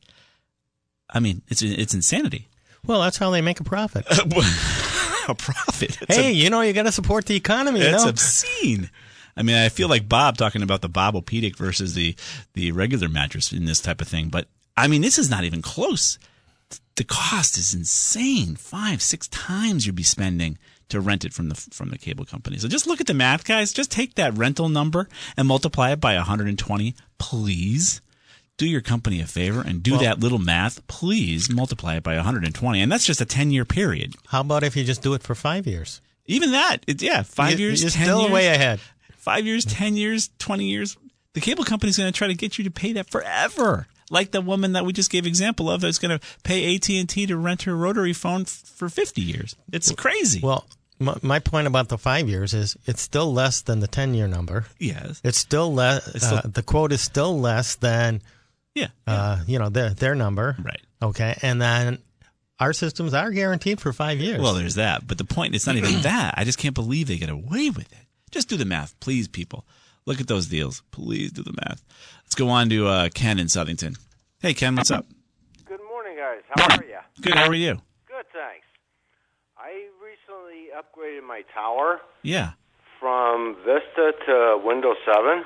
I 1.09 1.19
mean, 1.19 1.41
it's 1.47 1.61
it's 1.61 1.93
insanity. 1.93 2.47
Well, 2.85 3.01
that's 3.01 3.17
how 3.17 3.31
they 3.31 3.41
make 3.41 3.59
a 3.59 3.63
profit. 3.63 4.05
a 5.27 5.35
profit. 5.35 5.97
It's 6.01 6.15
hey, 6.15 6.29
a, 6.29 6.31
you 6.31 6.49
know, 6.49 6.61
you 6.61 6.73
got 6.73 6.83
to 6.83 6.91
support 6.91 7.25
the 7.25 7.35
economy. 7.35 7.81
It's 7.81 8.03
no? 8.03 8.09
obscene. 8.09 8.89
I 9.35 9.43
mean, 9.43 9.55
I 9.55 9.69
feel 9.69 9.87
like 9.87 10.09
Bob 10.09 10.37
talking 10.37 10.63
about 10.63 10.81
the 10.81 10.89
Bob-O-Pedic 10.89 11.55
versus 11.57 11.93
the 11.95 12.15
the 12.53 12.71
regular 12.71 13.09
mattress 13.09 13.51
in 13.51 13.65
this 13.65 13.79
type 13.79 14.01
of 14.01 14.07
thing, 14.07 14.29
but 14.29 14.47
I 14.75 14.87
mean, 14.87 15.01
this 15.01 15.17
is 15.17 15.29
not 15.29 15.43
even 15.43 15.61
close 15.61 16.19
the 16.97 17.03
cost 17.03 17.57
is 17.57 17.73
insane. 17.73 18.55
Five, 18.55 19.01
six 19.01 19.27
times 19.29 19.85
you'd 19.85 19.95
be 19.95 20.03
spending 20.03 20.57
to 20.89 20.99
rent 20.99 21.25
it 21.25 21.33
from 21.33 21.49
the 21.49 21.55
from 21.55 21.89
the 21.89 21.97
cable 21.97 22.25
company. 22.25 22.57
So 22.57 22.67
just 22.67 22.87
look 22.87 22.99
at 22.99 23.07
the 23.07 23.13
math, 23.13 23.45
guys. 23.45 23.71
Just 23.71 23.91
take 23.91 24.15
that 24.15 24.37
rental 24.37 24.67
number 24.67 25.07
and 25.37 25.47
multiply 25.47 25.91
it 25.91 26.01
by 26.01 26.15
120, 26.15 26.95
please. 27.17 28.01
Do 28.57 28.65
your 28.65 28.81
company 28.81 29.21
a 29.21 29.27
favor 29.27 29.61
and 29.61 29.83
do 29.83 29.91
well, 29.91 30.01
that 30.01 30.19
little 30.19 30.39
math. 30.39 30.85
Please 30.87 31.47
multiply 31.47 31.97
it 31.97 32.03
by 32.03 32.15
120, 32.15 32.81
and 32.81 32.91
that's 32.91 33.05
just 33.05 33.21
a 33.21 33.25
10 33.25 33.51
year 33.51 33.65
period. 33.65 34.15
How 34.27 34.41
about 34.41 34.63
if 34.63 34.75
you 34.75 34.83
just 34.83 35.03
do 35.03 35.13
it 35.13 35.21
for 35.21 35.35
five 35.35 35.67
years? 35.67 36.01
Even 36.25 36.51
that, 36.51 36.77
it, 36.87 37.01
yeah, 37.01 37.21
five 37.21 37.59
you, 37.59 37.67
years, 37.67 37.83
you're 37.83 37.91
10 37.91 38.03
still 38.03 38.21
years, 38.21 38.31
way 38.31 38.47
ahead. 38.47 38.79
Five 39.15 39.45
years, 39.45 39.63
10 39.63 39.95
years, 39.95 40.31
20 40.39 40.65
years. 40.65 40.97
The 41.33 41.41
cable 41.41 41.65
company's 41.65 41.97
going 41.97 42.11
to 42.11 42.17
try 42.17 42.27
to 42.27 42.33
get 42.33 42.57
you 42.57 42.63
to 42.63 42.71
pay 42.71 42.93
that 42.93 43.07
forever 43.11 43.85
like 44.09 44.31
the 44.31 44.41
woman 44.41 44.73
that 44.73 44.85
we 44.85 44.93
just 44.93 45.11
gave 45.11 45.25
example 45.25 45.69
of 45.69 45.81
that's 45.81 45.99
going 45.99 46.17
to 46.17 46.25
pay 46.43 46.75
AT&T 46.75 47.25
to 47.25 47.37
rent 47.37 47.63
her 47.63 47.75
rotary 47.75 48.13
phone 48.13 48.41
f- 48.41 48.49
for 48.49 48.89
50 48.89 49.21
years. 49.21 49.55
It's 49.71 49.91
crazy. 49.91 50.39
Well, 50.41 50.65
my, 50.99 51.15
my, 51.21 51.39
point 51.39 51.67
about 51.67 51.89
the 51.89 51.97
five 51.97 52.27
years 52.27 52.53
is 52.53 52.77
it's 52.85 53.01
still 53.01 53.31
less 53.31 53.61
than 53.61 53.79
the 53.79 53.87
10 53.87 54.13
year 54.13 54.27
number. 54.27 54.65
Yes. 54.79 55.21
It's 55.23 55.37
still 55.37 55.73
less, 55.73 56.23
uh, 56.23 56.41
the 56.45 56.63
quote 56.63 56.91
is 56.91 57.01
still 57.01 57.39
less 57.39 57.75
than, 57.75 58.21
yeah, 58.73 58.87
uh, 59.05 59.41
you 59.45 59.59
know, 59.59 59.69
their, 59.69 59.91
their 59.91 60.15
number. 60.15 60.55
Right. 60.63 60.81
Okay. 61.01 61.37
And 61.41 61.61
then 61.61 61.99
our 62.59 62.73
systems 62.73 63.13
are 63.13 63.29
guaranteed 63.31 63.79
for 63.79 63.93
five 63.93 64.19
years. 64.19 64.41
Well, 64.41 64.53
there's 64.53 64.75
that. 64.75 65.05
But 65.05 65.17
the 65.17 65.25
point, 65.25 65.53
it's 65.55 65.67
not 65.67 65.75
even 65.75 66.01
that. 66.01 66.35
I 66.37 66.43
just 66.43 66.57
can't 66.57 66.75
believe 66.75 67.07
they 67.07 67.17
get 67.17 67.29
away 67.29 67.69
with 67.69 67.91
it. 67.91 68.07
Just 68.31 68.49
do 68.49 68.57
the 68.57 68.65
math, 68.65 68.99
please, 68.99 69.27
people. 69.27 69.65
Look 70.05 70.21
at 70.21 70.27
those 70.27 70.47
deals. 70.47 70.83
Please 70.91 71.31
do 71.31 71.43
the 71.43 71.53
math. 71.53 71.83
Let's 72.23 72.35
go 72.35 72.49
on 72.49 72.69
to 72.69 72.87
uh, 72.87 73.09
Ken 73.13 73.39
in 73.39 73.47
Southington. 73.47 73.97
Hey, 74.39 74.53
Ken, 74.53 74.75
what's 74.75 74.91
up? 74.91 75.05
Good 75.65 75.79
morning, 75.89 76.15
guys. 76.17 76.41
How 76.55 76.77
are 76.77 76.83
you? 76.83 76.97
Good. 77.21 77.33
How 77.33 77.47
are 77.49 77.55
you? 77.55 77.81
Good, 78.07 78.25
thanks. 78.31 78.65
I 79.57 79.87
recently 80.01 80.67
upgraded 80.77 81.27
my 81.27 81.41
tower. 81.53 82.01
Yeah. 82.21 82.51
From 82.99 83.55
Vista 83.65 84.13
to 84.27 84.61
Windows 84.63 84.97
7. 85.05 85.43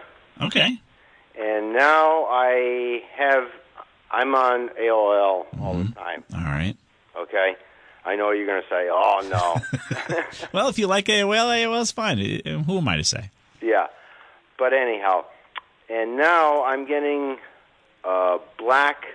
Okay. 0.47 0.77
And 1.39 1.73
now 1.73 2.25
I 2.25 3.01
have, 3.17 3.43
I'm 4.11 4.35
on 4.35 4.69
AOL 4.79 5.45
all 5.61 5.75
Mhm. 5.75 5.89
the 5.89 5.95
time. 5.95 6.23
All 6.33 6.41
right. 6.41 6.75
Okay. 7.17 7.55
I 8.03 8.15
know 8.15 8.31
you're 8.31 8.47
going 8.47 8.61
to 8.61 8.67
say, 8.67 8.89
"Oh 8.91 9.21
no." 9.29 10.23
Well, 10.53 10.69
if 10.69 10.79
you 10.79 10.87
like 10.87 11.05
AOL, 11.05 11.47
AOL's 11.49 11.91
fine. 11.91 12.19
Uh, 12.19 12.63
Who 12.63 12.79
am 12.79 12.87
I 12.87 12.97
to 12.97 13.03
say? 13.03 13.29
yeah. 13.61 13.87
But 14.57 14.73
anyhow, 14.73 15.25
and 15.89 16.17
now 16.17 16.63
I'm 16.63 16.85
getting 16.87 17.37
a 18.03 18.39
black 18.57 19.05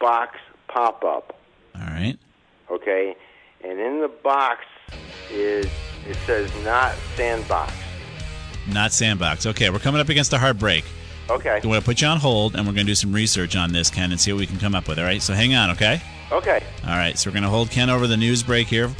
box 0.00 0.38
pop 0.68 1.04
up. 1.04 1.38
All 1.74 1.82
right. 1.82 2.16
Okay, 2.70 3.14
and 3.62 3.78
in 3.78 4.00
the 4.00 4.08
box 4.08 4.64
is 5.30 5.66
it 6.06 6.16
says 6.26 6.50
not 6.64 6.94
sandbox. 7.16 7.72
Not 8.68 8.92
Sandbox. 8.92 9.46
Okay, 9.46 9.70
we're 9.70 9.78
coming 9.80 10.00
up 10.00 10.08
against 10.08 10.32
a 10.32 10.38
hard 10.38 10.58
break. 10.58 10.84
Okay. 11.28 11.54
We're 11.56 11.60
going 11.60 11.80
to 11.80 11.84
put 11.84 12.00
you 12.00 12.08
on 12.08 12.18
hold, 12.18 12.54
and 12.54 12.66
we're 12.66 12.72
going 12.72 12.86
to 12.86 12.90
do 12.90 12.94
some 12.94 13.12
research 13.12 13.56
on 13.56 13.72
this, 13.72 13.90
Ken, 13.90 14.10
and 14.10 14.20
see 14.20 14.32
what 14.32 14.38
we 14.40 14.46
can 14.46 14.58
come 14.58 14.74
up 14.74 14.88
with. 14.88 14.98
All 14.98 15.04
right. 15.04 15.22
So 15.22 15.34
hang 15.34 15.54
on, 15.54 15.70
okay? 15.70 16.00
Okay. 16.30 16.62
All 16.84 16.96
right. 16.96 17.18
So 17.18 17.28
we're 17.28 17.34
going 17.34 17.44
to 17.44 17.48
hold 17.48 17.70
Ken 17.70 17.90
over 17.90 18.06
the 18.06 18.16
news 18.16 18.42
break 18.42 18.68
here. 18.68 18.90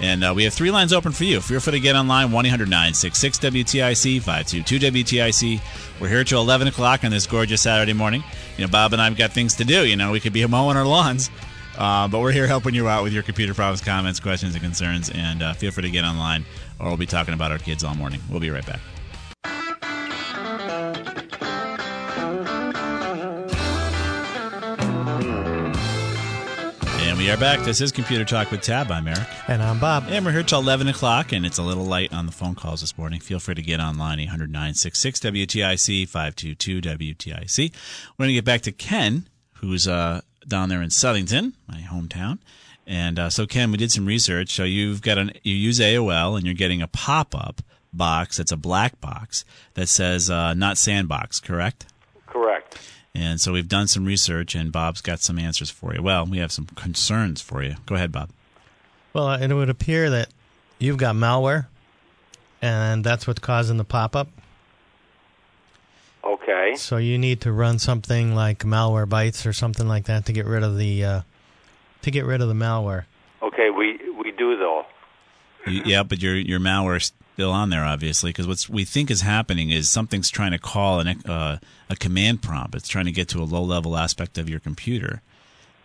And 0.00 0.22
uh, 0.22 0.32
we 0.34 0.44
have 0.44 0.54
three 0.54 0.70
lines 0.70 0.92
open 0.92 1.12
for 1.12 1.24
you. 1.24 1.40
Feel 1.40 1.60
free 1.60 1.72
to 1.72 1.80
get 1.80 1.96
online 1.96 2.30
1 2.30 2.46
800 2.46 2.68
966 2.68 3.38
WTIC 3.38 4.18
522 4.18 4.78
WTIC. 4.78 5.60
We're 6.00 6.08
here 6.08 6.24
till 6.24 6.40
11 6.40 6.68
o'clock 6.68 7.04
on 7.04 7.10
this 7.10 7.26
gorgeous 7.26 7.62
Saturday 7.62 7.94
morning. 7.94 8.22
You 8.56 8.64
know, 8.64 8.70
Bob 8.70 8.92
and 8.92 9.02
I've 9.02 9.16
got 9.16 9.32
things 9.32 9.56
to 9.56 9.64
do. 9.64 9.86
You 9.86 9.96
know, 9.96 10.12
we 10.12 10.20
could 10.20 10.32
be 10.32 10.46
mowing 10.48 10.76
our 10.76 10.86
lawns. 10.86 11.30
Uh, 11.76 12.08
but 12.08 12.20
we're 12.20 12.32
here 12.32 12.48
helping 12.48 12.74
you 12.74 12.88
out 12.88 13.04
with 13.04 13.12
your 13.12 13.22
computer 13.22 13.54
problems, 13.54 13.80
comments, 13.80 14.18
questions, 14.18 14.54
and 14.54 14.62
concerns. 14.62 15.10
And 15.10 15.42
uh, 15.42 15.52
feel 15.52 15.70
free 15.70 15.82
to 15.82 15.90
get 15.90 16.04
online, 16.04 16.44
or 16.80 16.88
we'll 16.88 16.96
be 16.96 17.06
talking 17.06 17.34
about 17.34 17.52
our 17.52 17.58
kids 17.58 17.84
all 17.84 17.94
morning. 17.94 18.20
We'll 18.28 18.40
be 18.40 18.50
right 18.50 18.66
back. 18.66 18.80
We 27.28 27.34
are 27.34 27.36
back. 27.36 27.60
This 27.60 27.82
is 27.82 27.92
Computer 27.92 28.24
Talk 28.24 28.50
with 28.50 28.62
Tab. 28.62 28.90
I'm 28.90 29.06
Eric. 29.06 29.28
And 29.48 29.62
I'm 29.62 29.78
Bob. 29.78 30.04
And 30.08 30.24
we're 30.24 30.32
here 30.32 30.42
till 30.42 30.60
11 30.60 30.88
o'clock, 30.88 31.30
and 31.30 31.44
it's 31.44 31.58
a 31.58 31.62
little 31.62 31.84
light 31.84 32.10
on 32.10 32.24
the 32.24 32.32
phone 32.32 32.54
calls 32.54 32.80
this 32.80 32.96
morning. 32.96 33.20
Feel 33.20 33.38
free 33.38 33.54
to 33.54 33.60
get 33.60 33.80
online, 33.80 34.18
800 34.18 34.50
966 34.50 35.20
WTIC 35.20 36.08
522 36.08 36.80
WTIC. 36.80 37.74
We're 38.16 38.22
going 38.24 38.28
to 38.28 38.34
get 38.34 38.46
back 38.46 38.62
to 38.62 38.72
Ken, 38.72 39.28
who's 39.56 39.86
uh, 39.86 40.22
down 40.46 40.70
there 40.70 40.80
in 40.80 40.88
Southington, 40.88 41.52
my 41.66 41.80
hometown. 41.80 42.38
And 42.86 43.18
uh, 43.18 43.28
so, 43.28 43.46
Ken, 43.46 43.70
we 43.70 43.76
did 43.76 43.92
some 43.92 44.06
research. 44.06 44.54
So 44.54 44.64
you've 44.64 45.02
got 45.02 45.18
an 45.18 45.32
you 45.42 45.54
use 45.54 45.80
AOL, 45.80 46.34
and 46.34 46.46
you're 46.46 46.54
getting 46.54 46.80
a 46.80 46.88
pop 46.88 47.34
up 47.34 47.60
box 47.92 48.38
that's 48.38 48.52
a 48.52 48.56
black 48.56 49.02
box 49.02 49.44
that 49.74 49.90
says 49.90 50.30
uh, 50.30 50.54
not 50.54 50.78
sandbox, 50.78 51.40
correct? 51.40 51.84
Correct. 52.26 52.78
And 53.18 53.40
so 53.40 53.52
we've 53.52 53.68
done 53.68 53.88
some 53.88 54.04
research, 54.04 54.54
and 54.54 54.70
Bob's 54.70 55.00
got 55.00 55.18
some 55.18 55.40
answers 55.40 55.70
for 55.70 55.92
you. 55.92 56.00
Well, 56.00 56.24
we 56.24 56.38
have 56.38 56.52
some 56.52 56.66
concerns 56.66 57.40
for 57.40 57.64
you. 57.64 57.74
Go 57.84 57.96
ahead, 57.96 58.12
Bob. 58.12 58.30
Well, 59.12 59.32
it 59.32 59.52
would 59.52 59.68
appear 59.68 60.08
that 60.10 60.28
you've 60.78 60.98
got 60.98 61.16
malware, 61.16 61.66
and 62.62 63.02
that's 63.02 63.26
what's 63.26 63.40
causing 63.40 63.76
the 63.76 63.84
pop 63.84 64.14
up. 64.14 64.28
Okay. 66.22 66.76
So 66.76 66.98
you 66.98 67.18
need 67.18 67.40
to 67.40 67.50
run 67.50 67.80
something 67.80 68.36
like 68.36 68.60
Malwarebytes 68.60 69.46
or 69.46 69.52
something 69.52 69.88
like 69.88 70.04
that 70.04 70.26
to 70.26 70.32
get 70.32 70.46
rid 70.46 70.62
of 70.62 70.76
the 70.76 71.04
uh, 71.04 71.20
to 72.02 72.10
get 72.12 72.24
rid 72.24 72.40
of 72.40 72.46
the 72.46 72.54
malware. 72.54 73.04
Okay. 73.42 73.70
We 73.70 73.98
we 74.12 74.30
do 74.30 74.56
though. 74.56 74.86
Y- 75.66 75.82
yeah, 75.86 76.04
but 76.04 76.22
your 76.22 76.36
your 76.36 76.60
malware 76.60 77.10
still 77.38 77.52
on 77.52 77.70
there, 77.70 77.84
obviously, 77.84 78.30
because 78.30 78.48
what 78.48 78.66
we 78.68 78.84
think 78.84 79.12
is 79.12 79.20
happening 79.20 79.70
is 79.70 79.88
something's 79.88 80.28
trying 80.28 80.50
to 80.50 80.58
call 80.58 80.98
an, 80.98 81.06
uh, 81.24 81.56
a 81.88 81.94
command 81.94 82.42
prompt. 82.42 82.74
It's 82.74 82.88
trying 82.88 83.04
to 83.04 83.12
get 83.12 83.28
to 83.28 83.38
a 83.38 83.44
low 83.44 83.62
level 83.62 83.96
aspect 83.96 84.38
of 84.38 84.48
your 84.50 84.58
computer, 84.58 85.22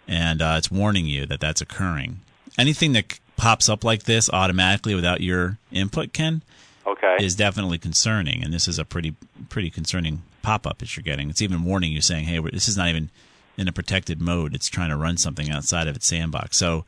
and 0.08 0.42
uh, 0.42 0.56
it's 0.58 0.72
warning 0.72 1.06
you 1.06 1.28
that 1.28 1.40
that's 1.40 1.62
occurring. 1.62 2.22
Anything 2.58 2.94
that 2.94 3.12
c- 3.14 3.20
pops 3.38 3.70
up 3.70 3.84
like 3.84 4.04
this 4.06 4.32
automatically 4.32 4.96
without 4.96 5.22
your 5.22 5.60
input, 5.72 6.12
Ken, 6.12 6.42
Okay. 6.88 7.18
is 7.20 7.36
definitely 7.36 7.78
concerning, 7.78 8.44
and 8.44 8.52
this 8.52 8.68
is 8.68 8.80
a 8.80 8.84
pretty 8.84 9.14
pretty 9.50 9.70
concerning 9.70 10.24
pop 10.42 10.66
up 10.66 10.80
that 10.80 10.98
you're 10.98 11.04
getting. 11.04 11.30
It's 11.30 11.42
even 11.44 11.64
warning 11.66 11.92
you, 11.92 12.02
saying, 12.02 12.26
"Hey, 12.26 12.40
this 12.52 12.68
is 12.68 12.76
not 12.78 12.90
even 12.90 13.12
in 13.58 13.68
a 13.68 13.72
protected 13.72 14.20
mode. 14.20 14.56
It's 14.56 14.70
trying 14.70 14.90
to 14.90 14.98
run 14.98 15.18
something 15.18 15.52
outside 15.52 15.88
of 15.88 15.96
its 15.96 16.08
sandbox." 16.08 16.58
So 16.58 16.84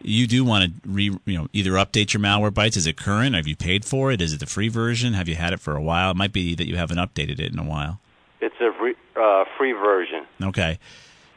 you 0.00 0.26
do 0.26 0.44
want 0.44 0.64
to 0.64 0.88
re, 0.88 1.04
you 1.24 1.38
know 1.38 1.48
either 1.52 1.72
update 1.72 2.12
your 2.12 2.22
Malwarebytes. 2.22 2.76
Is 2.76 2.86
it 2.86 2.96
current? 2.96 3.34
Have 3.34 3.46
you 3.46 3.56
paid 3.56 3.84
for 3.84 4.12
it? 4.12 4.20
Is 4.20 4.32
it 4.32 4.40
the 4.40 4.46
free 4.46 4.68
version? 4.68 5.14
Have 5.14 5.28
you 5.28 5.34
had 5.34 5.52
it 5.52 5.60
for 5.60 5.74
a 5.76 5.82
while? 5.82 6.10
It 6.10 6.16
might 6.16 6.32
be 6.32 6.54
that 6.54 6.66
you 6.66 6.76
haven't 6.76 6.98
updated 6.98 7.40
it 7.40 7.52
in 7.52 7.58
a 7.58 7.64
while. 7.64 8.00
It's 8.40 8.54
a 8.60 8.72
free, 8.78 8.94
uh, 9.16 9.44
free 9.56 9.72
version. 9.72 10.26
Okay. 10.42 10.78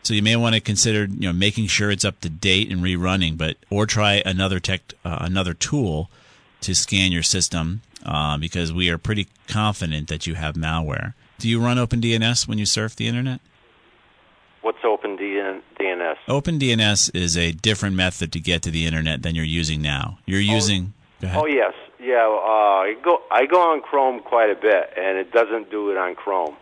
So 0.04 0.13
you 0.15 0.24
may 0.24 0.36
want 0.36 0.56
to 0.56 0.62
consider, 0.62 1.06
you 1.06 1.28
know, 1.28 1.34
making 1.34 1.67
sure 1.67 1.91
it's 1.91 2.06
up 2.06 2.19
to 2.21 2.30
date 2.30 2.71
and 2.71 2.82
rerunning, 2.82 3.38
but 3.38 3.58
or 3.69 3.86
try 3.86 4.21
another 4.26 4.60
tech, 4.60 4.82
uh, 5.06 5.19
another 5.21 5.54
tool 5.54 6.10
to 6.62 6.74
scan 6.74 7.12
your 7.12 7.24
system, 7.24 7.82
uh, 8.04 8.38
because 8.38 8.74
we 8.74 8.89
are 8.89 8.97
pretty 8.97 9.28
confident 9.47 10.08
that 10.08 10.26
you 10.26 10.36
have 10.36 10.56
malware. 10.56 11.13
Do 11.38 11.47
you 11.47 11.60
run 11.60 11.78
OpenDNS 11.78 12.47
when 12.47 12.58
you 12.58 12.65
surf 12.65 12.95
the 12.95 13.08
internet? 13.08 13.41
What's 14.62 14.78
OpenDNS? 14.80 15.62
OpenDNS 16.28 17.15
is 17.15 17.36
a 17.38 17.52
different 17.52 17.95
method 17.95 18.32
to 18.34 18.39
get 18.39 18.62
to 18.63 18.71
the 18.71 18.86
internet 18.86 19.24
than 19.24 19.34
you're 19.36 19.43
using 19.45 19.82
now. 19.82 20.19
You're 20.26 20.39
using. 20.39 20.93
Go 21.21 21.28
ahead. 21.28 21.39
Oh 21.41 21.45
yes, 21.45 21.74
yeah. 22.00 22.26
Uh, 22.28 22.82
I 22.84 22.95
go 23.04 23.21
I 23.32 23.45
go 23.45 23.60
on 23.60 23.82
Chrome 23.82 24.19
quite 24.21 24.50
a 24.50 24.56
bit, 24.56 24.93
and 24.97 25.17
it 25.17 25.32
doesn't 25.32 25.71
do 25.71 25.91
it 25.91 25.97
on 25.97 26.15
Chrome. 26.15 26.56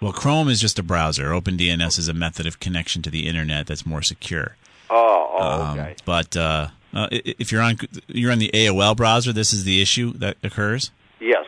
Well, 0.00 0.12
Chrome 0.12 0.48
is 0.48 0.60
just 0.60 0.78
a 0.78 0.82
browser. 0.82 1.30
OpenDNS 1.30 1.98
is 1.98 2.08
a 2.08 2.14
method 2.14 2.46
of 2.46 2.60
connection 2.60 3.02
to 3.02 3.10
the 3.10 3.26
internet 3.26 3.66
that's 3.66 3.86
more 3.86 4.02
secure. 4.02 4.56
Oh, 4.90 5.36
oh 5.38 5.62
Um, 5.62 5.78
okay. 5.78 5.96
but 6.04 6.36
uh, 6.36 6.68
uh, 6.92 7.08
if 7.10 7.50
you're 7.50 7.62
on 7.62 7.78
you're 8.06 8.30
on 8.30 8.38
the 8.38 8.50
AOL 8.54 8.96
browser, 8.96 9.32
this 9.32 9.52
is 9.52 9.64
the 9.64 9.80
issue 9.82 10.12
that 10.14 10.36
occurs. 10.42 10.90
Yes. 11.20 11.46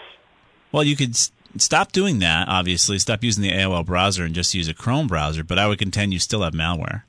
Well, 0.72 0.82
you 0.84 0.96
could 0.96 1.16
stop 1.60 1.92
doing 1.92 2.18
that. 2.20 2.48
Obviously, 2.48 2.98
stop 2.98 3.22
using 3.24 3.42
the 3.42 3.50
AOL 3.52 3.84
browser 3.84 4.24
and 4.24 4.34
just 4.34 4.54
use 4.54 4.68
a 4.68 4.74
Chrome 4.74 5.06
browser. 5.06 5.44
But 5.44 5.58
I 5.58 5.66
would 5.66 5.78
contend 5.78 6.12
you 6.12 6.18
still 6.18 6.42
have 6.42 6.52
malware, 6.54 7.02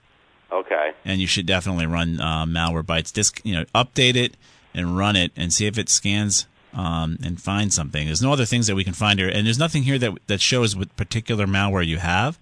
Okay. 0.52 0.92
and 1.06 1.20
you 1.22 1.28
should 1.28 1.46
definitely 1.46 1.86
run 1.86 2.20
uh, 2.22 2.46
Malwarebytes. 2.46 3.12
Disc, 3.14 3.42
you 3.44 3.54
know, 3.56 3.66
update 3.76 4.16
it 4.16 4.36
and 4.74 4.98
run 4.98 5.16
it 5.16 5.32
and 5.36 5.52
see 5.54 5.66
if 5.66 5.78
it 5.78 5.90
scans 5.90 6.48
um, 6.74 7.18
and 7.24 7.42
finds 7.42 7.76
something. 7.76 8.06
There's 8.06 8.22
no 8.22 8.32
other 8.34 8.46
things 8.46 8.68
that 8.68 8.76
we 8.76 8.84
can 8.84 8.94
find 8.94 9.20
here, 9.20 9.30
and 9.30 9.46
there's 9.46 9.60
nothing 9.60 9.84
here 9.84 9.98
that 10.00 10.14
that 10.28 10.42
shows 10.42 10.76
what 10.76 10.96
particular 10.96 11.46
malware 11.48 11.86
you 11.86 11.98
have. 11.98 12.38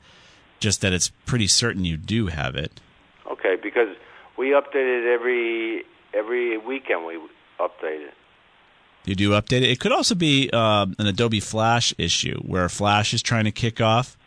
Just 0.59 0.81
that 0.81 0.93
it's 0.93 1.09
pretty 1.25 1.47
certain 1.47 1.85
you 1.85 1.97
do 1.97 2.27
have 2.27 2.55
it. 2.55 2.79
Okay, 3.29 3.55
because 3.61 3.89
we 4.37 4.49
update 4.49 4.75
it 4.75 5.05
every 5.13 5.83
every 6.13 6.57
weekend. 6.57 7.05
We 7.05 7.17
update 7.59 8.07
it. 8.07 8.13
You 9.05 9.15
do 9.15 9.31
update 9.31 9.61
it. 9.61 9.69
It 9.69 9.79
could 9.79 9.91
also 9.91 10.15
be 10.15 10.49
uh, 10.51 10.87
an 10.97 11.07
Adobe 11.07 11.39
Flash 11.39 11.93
issue 11.97 12.39
where 12.39 12.67
Flash 12.69 13.13
is 13.13 13.21
trying 13.21 13.45
to 13.45 13.51
kick 13.51 13.79
off, 13.79 14.17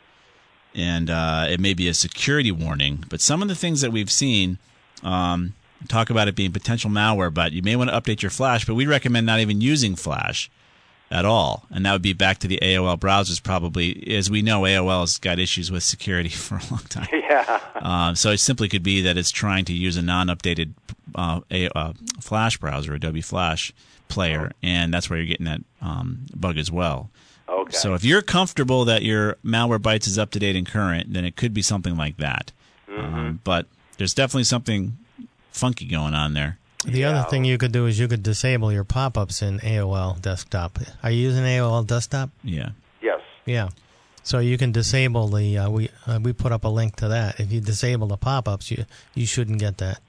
and 0.74 1.10
uh, 1.10 1.46
it 1.48 1.58
may 1.58 1.74
be 1.74 1.88
a 1.88 1.94
security 1.94 2.52
warning. 2.52 3.04
But 3.08 3.20
some 3.20 3.42
of 3.42 3.48
the 3.48 3.56
things 3.56 3.80
that 3.80 3.90
we've 3.90 4.10
seen 4.10 4.58
um, 5.02 5.54
talk 5.88 6.10
about 6.10 6.28
it 6.28 6.36
being 6.36 6.52
potential 6.52 6.90
malware, 6.90 7.32
but 7.32 7.52
you 7.52 7.62
may 7.62 7.76
want 7.76 7.90
to 7.90 8.00
update 8.00 8.22
your 8.22 8.30
Flash. 8.30 8.64
But 8.64 8.74
we 8.74 8.86
recommend 8.86 9.26
not 9.26 9.40
even 9.40 9.60
using 9.60 9.96
Flash 9.96 10.48
at 11.10 11.24
all, 11.24 11.66
and 11.70 11.84
that 11.84 11.92
would 11.92 12.02
be 12.02 12.12
back 12.12 12.38
to 12.38 12.48
the 12.48 12.60
AOL 12.62 12.98
browsers. 12.98 13.42
Probably, 13.42 14.14
as 14.16 14.30
we 14.30 14.42
know, 14.42 14.62
AOL 14.62 15.00
has 15.00 15.18
got 15.18 15.40
issues 15.40 15.72
with 15.72 15.82
security 15.82 16.28
for 16.28 16.56
a 16.56 16.62
long 16.70 16.84
time. 16.88 17.08
Yeah. 17.12 17.60
Um, 17.76 18.14
so 18.14 18.30
it 18.30 18.38
simply 18.38 18.68
could 18.68 18.82
be 18.82 19.02
that 19.02 19.16
it's 19.16 19.30
trying 19.30 19.64
to 19.66 19.72
use 19.72 19.96
a 19.96 20.02
non-updated 20.02 20.72
uh, 21.14 21.40
a, 21.50 21.68
uh, 21.76 21.92
Flash 22.20 22.58
browser, 22.58 22.94
Adobe 22.94 23.20
Flash 23.20 23.72
player, 24.08 24.52
and 24.62 24.92
that's 24.92 25.08
where 25.08 25.18
you're 25.18 25.28
getting 25.28 25.46
that 25.46 25.60
um, 25.80 26.26
bug 26.34 26.58
as 26.58 26.70
well. 26.70 27.10
Okay. 27.48 27.76
So 27.76 27.94
if 27.94 28.04
you're 28.04 28.22
comfortable 28.22 28.84
that 28.84 29.02
your 29.02 29.36
Malwarebytes 29.44 30.06
is 30.06 30.18
up 30.18 30.30
to 30.32 30.38
date 30.38 30.56
and 30.56 30.66
current, 30.66 31.12
then 31.12 31.24
it 31.24 31.36
could 31.36 31.54
be 31.54 31.62
something 31.62 31.96
like 31.96 32.18
that. 32.18 32.52
Um, 32.88 33.40
but 33.44 33.66
there's 33.96 34.14
definitely 34.14 34.44
something 34.44 34.98
funky 35.50 35.86
going 35.86 36.14
on 36.14 36.34
there. 36.34 36.58
The 36.84 37.04
other 37.04 37.28
thing 37.28 37.44
you 37.44 37.58
could 37.58 37.72
do 37.72 37.86
is 37.86 37.98
you 37.98 38.06
could 38.06 38.22
disable 38.22 38.72
your 38.72 38.84
pop-ups 38.84 39.42
in 39.42 39.58
AOL 39.60 40.20
desktop. 40.22 40.78
Are 41.02 41.10
you 41.10 41.22
using 41.22 41.42
AOL 41.42 41.86
desktop? 41.86 42.30
Yeah. 42.44 42.70
yes. 43.02 43.20
Yeah. 43.46 43.68
So 44.22 44.38
you 44.38 44.56
can 44.58 44.72
disable 44.72 45.26
the 45.28 45.58
uh, 45.58 45.70
we 45.70 45.88
uh, 46.06 46.20
we 46.22 46.32
put 46.32 46.52
up 46.52 46.64
a 46.64 46.68
link 46.68 46.96
to 46.96 47.08
that. 47.08 47.40
If 47.40 47.50
you 47.50 47.60
disable 47.60 48.06
the 48.06 48.16
pop-ups, 48.16 48.70
you 48.70 48.84
you 49.14 49.26
shouldn't 49.26 49.58
get 49.58 49.78
that. 49.78 50.00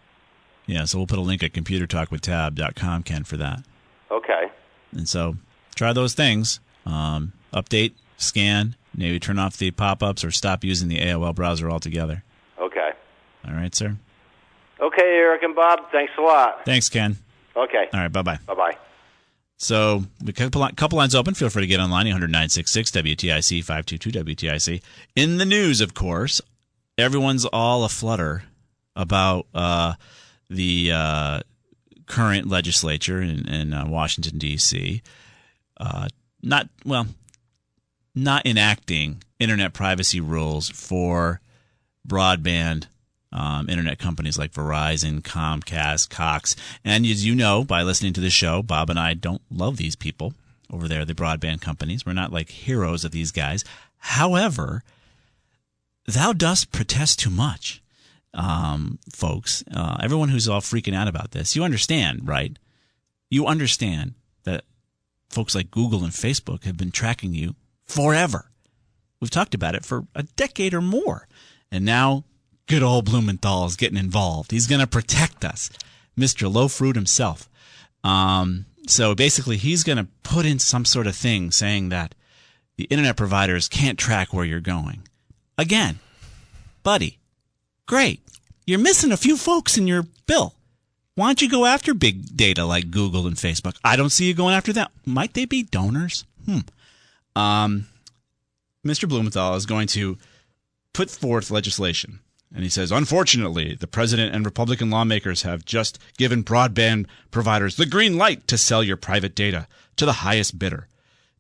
Yeah. 0.68 0.86
So 0.86 1.00
we'll 1.00 1.08
put 1.08 1.20
a 1.20 1.24
link 1.24 1.42
at 1.42 1.54
computertalkwithtab.com, 1.54 3.04
Ken, 3.04 3.24
for 3.24 3.38
that. 3.38 3.64
Okay. 4.12 4.52
And 4.92 5.08
so 5.08 5.36
try 5.76 5.94
those 5.94 6.14
things. 6.14 6.60
Um, 6.86 7.34
update, 7.54 7.94
scan, 8.18 8.76
maybe 8.96 9.20
turn 9.20 9.40
off 9.40 9.58
the 9.58 9.72
pop 9.72 10.02
ups 10.02 10.24
or 10.24 10.32
stop 10.32 10.64
using 10.64 10.88
the 10.88 11.00
AOL 11.00 11.36
browser 11.36 11.70
altogether. 11.70 12.24
Okay. 12.60 12.92
All 13.48 13.54
right, 13.54 13.74
sir. 13.74 13.98
Okay, 14.80 15.02
Eric 15.02 15.44
and 15.44 15.56
Bob. 15.56 15.92
Thanks 15.92 16.14
a 16.18 16.22
lot. 16.22 16.66
Thanks, 16.66 16.90
Ken. 16.90 17.18
Okay. 17.56 17.88
All 17.94 18.00
right, 18.00 18.12
bye 18.12 18.22
bye. 18.22 18.40
Bye 18.48 18.56
bye. 18.56 18.78
So, 19.58 20.06
a 20.26 20.32
couple, 20.32 20.66
couple 20.78 20.98
lines 20.98 21.14
open. 21.14 21.34
Feel 21.34 21.50
free 21.50 21.64
to 21.64 21.68
get 21.68 21.82
online, 21.82 22.06
966 22.06 22.92
WTIC 22.92 23.60
522 23.62 24.24
WTIC. 24.24 24.82
In 25.18 25.38
the 25.38 25.44
news, 25.46 25.82
of 25.82 25.94
course, 25.94 26.40
everyone's 26.98 27.44
all 27.44 27.84
aflutter 27.84 28.44
about 28.96 29.48
uh, 29.54 29.96
the 30.50 30.92
uh, 30.94 31.40
current 32.10 32.50
legislature 32.50 33.22
in, 33.22 33.48
in 33.48 33.74
uh, 33.74 33.88
Washington, 33.88 34.38
D.C. 34.38 35.02
Uh, 35.78 36.10
not, 36.44 36.68
well, 36.84 37.08
not 38.14 38.46
enacting 38.46 39.24
internet 39.40 39.72
privacy 39.74 40.20
rules 40.20 40.68
for 40.68 41.40
broadband 42.06 42.88
um, 43.32 43.70
internet 43.70 44.00
companies 44.00 44.38
like 44.38 44.52
Verizon, 44.52 45.22
Comcast, 45.22 46.10
Cox. 46.10 46.56
And 46.84 47.06
as 47.06 47.26
you 47.26 47.36
know 47.36 47.64
by 47.64 47.84
listening 47.84 48.14
to 48.14 48.22
the 48.22 48.30
show, 48.30 48.62
Bob 48.62 48.90
and 48.90 49.00
I 49.00 49.14
don't 49.14 49.42
love 49.52 49.78
these 49.78 49.96
people 49.96 50.34
over 50.72 50.88
there, 50.88 51.06
the 51.06 51.14
broadband 51.14 51.62
companies. 51.62 52.06
We're 52.06 52.14
not 52.14 52.34
like 52.34 52.50
heroes 52.50 53.06
of 53.06 53.12
these 53.12 53.32
guys. 53.32 53.64
However, 53.98 54.84
thou 56.08 56.34
dost 56.34 56.72
protest 56.72 57.20
too 57.20 57.30
much, 57.30 57.82
um, 58.34 59.00
folks. 59.14 59.64
Uh, 59.74 59.98
everyone 60.02 60.30
who's 60.30 60.48
all 60.48 60.62
freaking 60.62 60.96
out 60.96 61.08
about 61.08 61.32
this, 61.32 61.56
you 61.56 61.64
understand, 61.64 62.28
right? 62.28 62.58
You 63.30 63.46
understand 63.46 64.14
that 64.44 64.64
folks 65.30 65.56
like 65.56 65.72
Google 65.72 66.04
and 66.04 66.14
Facebook 66.14 66.64
have 66.64 66.78
been 66.78 66.92
tracking 66.92 67.34
you 67.34 67.56
forever. 67.86 68.52
We've 69.20 69.30
talked 69.30 69.54
about 69.54 69.76
it 69.76 69.86
for 69.86 70.06
a 70.16 70.24
decade 70.24 70.74
or 70.74 70.82
more. 70.82 71.28
And 71.72 71.86
now 71.86 72.24
good 72.68 72.84
old 72.84 73.06
Blumenthal 73.06 73.66
is 73.66 73.76
getting 73.76 73.98
involved. 73.98 74.52
He's 74.52 74.68
going 74.68 74.82
to 74.82 74.88
protect 74.88 75.44
us, 75.44 75.70
Mr. 76.18 76.52
Low 76.52 76.68
Fruit 76.68 76.96
himself. 76.96 77.50
Um, 78.04 78.66
so 78.88 79.14
basically, 79.14 79.58
he's 79.58 79.84
going 79.84 79.98
to 79.98 80.08
put 80.24 80.46
in 80.46 80.60
some 80.60 80.86
sort 80.86 81.08
of 81.08 81.16
thing 81.16 81.52
saying 81.52 81.90
that 81.90 82.16
the 82.78 82.86
internet 82.86 83.18
providers 83.18 83.68
can't 83.68 84.00
track 84.00 84.34
where 84.34 84.46
you're 84.46 84.62
going. 84.62 85.04
Again, 85.58 86.00
buddy, 86.82 87.19
great. 87.90 88.22
You're 88.68 88.80
missing 88.80 89.12
a 89.12 89.18
few 89.18 89.36
folks 89.36 89.76
in 89.76 89.88
your 89.88 90.04
bill. 90.28 90.54
Why 91.16 91.26
don't 91.26 91.42
you 91.42 91.50
go 91.50 91.66
after 91.66 91.94
big 91.96 92.38
data 92.38 92.64
like 92.64 92.92
Google 92.92 93.26
and 93.26 93.36
Facebook? 93.36 93.76
I 93.84 93.96
don't 93.96 94.12
see 94.12 94.26
you 94.26 94.36
going 94.36 94.54
after 94.54 94.72
that. 94.74 94.92
Might 95.06 95.34
they 95.34 95.46
be 95.46 95.64
donors? 95.64 96.24
Hmm. 96.46 96.60
Um, 97.36 97.88
Mr. 98.86 99.10
Blumenthal 99.10 99.56
is 99.56 99.66
going 99.66 99.88
to 99.88 100.18
put 100.94 101.10
forth 101.10 101.50
legislation. 101.50 102.20
And 102.54 102.64
he 102.64 102.70
says, 102.70 102.92
unfortunately, 102.92 103.76
the 103.76 103.88
president 103.88 104.36
and 104.36 104.46
Republican 104.46 104.92
lawmakers 104.92 105.42
have 105.42 105.66
just 105.66 106.00
given 106.18 106.44
broadband 106.44 107.08
providers 107.32 107.76
the 107.76 107.86
green 107.88 108.18
light 108.18 108.48
to 108.48 108.58
sell 108.58 108.84
your 108.84 108.98
private 108.98 109.36
data 109.36 109.68
to 109.98 110.06
the 110.06 110.22
highest 110.24 110.60
bidder. 110.60 110.88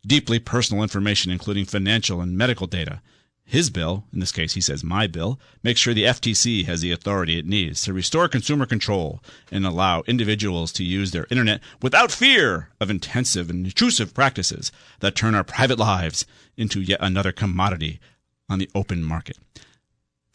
Deeply 0.05 0.39
personal 0.39 0.81
information, 0.81 1.31
including 1.31 1.65
financial 1.65 2.21
and 2.21 2.37
medical 2.37 2.65
data. 2.67 3.01
His 3.49 3.71
bill, 3.71 4.03
in 4.13 4.19
this 4.19 4.31
case 4.31 4.53
he 4.53 4.61
says 4.61 4.83
my 4.83 5.07
bill, 5.07 5.39
makes 5.63 5.79
sure 5.79 5.95
the 5.95 6.03
FTC 6.03 6.65
has 6.65 6.81
the 6.81 6.91
authority 6.91 7.39
it 7.39 7.47
needs 7.47 7.81
to 7.81 7.93
restore 7.93 8.27
consumer 8.27 8.67
control 8.67 9.23
and 9.51 9.65
allow 9.65 10.03
individuals 10.05 10.71
to 10.73 10.83
use 10.83 11.09
their 11.09 11.25
internet 11.31 11.59
without 11.81 12.11
fear 12.11 12.69
of 12.79 12.91
intensive 12.91 13.49
and 13.49 13.65
intrusive 13.65 14.13
practices 14.13 14.71
that 14.99 15.15
turn 15.15 15.33
our 15.33 15.43
private 15.43 15.79
lives 15.79 16.27
into 16.57 16.79
yet 16.79 16.99
another 17.01 17.31
commodity 17.31 17.99
on 18.47 18.59
the 18.59 18.69
open 18.75 19.03
market. 19.03 19.37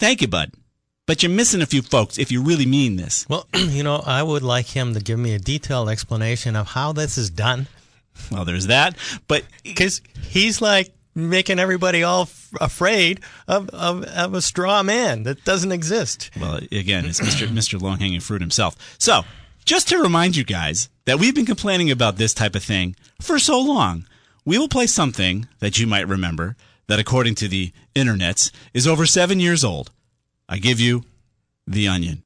Thank 0.01 0.21
you, 0.21 0.27
bud. 0.27 0.51
But 1.07 1.23
you're 1.23 1.31
missing 1.31 1.63
a 1.63 1.67
few 1.67 1.83
folks 1.83 2.19
if 2.19 2.33
you 2.33 2.43
really 2.43 2.67
mean 2.67 2.97
this. 2.97 3.29
Well, 3.29 3.47
you 3.55 3.85
know, 3.85 4.03
I 4.05 4.25
would 4.25 4.43
like 4.43 4.67
him 4.67 4.93
to 4.95 5.01
give 5.01 5.21
me 5.21 5.35
a 5.35 5.39
detailed 5.39 5.89
explanation 5.89 6.57
of 6.57 6.67
how 6.67 6.93
this 6.93 7.17
is 7.17 7.31
done, 7.31 7.69
Well, 8.33 8.45
there's 8.45 8.67
that. 8.67 8.97
But 9.29 9.45
because 9.63 10.03
he's 10.21 10.61
like 10.61 10.93
making 11.15 11.59
everybody 11.59 12.03
all 12.03 12.23
f- 12.23 12.51
afraid 12.61 13.21
of, 13.47 13.69
of 13.71 14.05
of 14.05 14.35
a 14.35 14.43
straw 14.43 14.83
man 14.83 15.23
that 15.25 15.45
doesn't 15.45 15.73
exist. 15.73 16.31
Well, 16.41 16.57
again, 16.73 17.05
it's 17.07 17.21
Mr. 17.21 17.47
Mr. 17.47 17.81
Long 17.81 17.99
Hanging 17.99 18.21
Fruit 18.21 18.41
himself. 18.41 18.77
So, 18.99 19.23
just 19.65 19.89
to 19.89 19.99
remind 19.99 20.37
you 20.37 20.45
guys 20.45 20.89
that 21.05 21.19
we've 21.19 21.35
been 21.35 21.47
complaining 21.47 21.91
about 21.91 22.17
this 22.17 22.35
type 22.35 22.55
of 22.55 22.63
thing 22.65 22.97
for 23.21 23.39
so 23.39 23.61
long, 23.61 24.07
we 24.45 24.59
will 24.59 24.69
play 24.69 24.87
something 24.87 25.49
that 25.61 25.79
you 25.79 25.87
might 25.87 26.09
remember 26.09 26.57
that, 26.87 26.99
according 26.99 27.35
to 27.37 27.49
the 27.49 27.73
internets, 27.95 28.51
is 28.75 28.87
over 28.87 29.07
seven 29.07 29.41
years 29.41 29.65
old. 29.65 29.91
I 30.49 30.59
give 30.59 30.81
you 30.81 31.05
The 31.67 31.89
Onion. 31.89 32.24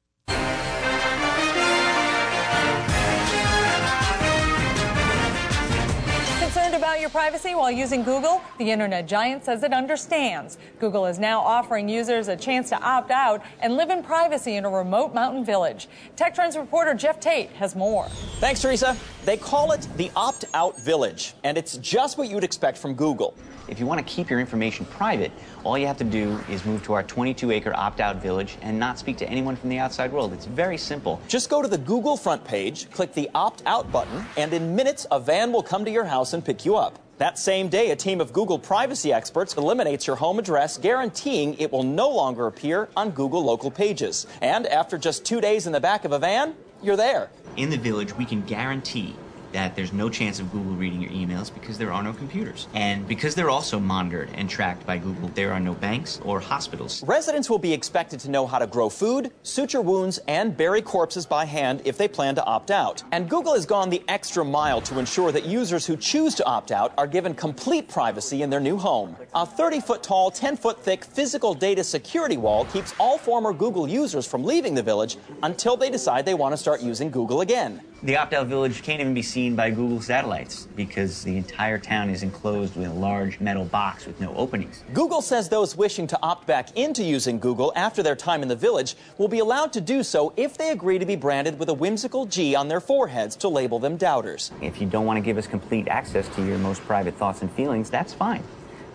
Your 7.09 7.21
privacy 7.21 7.55
while 7.55 7.71
using 7.71 8.03
Google? 8.03 8.41
The 8.59 8.69
internet 8.69 9.07
giant 9.07 9.43
says 9.43 9.63
it 9.63 9.73
understands. 9.73 10.57
Google 10.79 11.07
is 11.07 11.17
now 11.17 11.39
offering 11.39 11.89
users 11.89 12.27
a 12.27 12.35
chance 12.35 12.69
to 12.69 12.79
opt 12.81 13.09
out 13.09 13.41
and 13.61 13.75
live 13.75 13.89
in 13.89 14.03
privacy 14.03 14.57
in 14.57 14.65
a 14.65 14.69
remote 14.69 15.13
mountain 15.13 15.43
village. 15.43 15.87
Tech 16.15 16.35
Trends 16.35 16.55
reporter 16.55 16.93
Jeff 16.93 17.19
Tate 17.19 17.49
has 17.51 17.75
more. 17.75 18.07
Thanks, 18.39 18.61
Teresa. 18.61 18.95
They 19.29 19.37
call 19.37 19.73
it 19.73 19.87
the 19.95 20.09
opt 20.15 20.45
out 20.55 20.75
village, 20.79 21.35
and 21.43 21.55
it's 21.55 21.77
just 21.77 22.17
what 22.17 22.31
you'd 22.31 22.43
expect 22.43 22.79
from 22.79 22.95
Google. 22.95 23.35
If 23.67 23.79
you 23.79 23.85
want 23.85 23.99
to 23.99 24.03
keep 24.11 24.27
your 24.27 24.39
information 24.39 24.87
private, 24.87 25.31
all 25.63 25.77
you 25.77 25.85
have 25.85 25.97
to 25.97 26.03
do 26.03 26.39
is 26.49 26.65
move 26.65 26.81
to 26.85 26.93
our 26.93 27.03
22 27.03 27.51
acre 27.51 27.71
opt 27.75 27.99
out 27.99 28.15
village 28.15 28.57
and 28.63 28.79
not 28.79 28.97
speak 28.97 29.17
to 29.17 29.29
anyone 29.29 29.55
from 29.55 29.69
the 29.69 29.77
outside 29.77 30.11
world. 30.11 30.33
It's 30.33 30.47
very 30.47 30.79
simple. 30.79 31.21
Just 31.27 31.47
go 31.47 31.61
to 31.61 31.67
the 31.67 31.77
Google 31.77 32.17
front 32.17 32.43
page, 32.43 32.89
click 32.89 33.13
the 33.13 33.29
opt 33.35 33.61
out 33.67 33.91
button, 33.91 34.25
and 34.35 34.51
in 34.51 34.75
minutes, 34.75 35.05
a 35.11 35.19
van 35.19 35.51
will 35.51 35.61
come 35.61 35.85
to 35.85 35.91
your 35.91 36.05
house 36.05 36.33
and 36.33 36.43
pick 36.43 36.65
you 36.65 36.75
up. 36.75 36.97
That 37.19 37.37
same 37.37 37.69
day, 37.69 37.91
a 37.91 37.95
team 37.95 38.21
of 38.21 38.33
Google 38.33 38.57
privacy 38.57 39.13
experts 39.13 39.53
eliminates 39.57 40.07
your 40.07 40.15
home 40.15 40.39
address, 40.39 40.79
guaranteeing 40.79 41.53
it 41.59 41.71
will 41.71 41.83
no 41.83 42.09
longer 42.09 42.47
appear 42.47 42.89
on 42.97 43.11
Google 43.11 43.43
local 43.43 43.69
pages. 43.69 44.25
And 44.41 44.65
after 44.65 44.97
just 44.97 45.23
two 45.23 45.39
days 45.39 45.67
in 45.67 45.73
the 45.73 45.79
back 45.79 46.03
of 46.03 46.13
a 46.13 46.17
van, 46.17 46.55
you're 46.81 46.95
there. 46.95 47.29
In 47.57 47.69
the 47.69 47.77
village, 47.77 48.15
we 48.17 48.25
can 48.25 48.41
guarantee 48.43 49.15
that 49.51 49.75
there's 49.75 49.93
no 49.93 50.09
chance 50.09 50.39
of 50.39 50.51
Google 50.51 50.73
reading 50.73 51.01
your 51.01 51.11
emails 51.11 51.53
because 51.53 51.77
there 51.77 51.91
are 51.91 52.03
no 52.03 52.13
computers. 52.13 52.67
And 52.73 53.07
because 53.07 53.35
they're 53.35 53.49
also 53.49 53.79
monitored 53.79 54.29
and 54.35 54.49
tracked 54.49 54.85
by 54.85 54.97
Google, 54.97 55.29
there 55.29 55.51
are 55.51 55.59
no 55.59 55.73
banks 55.73 56.19
or 56.23 56.39
hospitals. 56.39 57.03
Residents 57.03 57.49
will 57.49 57.59
be 57.59 57.73
expected 57.73 58.19
to 58.21 58.29
know 58.29 58.45
how 58.45 58.59
to 58.59 58.67
grow 58.67 58.89
food, 58.89 59.31
suture 59.43 59.81
wounds, 59.81 60.19
and 60.27 60.55
bury 60.55 60.81
corpses 60.81 61.25
by 61.25 61.45
hand 61.45 61.81
if 61.85 61.97
they 61.97 62.07
plan 62.07 62.35
to 62.35 62.43
opt 62.45 62.71
out. 62.71 63.03
And 63.11 63.29
Google 63.29 63.53
has 63.53 63.65
gone 63.65 63.89
the 63.89 64.03
extra 64.07 64.45
mile 64.45 64.81
to 64.81 64.99
ensure 64.99 65.31
that 65.31 65.45
users 65.45 65.85
who 65.85 65.97
choose 65.97 66.35
to 66.35 66.45
opt 66.45 66.71
out 66.71 66.93
are 66.97 67.07
given 67.07 67.33
complete 67.33 67.87
privacy 67.87 68.43
in 68.43 68.49
their 68.49 68.59
new 68.59 68.77
home. 68.77 69.15
A 69.33 69.45
30 69.45 69.81
foot 69.81 70.03
tall, 70.03 70.31
10 70.31 70.57
foot 70.57 70.81
thick 70.83 71.03
physical 71.03 71.53
data 71.53 71.83
security 71.83 72.37
wall 72.37 72.65
keeps 72.65 72.93
all 72.99 73.17
former 73.17 73.53
Google 73.53 73.87
users 73.87 74.25
from 74.27 74.43
leaving 74.43 74.75
the 74.75 74.83
village 74.83 75.17
until 75.43 75.75
they 75.75 75.89
decide 75.89 76.25
they 76.25 76.33
want 76.33 76.53
to 76.53 76.57
start 76.57 76.81
using 76.81 77.09
Google 77.09 77.41
again. 77.41 77.81
The 78.03 78.15
opt 78.15 78.33
out 78.33 78.47
village 78.47 78.81
can't 78.81 79.01
even 79.01 79.13
be 79.13 79.21
seen 79.21 79.38
by 79.47 79.71
Google 79.71 80.01
satellites 80.01 80.67
because 80.75 81.23
the 81.23 81.37
entire 81.37 81.77
town 81.77 82.09
is 82.09 82.23
enclosed 82.23 82.75
with 82.75 82.87
a 82.87 82.93
large 82.93 83.39
metal 83.39 83.63
box 83.63 84.05
with 84.05 84.19
no 84.19 84.35
openings. 84.35 84.83
Google 84.93 85.21
says 85.21 85.47
those 85.47 85.77
wishing 85.77 86.05
to 86.07 86.19
opt 86.21 86.45
back 86.45 86.75
into 86.75 87.03
using 87.03 87.39
Google 87.39 87.71
after 87.75 88.03
their 88.03 88.15
time 88.15 88.41
in 88.41 88.49
the 88.49 88.55
village 88.55 88.95
will 89.17 89.29
be 89.29 89.39
allowed 89.39 89.71
to 89.73 89.81
do 89.81 90.03
so 90.03 90.33
if 90.35 90.57
they 90.57 90.71
agree 90.71 90.99
to 90.99 91.05
be 91.05 91.15
branded 91.15 91.57
with 91.57 91.69
a 91.69 91.73
whimsical 91.73 92.25
G 92.25 92.53
on 92.55 92.67
their 92.67 92.81
foreheads 92.81 93.37
to 93.37 93.47
label 93.47 93.79
them 93.79 93.95
doubters. 93.95 94.51
If 94.61 94.81
you 94.81 94.87
don't 94.87 95.05
want 95.05 95.15
to 95.17 95.21
give 95.21 95.37
us 95.37 95.47
complete 95.47 95.87
access 95.87 96.27
to 96.35 96.45
your 96.45 96.57
most 96.57 96.81
private 96.81 97.15
thoughts 97.15 97.41
and 97.41 97.51
feelings, 97.51 97.89
that's 97.89 98.13
fine. 98.13 98.43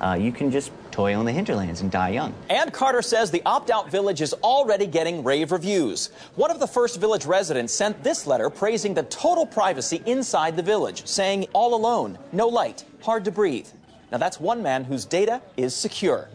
Uh, 0.05 0.15
you 0.15 0.31
can 0.31 0.51
just 0.51 0.71
toil 0.91 1.19
in 1.21 1.25
the 1.25 1.33
hinterlands 1.33 1.81
and 1.81 1.91
die 1.91 2.11
young. 2.11 2.35
And 2.51 2.71
Carter 2.71 3.01
says 3.01 3.31
the 3.31 3.41
opt 3.47 3.71
out 3.71 3.91
village 3.91 4.21
is 4.21 4.35
already 4.35 4.87
getting 4.87 5.25
rave 5.25 5.51
reviews. 5.51 6.11
One 6.35 6.51
of 6.51 6.61
the 6.61 6.67
first 6.67 7.01
village 7.01 7.25
residents 7.25 7.73
sent 7.73 8.05
this 8.05 8.27
letter 8.27 8.51
praising 8.51 8.93
the 8.93 9.05
total 9.05 9.47
privacy 9.47 10.03
inside 10.05 10.57
the 10.57 10.63
village, 10.63 11.07
saying, 11.07 11.47
All 11.55 11.75
alone, 11.75 12.19
no 12.33 12.49
light, 12.49 12.85
hard 13.03 13.25
to 13.25 13.31
breathe. 13.31 13.67
Now 14.13 14.19
that's 14.19 14.39
one 14.39 14.63
man 14.63 14.85
whose 14.85 15.07
data 15.07 15.41
is 15.57 15.75
secure. 15.75 16.29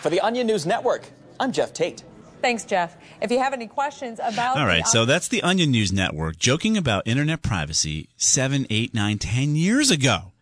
For 0.00 0.08
the 0.08 0.20
Onion 0.20 0.46
News 0.46 0.64
Network, 0.64 1.06
I'm 1.38 1.52
Jeff 1.52 1.74
Tate. 1.74 2.02
Thanks, 2.40 2.64
Jeff. 2.64 2.96
If 3.20 3.30
you 3.30 3.38
have 3.40 3.52
any 3.52 3.66
questions 3.66 4.20
about 4.22 4.56
All 4.56 4.66
right, 4.66 4.84
the, 4.84 4.90
so 4.90 5.04
that's 5.04 5.28
the 5.28 5.42
Onion 5.42 5.70
News 5.70 5.92
Network 5.92 6.38
joking 6.38 6.78
about 6.78 7.06
internet 7.06 7.42
privacy 7.42 8.08
seven, 8.16 8.66
eight, 8.70 8.94
nine, 8.94 9.18
ten 9.18 9.54
years 9.54 9.90
ago. 9.90 10.32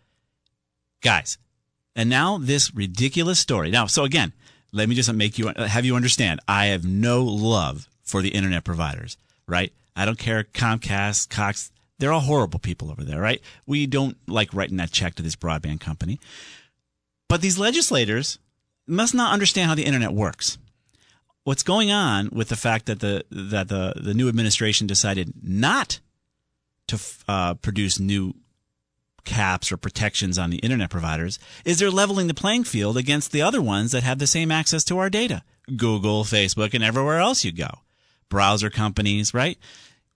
Guys, 1.03 1.37
and 1.97 2.09
now 2.09 2.39
this 2.39 2.75
ridiculous 2.75 3.39
story. 3.39 3.71
Now, 3.71 3.87
so 3.87 4.05
again, 4.05 4.33
let 4.73 4.89
me 4.89 4.95
just 4.95 5.13
make 5.13 5.39
you 5.39 5.53
have 5.57 5.85
you 5.85 5.97
understand. 5.97 6.41
I 6.47 6.67
have 6.67 6.85
no 6.85 7.25
love 7.25 7.89
for 8.03 8.23
the 8.23 8.31
internet 8.31 8.65
providers, 8.65 9.17
right? 9.47 9.73
I 9.97 10.05
don't 10.05 10.19
care 10.19 10.45
Comcast, 10.45 11.29
Cox. 11.29 11.71
They're 11.99 12.13
all 12.13 12.21
horrible 12.21 12.59
people 12.59 12.91
over 12.91 13.03
there, 13.03 13.21
right? 13.21 13.41
We 13.67 13.87
don't 13.87 14.17
like 14.27 14.55
writing 14.55 14.79
that 14.79 14.91
check 14.93 15.17
to 15.17 15.23
this 15.23 15.37
broadband 15.37 15.81
company. 15.81 16.19
But 17.29 17.43
these 17.43 17.59
legislators 17.59 18.39
must 18.87 19.15
not 19.15 19.33
understand 19.33 19.69
how 19.69 19.75
the 19.75 19.85
internet 19.85 20.13
works. 20.13 20.59
What's 21.45 21.63
going 21.63 21.91
on 21.91 22.31
with 22.33 22.49
the 22.49 22.57
fact 22.57 22.87
that 22.87 23.01
the 23.01 23.25
that 23.31 23.69
the 23.69 23.95
the 23.97 24.15
new 24.15 24.29
administration 24.29 24.87
decided 24.87 25.33
not 25.43 26.01
to 26.89 27.01
uh, 27.29 27.55
produce 27.55 27.99
new 27.99 28.35
caps 29.25 29.71
or 29.71 29.77
protections 29.77 30.39
on 30.39 30.51
the 30.51 30.59
internet 30.59 30.91
providers 30.91 31.39
is 31.65 31.79
they're 31.79 31.91
leveling 31.91 32.27
the 32.27 32.35
playing 32.35 32.65
field 32.65 32.97
against 32.97 33.33
the 33.33 33.43
other 33.43 33.63
ones 33.63 33.93
that 33.93 34.03
have 34.03 34.19
the 34.19 34.27
same 34.27 34.51
access 34.51 34.85
to 34.85 34.99
our 34.99 35.11
data 35.11 35.43
Google, 35.77 36.25
Facebook, 36.25 36.75
and 36.75 36.83
everywhere 36.83 37.19
else 37.21 37.45
you 37.45 37.53
go. 37.53 37.69
Browser 38.29 38.71
companies, 38.71 39.33
right? 39.33 39.57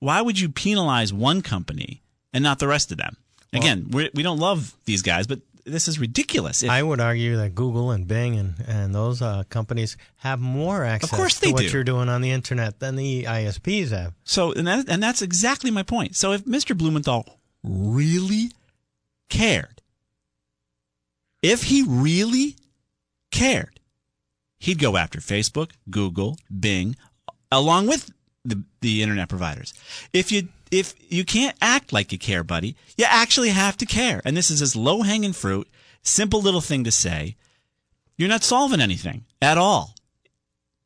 Why 0.00 0.20
would 0.20 0.38
you 0.40 0.48
penalize 0.48 1.12
one 1.12 1.42
company 1.42 2.02
and 2.32 2.42
not 2.42 2.58
the 2.58 2.66
rest 2.68 2.90
of 2.90 2.98
them? 2.98 3.16
Again, 3.52 3.86
we're, 3.90 4.10
we 4.14 4.24
don't 4.24 4.40
love 4.40 4.74
these 4.84 5.02
guys, 5.02 5.28
but 5.28 5.40
this 5.64 5.88
is 5.88 5.98
ridiculous. 5.98 6.62
If- 6.62 6.70
I 6.70 6.82
would 6.82 7.00
argue 7.00 7.36
that 7.36 7.54
Google 7.54 7.90
and 7.90 8.06
Bing 8.06 8.36
and, 8.36 8.54
and 8.66 8.94
those 8.94 9.22
uh, 9.22 9.44
companies 9.48 9.96
have 10.16 10.40
more 10.40 10.84
access 10.84 11.12
of 11.12 11.16
course 11.16 11.34
to 11.34 11.40
they 11.46 11.52
what 11.52 11.62
do. 11.62 11.68
you're 11.68 11.84
doing 11.84 12.08
on 12.08 12.20
the 12.20 12.32
internet 12.32 12.80
than 12.80 12.96
the 12.96 13.24
ISPs 13.24 13.90
have. 13.90 14.12
So, 14.24 14.52
and, 14.52 14.66
that, 14.66 14.88
and 14.88 15.02
that's 15.02 15.22
exactly 15.22 15.70
my 15.70 15.82
point. 15.82 16.16
So, 16.16 16.32
if 16.32 16.44
Mr. 16.44 16.76
Blumenthal 16.76 17.38
really 17.62 18.50
cared, 19.28 19.82
if 21.42 21.64
he 21.64 21.84
really 21.86 22.56
cared, 23.30 23.80
he'd 24.58 24.78
go 24.78 24.96
after 24.96 25.18
Facebook, 25.18 25.72
Google, 25.90 26.38
Bing, 26.48 26.96
along 27.52 27.86
with 27.86 28.10
the, 28.44 28.62
the 28.80 29.02
internet 29.02 29.28
providers. 29.28 29.74
If 30.12 30.32
you 30.32 30.48
if 30.70 30.94
you 31.08 31.24
can't 31.24 31.56
act 31.62 31.92
like 31.92 32.10
you 32.10 32.18
care, 32.18 32.42
buddy, 32.42 32.76
you 32.96 33.04
actually 33.08 33.50
have 33.50 33.76
to 33.76 33.86
care. 33.86 34.20
And 34.24 34.36
this 34.36 34.50
is 34.50 34.60
as 34.60 34.74
low 34.74 35.02
hanging 35.02 35.32
fruit, 35.32 35.68
simple 36.02 36.40
little 36.40 36.60
thing 36.60 36.82
to 36.84 36.90
say. 36.90 37.36
You're 38.16 38.28
not 38.28 38.42
solving 38.42 38.80
anything 38.80 39.24
at 39.40 39.58
all. 39.58 39.94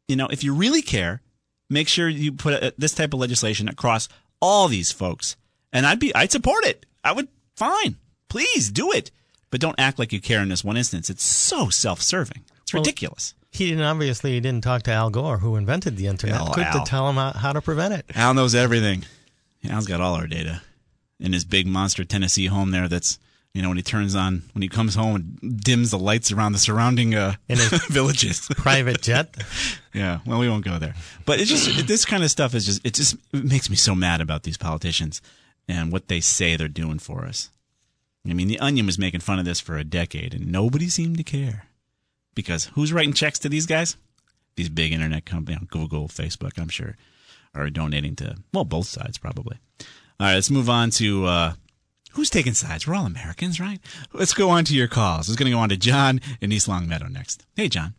You 0.08 0.16
know, 0.16 0.26
if 0.26 0.44
you 0.44 0.54
really 0.54 0.82
care, 0.82 1.22
make 1.70 1.88
sure 1.88 2.08
you 2.08 2.32
put 2.32 2.62
uh 2.62 2.70
this 2.76 2.94
type 2.94 3.14
of 3.14 3.20
legislation 3.20 3.68
across 3.68 4.08
all 4.40 4.68
these 4.68 4.92
folks. 4.92 5.36
And 5.72 5.86
I'd 5.86 6.00
be, 6.00 6.14
I'd 6.14 6.32
support 6.32 6.64
it. 6.64 6.84
I 7.04 7.12
would, 7.12 7.28
fine, 7.56 7.96
please 8.28 8.70
do 8.70 8.92
it. 8.92 9.10
But 9.50 9.60
don't 9.60 9.78
act 9.78 9.98
like 9.98 10.12
you 10.12 10.20
care 10.20 10.42
in 10.42 10.48
this 10.50 10.62
one 10.62 10.76
instance. 10.76 11.08
It's 11.08 11.24
so 11.24 11.68
self-serving. 11.70 12.42
It's 12.62 12.74
Well, 12.74 12.82
ridiculous. 12.82 13.34
He 13.50 13.70
didn't 13.70 13.84
obviously 13.84 14.32
he 14.32 14.40
didn't 14.40 14.62
talk 14.62 14.82
to 14.82 14.92
Al 14.92 15.08
Gore, 15.08 15.38
who 15.38 15.56
invented 15.56 15.96
the 15.96 16.06
internet, 16.06 16.40
Oh, 16.40 16.52
could 16.52 16.64
Al. 16.64 16.84
to 16.84 16.90
tell 16.90 17.08
him 17.08 17.16
how, 17.16 17.32
how 17.32 17.52
to 17.54 17.62
prevent 17.62 17.94
it. 17.94 18.04
Al 18.14 18.34
knows 18.34 18.54
everything. 18.54 19.04
Al's 19.68 19.86
got 19.86 20.00
all 20.02 20.14
our 20.14 20.26
data 20.26 20.60
in 21.18 21.32
his 21.32 21.44
big 21.46 21.66
monster 21.66 22.04
Tennessee 22.04 22.46
home 22.46 22.70
there. 22.72 22.88
That's 22.88 23.18
you 23.54 23.62
know 23.62 23.68
when 23.68 23.78
he 23.78 23.82
turns 23.82 24.14
on 24.14 24.42
when 24.52 24.60
he 24.62 24.68
comes 24.68 24.94
home 24.94 25.16
and 25.40 25.60
dims 25.64 25.90
the 25.90 25.98
lights 25.98 26.30
around 26.30 26.52
the 26.52 26.58
surrounding 26.58 27.14
uh, 27.14 27.34
villages. 27.88 28.46
private 28.56 29.00
jet. 29.02 29.34
Yeah, 29.94 30.20
well, 30.26 30.38
we 30.38 30.48
won't 30.48 30.64
go 30.64 30.78
there. 30.78 30.94
But 31.24 31.40
it's 31.40 31.50
just 31.50 31.88
this 31.88 32.04
kind 32.04 32.22
of 32.22 32.30
stuff 32.30 32.54
is 32.54 32.66
just 32.66 32.86
it 32.86 32.94
just 32.94 33.16
it 33.32 33.44
makes 33.44 33.68
me 33.68 33.74
so 33.74 33.96
mad 33.96 34.20
about 34.20 34.44
these 34.44 34.56
politicians 34.58 35.20
and 35.66 35.90
what 35.90 36.06
they 36.06 36.20
say 36.20 36.54
they're 36.54 36.68
doing 36.68 37.00
for 37.00 37.24
us. 37.24 37.50
I 38.30 38.34
mean, 38.34 38.48
the 38.48 38.58
Onion 38.60 38.86
was 38.86 38.98
making 38.98 39.20
fun 39.20 39.38
of 39.38 39.44
this 39.44 39.60
for 39.60 39.76
a 39.76 39.84
decade, 39.84 40.34
and 40.34 40.50
nobody 40.52 40.88
seemed 40.88 41.16
to 41.18 41.22
care 41.22 41.64
because 42.34 42.66
who's 42.74 42.92
writing 42.92 43.12
checks 43.12 43.38
to 43.40 43.48
these 43.48 43.66
guys? 43.66 43.96
These 44.56 44.68
big 44.68 44.92
internet 44.92 45.24
companies, 45.24 45.60
Google, 45.70 46.08
Facebook, 46.08 46.58
I'm 46.58 46.68
sure, 46.68 46.96
are 47.54 47.70
donating 47.70 48.16
to 48.16 48.36
well 48.52 48.64
both 48.64 48.86
sides 48.86 49.18
probably. 49.18 49.58
All 50.20 50.26
right, 50.26 50.34
let's 50.34 50.50
move 50.50 50.68
on 50.68 50.90
to 50.90 51.26
uh, 51.26 51.52
who's 52.12 52.28
taking 52.30 52.54
sides. 52.54 52.86
We're 52.86 52.94
all 52.96 53.06
Americans, 53.06 53.60
right? 53.60 53.78
Let's 54.12 54.34
go 54.34 54.50
on 54.50 54.64
to 54.64 54.74
your 54.74 54.88
calls. 54.88 55.28
It's 55.28 55.36
going 55.36 55.50
to 55.50 55.56
go 55.56 55.60
on 55.60 55.68
to 55.68 55.76
John 55.76 56.20
in 56.40 56.50
East 56.50 56.66
Longmeadow 56.68 57.06
next. 57.08 57.46
Hey, 57.54 57.68
John, 57.68 57.94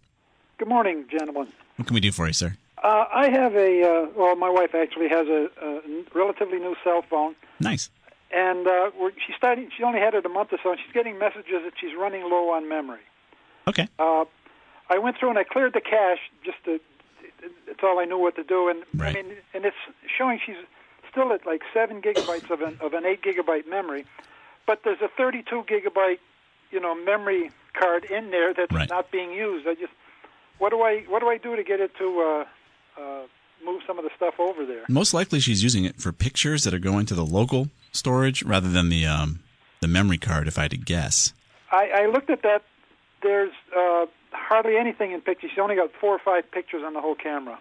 Good 0.57 0.67
morning, 0.67 1.05
gentlemen. 1.09 1.47
what 1.77 1.87
can 1.87 1.93
we 1.93 2.01
do 2.01 2.11
for 2.11 2.27
you, 2.27 2.33
sir? 2.33 2.57
Uh, 2.83 3.05
I 3.13 3.29
have 3.29 3.55
a, 3.55 3.83
uh, 3.83 4.07
well, 4.15 4.35
my 4.35 4.49
wife 4.49 4.75
actually 4.75 5.07
has 5.09 5.27
a, 5.27 5.49
a 5.61 5.81
relatively 6.13 6.59
new 6.59 6.75
cell 6.83 7.01
phone, 7.09 7.35
Nice. 7.61 7.89
And 8.31 8.67
uh, 8.67 8.91
we're, 8.99 9.11
she's 9.25 9.35
starting, 9.37 9.69
she 9.75 9.83
only 9.83 9.99
had 9.99 10.13
it 10.13 10.25
a 10.25 10.29
month 10.29 10.49
or 10.53 10.59
so, 10.61 10.71
and 10.71 10.79
she's 10.83 10.93
getting 10.93 11.17
messages 11.17 11.61
that 11.65 11.73
she's 11.79 11.95
running 11.97 12.23
low 12.23 12.51
on 12.51 12.67
memory. 12.69 13.01
Okay. 13.67 13.87
Uh, 13.97 14.25
I 14.89 14.97
went 14.97 15.17
through 15.17 15.29
and 15.29 15.37
I 15.39 15.43
cleared 15.43 15.73
the 15.73 15.81
cache 15.81 16.19
just 16.43 16.57
to, 16.65 16.79
it's 17.67 17.79
all 17.83 17.99
I 17.99 18.05
knew 18.05 18.17
what 18.19 18.35
to 18.35 18.43
do, 18.43 18.69
and 18.69 18.83
Right. 18.95 19.15
I 19.15 19.21
mean, 19.21 19.33
and 19.53 19.65
it's 19.65 19.75
showing 20.17 20.39
she's 20.45 20.55
still 21.11 21.31
at 21.33 21.45
like 21.45 21.61
seven 21.73 22.01
gigabytes 22.01 22.49
of 22.51 22.61
an, 22.61 22.75
of 22.81 22.93
an 22.93 23.05
eight 23.05 23.21
gigabyte 23.23 23.67
memory, 23.67 24.05
but 24.67 24.81
there's 24.83 25.01
a 25.01 25.07
32 25.07 25.63
gigabyte, 25.63 26.19
you 26.71 26.79
know, 26.79 26.93
memory 26.95 27.51
card 27.73 28.05
in 28.05 28.31
there 28.31 28.53
that's 28.53 28.71
Right. 28.71 28.89
not 28.89 29.11
being 29.11 29.31
used. 29.31 29.67
I 29.67 29.73
just, 29.75 29.93
what 30.59 30.69
do 30.71 30.81
I, 30.81 31.03
what 31.07 31.21
do 31.21 31.29
I 31.29 31.37
do 31.37 31.55
to 31.55 31.63
get 31.63 31.79
it 31.79 31.95
to 31.97 32.45
uh, 32.97 33.01
uh, 33.01 33.21
some 33.89 33.97
of 33.97 34.05
the 34.05 34.11
stuff 34.15 34.35
over 34.37 34.65
there? 34.67 34.83
Most 34.87 35.15
likely, 35.15 35.39
she's 35.39 35.63
using 35.63 35.83
it 35.83 35.99
for 35.99 36.11
pictures 36.11 36.63
that 36.63 36.73
are 36.75 36.79
going 36.79 37.07
to 37.07 37.15
the 37.15 37.25
local 37.25 37.69
storage 37.91 38.43
rather 38.43 38.69
than 38.69 38.89
the 38.89 39.05
um, 39.05 39.39
the 39.81 39.87
memory 39.87 40.19
card. 40.19 40.47
If 40.47 40.59
I 40.59 40.63
had 40.63 40.71
to 40.71 40.77
guess, 40.77 41.33
I, 41.71 42.03
I 42.03 42.05
looked 42.05 42.29
at 42.29 42.43
that. 42.43 42.61
There's 43.23 43.51
uh, 43.75 44.05
hardly 44.31 44.77
anything 44.77 45.11
in 45.11 45.21
pictures. 45.21 45.49
She's 45.49 45.59
only 45.59 45.75
got 45.75 45.89
four 45.99 46.13
or 46.13 46.19
five 46.19 46.49
pictures 46.51 46.83
on 46.85 46.93
the 46.93 47.01
whole 47.01 47.15
camera. 47.15 47.59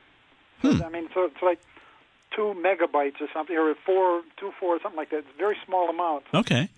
So, 0.61 0.71
I 0.85 0.89
mean, 0.91 1.09
so 1.15 1.25
it's 1.25 1.41
like 1.41 1.61
two 2.35 2.55
megabytes 2.63 3.21
or 3.21 3.29
something, 3.33 3.57
or 3.57 3.75
four, 3.87 4.23
two, 4.39 4.53
four, 4.61 4.79
something 4.83 4.97
like 4.97 5.11
that. 5.11 5.19
It's 5.19 5.29
a 5.35 5.39
very 5.39 5.57
small 5.65 5.89
amount. 5.89 6.25
Okay. 6.35 6.69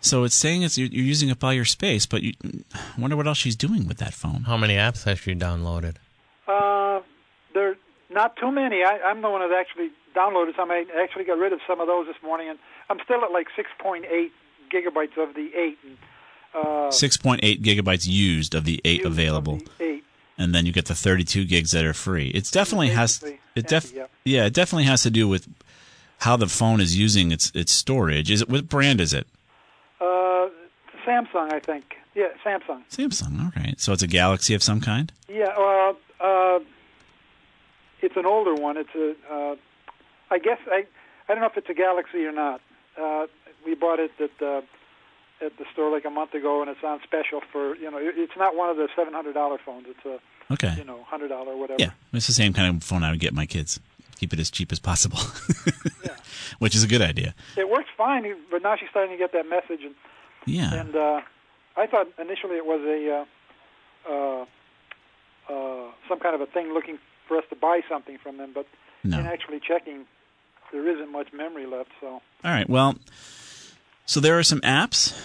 So 0.00 0.24
it's 0.24 0.36
saying 0.36 0.62
it's 0.62 0.78
you're, 0.78 0.88
you're 0.88 1.04
using 1.04 1.30
up 1.30 1.42
all 1.42 1.52
your 1.52 1.64
space, 1.64 2.06
but 2.06 2.22
you 2.22 2.34
I 2.74 3.00
wonder 3.00 3.16
what 3.16 3.26
else 3.26 3.38
she's 3.38 3.56
doing 3.56 3.88
with 3.88 3.98
that 3.98 4.14
phone. 4.14 4.44
How 4.44 4.56
many 4.56 4.74
apps 4.76 5.04
has 5.04 5.18
she 5.18 5.34
downloaded? 5.34 5.96
Uh, 6.46 7.00
there 7.00 7.15
not 8.16 8.36
too 8.36 8.50
many. 8.50 8.82
I, 8.82 8.98
I'm 9.04 9.20
the 9.22 9.30
one 9.30 9.48
that 9.48 9.56
actually 9.56 9.90
downloaded 10.16 10.56
some. 10.56 10.70
I 10.70 10.86
actually 11.00 11.24
got 11.24 11.38
rid 11.38 11.52
of 11.52 11.60
some 11.68 11.80
of 11.80 11.86
those 11.86 12.06
this 12.06 12.16
morning, 12.24 12.48
and 12.48 12.58
I'm 12.90 12.98
still 13.04 13.22
at 13.22 13.30
like 13.30 13.46
6.8 13.56 14.02
gigabytes 14.72 15.22
of 15.22 15.34
the 15.34 15.50
eight. 15.54 15.78
And, 15.84 15.98
uh, 16.54 16.88
6.8 16.88 17.62
gigabytes 17.62 18.08
used 18.08 18.54
of 18.54 18.64
the 18.64 18.80
eight 18.84 19.04
available, 19.04 19.60
the 19.78 19.84
eight. 19.84 20.04
and 20.38 20.54
then 20.54 20.64
you 20.64 20.72
get 20.72 20.86
the 20.86 20.94
32 20.94 21.44
gigs 21.44 21.72
that 21.72 21.84
are 21.84 21.92
free. 21.92 22.28
It's 22.28 22.50
definitely 22.50 22.88
has 22.88 23.22
it 23.22 23.68
def 23.68 23.84
empty, 23.84 23.96
yep. 23.98 24.10
yeah 24.24 24.46
it 24.46 24.54
definitely 24.54 24.84
has 24.84 25.02
to 25.02 25.10
do 25.10 25.28
with 25.28 25.46
how 26.20 26.36
the 26.36 26.46
phone 26.46 26.80
is 26.80 26.98
using 26.98 27.30
its 27.30 27.52
its 27.54 27.72
storage. 27.72 28.30
Is 28.30 28.40
it 28.40 28.48
what 28.48 28.68
brand 28.68 29.02
is 29.02 29.12
it? 29.12 29.26
Uh, 30.00 30.48
Samsung, 31.06 31.52
I 31.52 31.60
think. 31.60 31.96
Yeah, 32.14 32.28
Samsung. 32.42 32.82
Samsung. 32.90 33.44
All 33.44 33.52
right. 33.54 33.78
So 33.78 33.92
it's 33.92 34.02
a 34.02 34.06
Galaxy 34.06 34.54
of 34.54 34.62
some 34.62 34.80
kind. 34.80 35.12
Yeah, 35.28 35.52
uh, 35.58 35.92
uh, 36.24 36.60
it's 38.06 38.16
an 38.16 38.26
older 38.26 38.54
one. 38.54 38.76
It's 38.76 38.94
a, 38.94 39.08
uh, 39.34 39.54
I 40.30 40.38
guess 40.38 40.58
I, 40.76 40.78
I 41.28 41.28
don't 41.34 41.40
know 41.42 41.46
if 41.54 41.56
it's 41.56 41.68
a 41.68 41.74
Galaxy 41.74 42.24
or 42.24 42.32
not. 42.32 42.60
Uh, 43.00 43.26
we 43.66 43.74
bought 43.74 43.98
it 44.00 44.12
at 44.20 44.30
the 44.38 44.62
at 45.44 45.52
the 45.58 45.64
store 45.72 45.90
like 45.90 46.04
a 46.06 46.10
month 46.10 46.32
ago, 46.34 46.62
and 46.62 46.70
it's 46.70 46.82
on 46.82 46.98
special 47.02 47.40
for 47.52 47.76
you 47.76 47.90
know. 47.90 47.98
It's 48.00 48.36
not 48.36 48.56
one 48.56 48.70
of 48.70 48.76
the 48.76 48.88
seven 48.96 49.12
hundred 49.12 49.34
dollar 49.34 49.58
phones. 49.64 49.86
It's 49.88 50.04
a 50.06 50.18
Okay. 50.52 50.74
you 50.78 50.84
know 50.84 51.02
hundred 51.12 51.28
dollar 51.28 51.56
whatever. 51.56 51.82
Yeah, 51.82 51.90
it's 52.12 52.26
the 52.28 52.32
same 52.42 52.52
kind 52.52 52.68
of 52.76 52.82
phone 52.84 53.02
I 53.04 53.10
would 53.10 53.20
get 53.20 53.34
my 53.34 53.46
kids. 53.46 53.80
Keep 54.20 54.32
it 54.32 54.38
as 54.40 54.50
cheap 54.50 54.72
as 54.72 54.78
possible, 54.80 55.18
which 56.58 56.74
is 56.74 56.82
a 56.82 56.88
good 56.88 57.02
idea. 57.02 57.34
It 57.56 57.68
works 57.68 57.90
fine, 57.98 58.24
but 58.50 58.62
now 58.62 58.74
she's 58.76 58.88
starting 58.88 59.12
to 59.12 59.18
get 59.18 59.32
that 59.32 59.46
message, 59.48 59.82
and 59.84 59.94
Yeah. 60.46 60.72
and 60.80 60.96
uh, 60.96 61.20
I 61.76 61.86
thought 61.86 62.06
initially 62.18 62.56
it 62.56 62.64
was 62.64 62.80
a 62.96 62.98
uh, 63.18 64.12
uh, 64.12 64.44
uh, 65.52 65.90
some 66.08 66.18
kind 66.18 66.34
of 66.34 66.40
a 66.40 66.46
thing 66.46 66.72
looking 66.72 66.98
for 67.26 67.36
us 67.36 67.44
to 67.50 67.56
buy 67.56 67.80
something 67.88 68.18
from 68.22 68.36
them, 68.38 68.52
but 68.54 68.66
No. 69.04 69.18
in 69.18 69.26
actually 69.26 69.60
checking, 69.60 70.04
there 70.72 70.88
isn't 70.88 71.10
much 71.12 71.32
memory 71.32 71.66
left. 71.66 71.90
So 72.00 72.06
All 72.06 72.22
right. 72.44 72.68
Well, 72.68 72.96
so 74.04 74.20
there 74.20 74.38
are 74.38 74.42
some 74.42 74.60
apps 74.60 75.18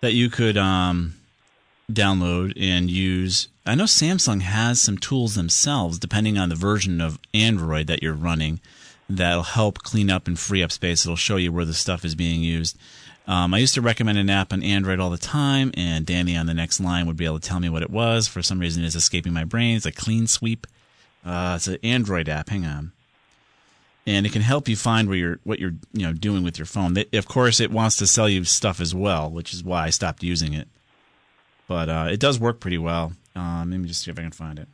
that 0.00 0.12
you 0.12 0.28
could 0.30 0.56
um, 0.56 1.14
download 1.90 2.52
and 2.60 2.90
use. 2.90 3.48
I 3.64 3.74
know 3.74 3.84
Samsung 3.84 4.42
has 4.42 4.80
some 4.82 4.98
tools 4.98 5.34
themselves, 5.34 5.98
depending 5.98 6.36
on 6.38 6.48
the 6.48 6.54
version 6.54 7.00
of 7.00 7.18
Android 7.32 7.86
that 7.86 8.02
you're 8.02 8.12
running, 8.12 8.60
that'll 9.08 9.42
help 9.44 9.78
clean 9.78 10.10
up 10.10 10.26
and 10.26 10.38
free 10.38 10.62
up 10.62 10.72
space. 10.72 11.04
It'll 11.04 11.16
show 11.16 11.36
you 11.36 11.52
where 11.52 11.64
the 11.64 11.74
stuff 11.74 12.04
is 12.04 12.14
being 12.14 12.42
used. 12.42 12.76
Um, 13.26 13.54
I 13.54 13.58
used 13.58 13.74
to 13.74 13.80
recommend 13.80 14.18
an 14.18 14.28
app 14.30 14.52
on 14.52 14.64
Android 14.64 14.98
all 14.98 15.10
the 15.10 15.16
time, 15.18 15.70
and 15.76 16.04
Danny 16.04 16.36
on 16.36 16.46
the 16.46 16.54
next 16.54 16.80
line 16.80 17.06
would 17.06 17.16
be 17.16 17.24
able 17.24 17.38
to 17.38 17.48
tell 17.48 17.60
me 17.60 17.68
what 17.68 17.82
it 17.82 17.90
was. 17.90 18.26
For 18.26 18.42
some 18.42 18.58
reason, 18.58 18.84
it's 18.84 18.96
escaping 18.96 19.32
my 19.32 19.44
brain. 19.44 19.76
It's 19.76 19.86
a 19.86 19.92
Clean 19.92 20.26
Sweep. 20.26 20.66
Uh, 21.24 21.54
it's 21.56 21.68
an 21.68 21.78
Android 21.82 22.28
app. 22.28 22.48
Hang 22.48 22.64
on 22.66 22.92
and 24.06 24.26
it 24.26 24.32
can 24.32 24.42
help 24.42 24.68
you 24.68 24.76
find 24.76 25.08
where 25.08 25.16
you're 25.16 25.38
what 25.44 25.58
you're 25.58 25.74
you 25.92 26.06
know 26.06 26.12
doing 26.12 26.42
with 26.42 26.58
your 26.58 26.66
phone. 26.66 26.94
They, 26.94 27.06
of 27.12 27.28
course, 27.28 27.60
it 27.60 27.70
wants 27.70 27.96
to 27.96 28.06
sell 28.06 28.28
you 28.28 28.44
stuff 28.44 28.80
as 28.80 28.94
well, 28.94 29.30
which 29.30 29.52
is 29.54 29.62
why 29.62 29.84
I 29.84 29.90
stopped 29.90 30.22
using 30.22 30.54
it. 30.54 30.68
But 31.68 31.88
uh, 31.88 32.08
it 32.10 32.18
does 32.20 32.40
work 32.40 32.60
pretty 32.60 32.78
well. 32.78 33.12
Um, 33.36 33.70
let 33.70 33.80
me 33.80 33.88
just 33.88 34.02
see 34.02 34.10
if 34.10 34.18
I 34.18 34.22
can 34.22 34.32
find 34.32 34.58
it. 34.58 34.68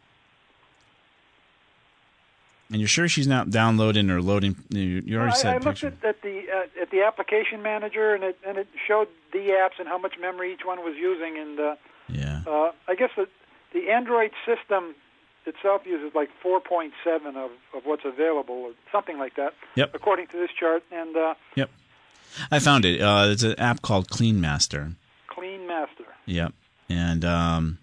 And 2.70 2.80
you're 2.80 2.88
sure 2.88 3.08
she's 3.08 3.26
not 3.26 3.50
downloading 3.50 4.10
or 4.10 4.20
loading? 4.20 4.56
You, 4.68 5.02
you 5.06 5.16
already 5.16 5.32
I, 5.32 5.36
said 5.36 5.48
I 5.48 5.52
looked 5.54 5.64
picture. 5.80 5.86
at, 6.02 6.04
at 6.04 6.22
the 6.22 6.44
uh, 6.50 6.82
at 6.82 6.90
the 6.90 7.02
application 7.02 7.62
manager, 7.62 8.14
and 8.14 8.24
it 8.24 8.38
and 8.46 8.58
it 8.58 8.68
showed 8.86 9.08
the 9.32 9.38
apps 9.50 9.78
and 9.78 9.88
how 9.88 9.98
much 9.98 10.14
memory 10.20 10.52
each 10.54 10.64
one 10.64 10.80
was 10.80 10.94
using, 10.96 11.38
and 11.38 11.60
uh, 11.60 11.76
Yeah. 12.08 12.42
uh, 12.46 12.72
I 12.86 12.94
guess 12.94 13.10
the 13.16 13.28
the 13.74 13.90
Android 13.90 14.32
system 14.46 14.94
itself 15.48 15.82
uses 15.86 16.14
like 16.14 16.28
4.7 16.44 16.90
of, 17.36 17.50
of 17.74 17.82
what's 17.84 18.04
available, 18.04 18.54
or 18.54 18.70
something 18.92 19.18
like 19.18 19.34
that, 19.36 19.54
Yep. 19.74 19.94
according 19.94 20.28
to 20.28 20.36
this 20.38 20.50
chart. 20.58 20.84
And 20.92 21.16
uh, 21.16 21.34
Yep. 21.56 21.70
I 22.50 22.58
found 22.58 22.84
it. 22.84 23.00
Uh, 23.00 23.28
it's 23.30 23.42
an 23.42 23.58
app 23.58 23.82
called 23.82 24.08
Clean 24.10 24.40
Master. 24.40 24.92
Clean 25.26 25.66
Master. 25.66 26.04
Yep. 26.26 26.52
And 26.88 27.24
um, 27.24 27.78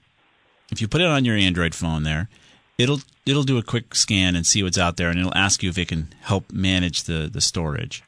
if 0.72 0.82
you 0.82 0.88
put 0.88 1.02
it 1.02 1.08
on 1.08 1.26
your 1.26 1.36
Android 1.36 1.74
phone 1.76 2.04
there, 2.04 2.30
it'll 2.78 3.00
it'll 3.26 3.44
do 3.44 3.58
a 3.58 3.64
quick 3.64 3.96
scan 3.96 4.36
and 4.36 4.46
see 4.46 4.62
what's 4.64 4.78
out 4.78 4.98
there, 4.98 5.10
and 5.10 5.20
it'll 5.20 5.36
ask 5.36 5.64
you 5.64 5.70
if 5.70 5.78
it 5.78 5.88
can 5.88 6.14
help 6.22 6.52
manage 6.52 7.04
the, 7.04 7.30
the 7.32 7.42
storage. 7.42 8.04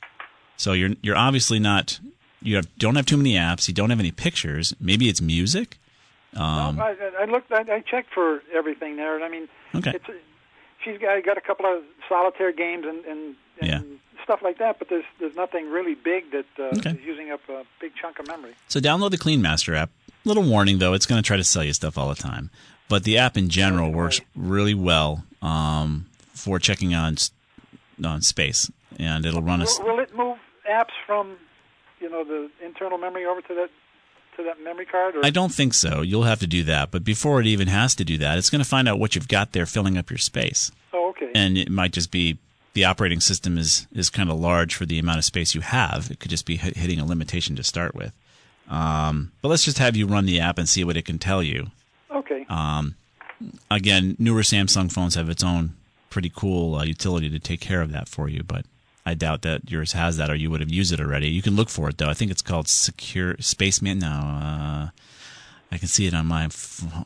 So 0.58 0.74
you're 0.74 0.92
you're 1.02 1.16
obviously 1.18 1.60
not 1.60 2.00
you 2.42 2.56
have, 2.58 2.68
don't 2.78 2.96
have 2.96 3.06
too 3.08 3.18
many 3.18 3.34
apps. 3.34 3.68
You 3.68 3.74
don't 3.74 3.90
have 3.90 4.00
any 4.00 4.12
pictures. 4.12 4.76
Maybe 4.80 5.10
it's 5.10 5.22
music. 5.22 5.78
Um, 6.36 6.80
I, 6.80 6.96
I 7.20 7.22
I 7.22 7.26
looked. 7.26 7.52
I, 7.52 7.62
I 7.72 7.80
checked 7.82 8.14
for 8.14 8.42
everything 8.54 8.96
there, 8.98 9.16
and 9.16 9.24
I 9.24 9.30
mean, 9.30 9.48
Okay. 9.76 9.92
it's 9.96 10.06
she's 10.84 10.98
got, 11.00 11.24
got 11.24 11.38
a 11.38 11.42
couple 11.42 11.66
of 11.66 11.84
solitaire 12.08 12.52
games 12.52 12.86
and 12.86 13.04
and, 13.06 13.36
and 13.62 13.68
Yeah. 13.70 13.82
stuff 14.24 14.42
like 14.44 14.58
that, 14.60 14.78
but 14.80 14.90
there's 14.90 15.06
there's 15.20 15.36
nothing 15.36 15.70
really 15.72 15.96
big 15.96 16.32
that 16.32 16.46
uh, 16.60 16.78
Okay. 16.78 16.92
is 16.92 17.04
using 17.06 17.32
up 17.32 17.42
a 17.50 17.64
big 17.80 17.94
chunk 18.00 18.20
of 18.20 18.28
memory. 18.28 18.54
So 18.68 18.80
download 18.80 19.12
the 19.12 19.18
Clean 19.18 19.42
Master 19.42 19.74
app. 19.76 19.90
Little 20.26 20.44
warning 20.44 20.80
though, 20.80 20.94
it's 20.94 21.06
going 21.06 21.22
to 21.22 21.26
try 21.26 21.38
to 21.38 21.44
sell 21.44 21.64
you 21.64 21.74
stuff 21.74 21.98
all 21.98 22.10
the 22.10 22.16
time. 22.16 22.50
But 22.90 23.04
the 23.04 23.18
app 23.18 23.38
in 23.38 23.50
general 23.50 23.92
works 23.92 24.20
really 24.36 24.74
well 24.74 25.24
um, 25.42 26.06
for 26.34 26.60
checking 26.60 26.94
on 26.94 27.16
on 28.04 28.22
space, 28.22 28.70
and 29.00 29.26
it'll 29.26 29.42
run 29.42 29.62
a. 29.62 29.64
s- 29.64 29.80
Will, 29.80 29.96
will 29.96 30.00
it 30.04 30.16
move 30.16 30.38
apps 30.70 30.92
from, 31.06 31.38
you 32.00 32.10
know, 32.10 32.24
the 32.24 32.50
internal 32.64 32.98
memory 32.98 33.26
over 33.26 33.42
to 33.42 33.54
that 33.56 33.70
to 34.38 34.44
that 34.44 34.64
memory 34.64 34.86
card? 34.86 35.16
Or 35.16 35.26
I 35.26 35.30
don't 35.30 35.54
think 35.54 35.74
so. 35.74 36.02
You'll 36.02 36.24
have 36.24 36.40
to 36.40 36.48
do 36.48 36.64
that. 36.64 36.92
But 36.92 37.04
before 37.04 37.42
it 37.42 37.48
even 37.48 37.68
has 37.68 37.94
to 37.96 38.06
do 38.06 38.18
that, 38.20 38.38
it's 38.38 38.50
going 38.50 38.64
to 38.64 38.70
find 38.70 38.88
out 38.88 39.00
what 39.00 39.16
you've 39.16 39.28
got 39.28 39.52
there 39.52 39.66
filling 39.66 39.98
up 39.98 40.10
your 40.10 40.18
space. 40.18 40.72
Oh, 40.94 41.10
okay. 41.10 41.32
And 41.36 41.58
it 41.58 41.70
might 41.70 41.92
just 41.92 42.12
be 42.12 42.38
the 42.74 42.86
operating 42.86 43.20
system 43.20 43.58
is, 43.58 43.88
is 43.92 44.10
kind 44.10 44.30
of 44.30 44.40
large 44.40 44.76
for 44.76 44.86
the 44.86 45.00
amount 45.00 45.18
of 45.18 45.26
space 45.26 45.54
you 45.56 45.62
have. 45.62 46.10
It 46.12 46.20
could 46.20 46.32
just 46.32 46.46
be 46.46 46.58
hitting 46.58 47.00
a 47.00 47.06
limitation 47.06 47.56
to 47.56 47.64
start 47.64 47.96
with. 47.96 48.14
Um, 48.70 49.32
but 49.42 49.50
let's 49.50 49.66
just 49.66 49.80
have 49.80 49.96
you 49.96 50.08
run 50.08 50.26
the 50.26 50.40
app 50.40 50.58
and 50.58 50.70
see 50.70 50.84
what 50.84 50.98
it 50.98 51.06
can 51.06 51.20
tell 51.20 51.42
you. 51.42 51.68
okay. 52.12 52.46
Um, 52.50 52.96
again, 53.72 54.16
newer 54.20 54.42
Samsung 54.42 54.92
phones 54.92 55.16
have 55.16 55.30
its 55.30 55.44
own 55.44 55.76
pretty 56.10 56.32
cool 56.34 56.76
uh, 56.76 56.84
utility 56.84 57.30
to 57.30 57.40
take 57.40 57.60
care 57.60 57.82
of 57.82 57.92
that 57.92 58.08
for 58.08 58.30
you, 58.30 58.44
but 58.44 58.66
I 59.08 59.14
doubt 59.14 59.44
that 59.44 59.72
yours 59.72 59.94
has 59.94 60.18
that, 60.18 60.30
or 60.30 60.36
you 60.36 60.52
would 60.52 60.60
have 60.60 60.70
used 60.70 60.92
it 60.92 61.00
already. 61.00 61.30
You 61.30 61.42
can 61.42 61.56
look 61.56 61.70
for 61.70 61.88
it 61.88 61.98
though. 61.98 62.10
I 62.10 62.14
think 62.14 62.30
it's 62.30 62.42
called 62.42 62.68
Secure 62.68 63.38
Spaceman. 63.40 64.00
No, 64.00 64.08
uh, 64.10 64.90
I 65.72 65.78
can 65.78 65.88
see 65.88 66.08
it 66.08 66.14
on 66.14 66.26
my 66.26 66.50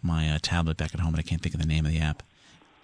my 0.02 0.32
uh, 0.32 0.40
tablet 0.42 0.78
back 0.78 0.96
at 0.96 1.00
home, 1.00 1.12
but 1.12 1.20
I 1.20 1.22
can't 1.22 1.44
think 1.44 1.54
of 1.54 1.62
the 1.62 1.68
name 1.68 1.86
of 1.86 1.92
the 1.92 2.00
app. 2.00 2.24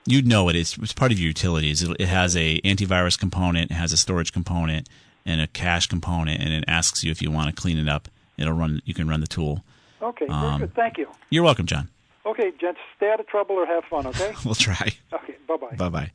You'd 0.05 0.27
know 0.27 0.49
it. 0.49 0.55
It's, 0.55 0.77
it's 0.77 0.93
part 0.93 1.11
of 1.11 1.17
your 1.17 1.29
utilities. 1.29 1.81
It, 1.81 1.97
it 1.99 2.07
has 2.07 2.37
a 2.37 2.61
antivirus 2.61 3.17
component, 3.19 3.71
it 3.71 3.73
has 3.73 3.91
a 3.91 3.97
storage 3.97 4.31
component, 4.31 4.87
and 5.25 5.41
a 5.41 5.47
cache 5.47 5.87
component, 5.87 6.39
and 6.39 6.53
it 6.53 6.63
asks 6.67 7.03
you 7.03 7.09
if 7.09 7.19
you 7.19 7.31
want 7.31 7.47
to 7.49 7.59
clean 7.59 7.79
it 7.79 7.89
up. 7.89 8.09
It'll 8.37 8.53
run. 8.53 8.83
You 8.85 8.93
can 8.93 9.07
run 9.07 9.21
the 9.21 9.27
tool. 9.27 9.63
Okay. 9.99 10.27
Very 10.27 10.39
um, 10.39 10.61
good. 10.61 10.75
Thank 10.75 10.99
you. 10.99 11.07
You're 11.31 11.43
welcome, 11.43 11.65
John. 11.65 11.89
Okay, 12.23 12.51
gents. 12.61 12.79
Stay 12.97 13.09
out 13.09 13.19
of 13.19 13.25
trouble 13.25 13.55
or 13.55 13.65
have 13.65 13.83
fun. 13.85 14.05
Okay. 14.05 14.35
We'll 14.45 14.53
try. 14.53 14.91
okay. 15.11 15.37
Bye 15.47 15.57
bye. 15.57 15.75
Bye 15.75 15.89
bye. 15.89 16.11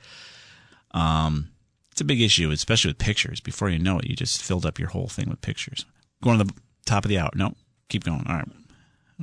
Um, 0.92 1.51
it's 1.92 2.00
a 2.00 2.04
big 2.04 2.20
issue, 2.20 2.50
especially 2.50 2.90
with 2.90 2.98
pictures. 2.98 3.40
Before 3.40 3.68
you 3.68 3.78
know 3.78 3.98
it, 3.98 4.08
you 4.08 4.16
just 4.16 4.42
filled 4.42 4.66
up 4.66 4.78
your 4.78 4.88
whole 4.88 5.08
thing 5.08 5.28
with 5.28 5.40
pictures. 5.42 5.84
Going 6.22 6.38
to 6.38 6.44
the 6.44 6.54
top 6.86 7.04
of 7.04 7.10
the 7.10 7.18
hour. 7.18 7.30
No, 7.34 7.54
keep 7.88 8.04
going. 8.04 8.24
All 8.26 8.34
right. 8.36 8.48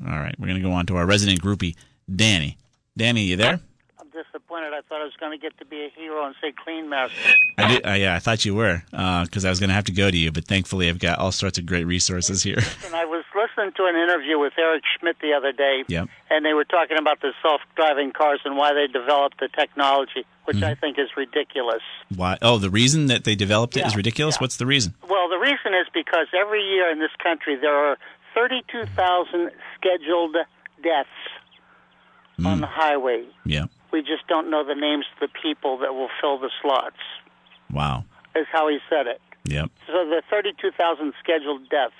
All 0.07 0.19
right. 0.19 0.35
We're 0.39 0.47
going 0.47 0.61
to 0.61 0.67
go 0.67 0.71
on 0.73 0.85
to 0.85 0.95
our 0.95 1.05
resident 1.05 1.41
groupie, 1.41 1.75
Danny. 2.13 2.57
Danny, 2.95 3.23
you 3.23 3.35
there? 3.35 3.59
I'm 3.99 4.09
disappointed. 4.09 4.73
I 4.73 4.81
thought 4.87 5.01
I 5.01 5.05
was 5.05 5.13
going 5.19 5.37
to 5.37 5.41
get 5.41 5.57
to 5.57 5.65
be 5.65 5.85
a 5.85 5.89
hero 5.89 6.25
and 6.25 6.35
say 6.41 6.53
clean 6.63 6.89
master. 6.89 7.15
I 7.57 7.67
did. 7.67 7.85
Uh, 7.85 7.91
yeah, 7.93 8.15
I 8.15 8.19
thought 8.19 8.45
you 8.45 8.55
were 8.55 8.83
because 8.91 9.45
I 9.45 9.49
was 9.49 9.59
going 9.59 9.69
to 9.69 9.73
have 9.73 9.85
to 9.85 9.91
go 9.91 10.11
to 10.11 10.17
you, 10.17 10.31
but 10.31 10.45
thankfully 10.45 10.89
I've 10.89 10.99
got 10.99 11.19
all 11.19 11.31
sorts 11.31 11.57
of 11.57 11.65
great 11.65 11.85
resources 11.85 12.43
here. 12.43 12.59
And 12.85 12.95
I 12.95 13.05
was 13.05 13.23
listening 13.59 13.73
to 13.77 13.85
an 13.85 13.95
interview 13.95 14.39
with 14.39 14.53
Eric 14.57 14.83
Schmidt 14.99 15.17
the 15.21 15.33
other 15.33 15.51
day, 15.51 15.83
Yep. 15.87 16.07
and 16.29 16.45
they 16.45 16.53
were 16.53 16.63
talking 16.65 16.97
about 16.97 17.21
the 17.21 17.33
self-driving 17.41 18.11
cars 18.11 18.39
and 18.45 18.55
why 18.57 18.73
they 18.73 18.87
developed 18.87 19.39
the 19.39 19.47
technology, 19.49 20.25
which 20.45 20.57
Mm-hmm. 20.57 20.65
I 20.65 20.75
think 20.75 20.97
is 20.97 21.09
ridiculous. 21.17 21.81
Why? 22.15 22.37
Oh, 22.41 22.57
the 22.57 22.69
reason 22.69 23.07
that 23.07 23.23
they 23.23 23.35
developed 23.35 23.77
it 23.77 23.85
is 23.85 23.93
Yeah, 23.93 23.97
ridiculous. 23.97 24.35
yeah. 24.35 24.41
What's 24.41 24.57
the 24.57 24.65
reason? 24.65 24.93
Well, 25.07 25.29
the 25.29 25.37
reason 25.37 25.73
is 25.73 25.87
because 25.93 26.27
every 26.39 26.63
year 26.63 26.89
in 26.91 26.99
this 26.99 27.11
country 27.21 27.55
there 27.55 27.75
are 27.75 27.97
32,000 28.33 29.51
scheduled 29.75 30.35
deaths 30.83 31.09
on 32.45 32.61
the 32.61 32.67
highway. 32.67 33.25
Yeah. 33.45 33.65
We 33.91 34.01
just 34.01 34.25
don't 34.27 34.49
know 34.49 34.63
the 34.63 34.75
names 34.75 35.05
of 35.13 35.29
the 35.29 35.39
people 35.41 35.77
that 35.79 35.93
will 35.93 36.09
fill 36.21 36.37
the 36.39 36.49
slots. 36.61 36.95
Wow. 37.71 38.05
Is 38.35 38.47
how 38.51 38.69
he 38.69 38.79
said 38.89 39.07
it. 39.07 39.19
Yep. 39.45 39.69
So 39.87 39.93
the 40.05 40.21
32,000 40.29 41.13
scheduled 41.21 41.67
deaths. 41.69 41.93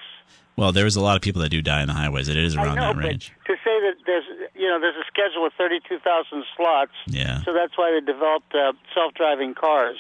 Well, 0.56 0.72
there's 0.74 0.96
a 0.98 1.02
lot 1.02 1.16
of 1.16 1.22
people 1.22 1.42
that 1.42 1.50
do 1.50 1.62
die 1.62 1.82
on 1.82 1.88
the 1.88 1.94
highways. 1.94 2.28
It 2.28 2.36
is 2.38 2.58
I 2.58 2.64
around 2.64 2.76
know, 2.76 2.82
that 2.88 2.96
but 2.96 3.04
range. 3.06 3.32
to 3.46 3.54
say 3.64 3.80
that 3.80 3.94
there's 4.06 4.26
you 4.56 4.68
know 4.68 4.80
there's 4.80 4.96
a 4.98 5.06
schedule 5.08 5.46
of 5.46 5.54
32,000 5.54 6.44
slots, 6.58 6.92
Yeah. 7.08 7.42
so 7.44 7.54
that's 7.54 7.78
why 7.78 7.92
they 7.92 8.06
developed 8.06 8.54
uh, 8.54 8.74
self-driving 8.94 9.54
cars. 9.56 9.98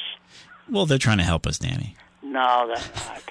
Well, 0.69 0.85
they're 0.85 0.97
trying 0.97 1.19
to 1.19 1.23
help 1.23 1.47
us, 1.47 1.57
Danny. 1.59 1.95
No, 2.21 2.67
they're 2.67 2.83
not. 3.07 3.23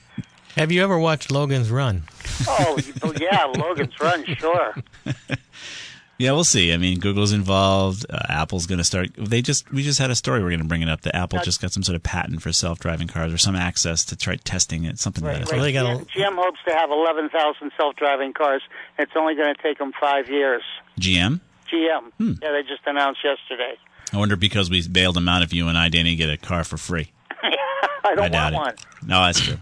Have 0.56 0.72
you 0.72 0.82
ever 0.82 0.98
watched 0.98 1.30
Logan's 1.30 1.70
Run? 1.70 2.04
Oh, 2.48 2.78
yeah, 3.20 3.44
Logan's 3.44 4.00
Run, 4.00 4.24
sure. 4.36 4.74
Yeah, 6.18 6.32
we'll 6.32 6.44
see. 6.44 6.72
I 6.72 6.78
mean, 6.78 6.98
Google's 6.98 7.32
involved. 7.32 8.06
Uh, 8.08 8.18
Apple's 8.30 8.66
going 8.66 8.78
to 8.78 8.84
start. 8.84 9.10
They 9.18 9.42
just 9.42 9.70
we 9.70 9.82
just 9.82 9.98
had 9.98 10.10
a 10.10 10.14
story. 10.14 10.42
We're 10.42 10.48
going 10.50 10.60
to 10.62 10.66
bring 10.66 10.80
it 10.82 10.88
up. 10.88 11.02
That 11.02 11.14
Apple 11.14 11.40
just 11.40 11.60
got 11.60 11.72
some 11.72 11.82
sort 11.82 11.94
of 11.96 12.02
patent 12.02 12.40
for 12.40 12.52
self-driving 12.52 13.08
cars 13.08 13.32
or 13.34 13.38
some 13.38 13.54
access 13.54 14.04
to 14.06 14.16
try 14.16 14.36
testing 14.36 14.84
it. 14.84 14.98
Something 14.98 15.24
like 15.24 15.40
that. 15.40 15.48
So 15.48 15.60
they 15.60 15.72
got 15.72 15.84
a, 15.84 15.98
GM, 16.04 16.06
GM 16.16 16.34
hopes 16.36 16.58
to 16.66 16.74
have 16.74 16.90
11,000 16.90 17.70
self-driving 17.76 18.32
cars. 18.32 18.62
It's 18.98 19.12
only 19.14 19.34
going 19.34 19.54
to 19.54 19.62
take 19.62 19.78
them 19.78 19.92
five 20.00 20.30
years. 20.30 20.62
GM. 20.98 21.40
GM. 21.70 22.12
Hmm. 22.18 22.32
Yeah, 22.42 22.52
they 22.52 22.62
just 22.62 22.86
announced 22.86 23.20
yesterday. 23.22 23.76
I 24.12 24.16
wonder 24.16 24.36
because 24.36 24.70
we 24.70 24.86
bailed 24.88 25.16
them 25.16 25.28
out 25.28 25.42
if 25.42 25.52
you 25.52 25.68
and 25.68 25.76
I, 25.76 25.88
Danny, 25.90 26.14
get 26.16 26.30
a 26.30 26.36
car 26.38 26.64
for 26.64 26.76
free. 26.78 27.10
I 27.42 28.14
don't 28.14 28.20
I 28.20 28.28
doubt 28.28 28.52
want 28.54 28.68
it. 28.78 28.84
one. 29.00 29.08
No, 29.08 29.24
that's 29.24 29.40
true. 29.40 29.58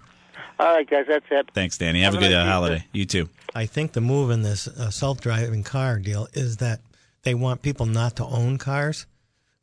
All 0.60 0.72
right, 0.72 0.88
guys, 0.88 1.06
that's 1.08 1.24
it. 1.30 1.50
Thanks, 1.52 1.78
Danny. 1.78 2.02
Have, 2.02 2.14
Have 2.14 2.22
a 2.22 2.26
a 2.26 2.28
good 2.28 2.34
nice 2.36 2.46
uh, 2.46 2.50
holiday. 2.52 2.84
You 2.92 3.06
too. 3.06 3.28
I 3.54 3.66
think 3.66 3.92
the 3.92 4.00
move 4.00 4.30
in 4.30 4.42
this 4.42 4.66
uh, 4.68 4.90
self-driving 4.90 5.62
car 5.62 5.98
deal 5.98 6.26
is 6.32 6.56
that 6.58 6.80
they 7.22 7.34
want 7.34 7.62
people 7.62 7.86
not 7.86 8.16
to 8.16 8.24
own 8.24 8.58
cars. 8.58 9.06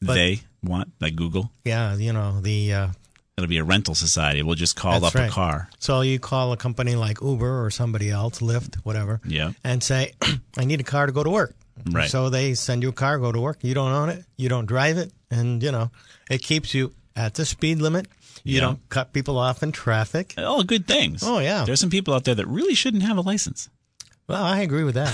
But- 0.02 0.16
they 0.16 0.42
want 0.64 0.92
like 1.00 1.16
Google. 1.16 1.52
Yeah, 1.66 1.96
you 1.96 2.14
know 2.14 2.42
the. 2.42 2.74
Uh, 2.74 2.88
It'll 3.38 3.48
be 3.50 3.58
a 3.58 3.64
rental 3.64 3.96
society. 3.96 4.44
We'll 4.44 4.56
just 4.56 4.76
call 4.76 5.04
up 5.04 5.16
right. 5.16 5.28
a 5.30 5.32
car. 5.32 5.70
so 5.80 6.02
you 6.02 6.20
call 6.20 6.52
a 6.54 6.58
company 6.58 6.96
like 6.96 7.22
Uber 7.22 7.66
or 7.66 7.72
somebody 7.72 8.10
else, 8.12 8.40
Lyft, 8.40 8.76
whatever, 8.84 9.20
Yeah. 9.26 9.54
and 9.64 9.82
say, 9.82 10.12
"I 10.58 10.66
need 10.66 10.80
a 10.80 10.84
car 10.84 11.06
to 11.08 11.12
go 11.12 11.24
to 11.24 11.30
work." 11.30 11.56
Right. 11.90 12.10
So 12.10 12.30
they 12.30 12.54
send 12.54 12.84
you 12.84 12.90
a 12.90 12.94
car, 12.94 13.18
go 13.18 13.32
to 13.32 13.40
work. 13.40 13.60
You 13.64 13.74
don't 13.74 13.92
own 13.92 14.10
it, 14.10 14.26
you 14.38 14.48
don't 14.50 14.66
drive 14.68 14.98
it, 14.98 15.12
and 15.32 15.64
you 15.64 15.72
know 15.72 15.90
it 16.30 16.44
keeps 16.44 16.74
you 16.76 16.94
at 17.16 17.34
the 17.34 17.46
speed 17.46 17.80
limit. 17.82 18.08
You 18.44 18.56
Yeah. 18.56 18.62
don't 18.62 18.90
cut 18.90 19.14
people 19.14 19.38
off 19.40 19.64
in 19.64 19.72
traffic. 19.72 20.34
All 20.38 20.64
good 20.64 20.86
things. 20.88 21.24
Oh 21.24 21.40
yeah. 21.40 21.64
There's 21.66 21.80
some 21.80 21.90
people 21.90 22.14
out 22.14 22.26
there 22.26 22.36
that 22.36 22.48
really 22.48 22.76
shouldn't 22.76 23.04
have 23.04 23.18
a 23.18 23.22
license. 23.22 23.70
Well, 24.32 24.44
I 24.44 24.60
agree 24.62 24.84
with 24.84 24.96
that. 24.96 25.14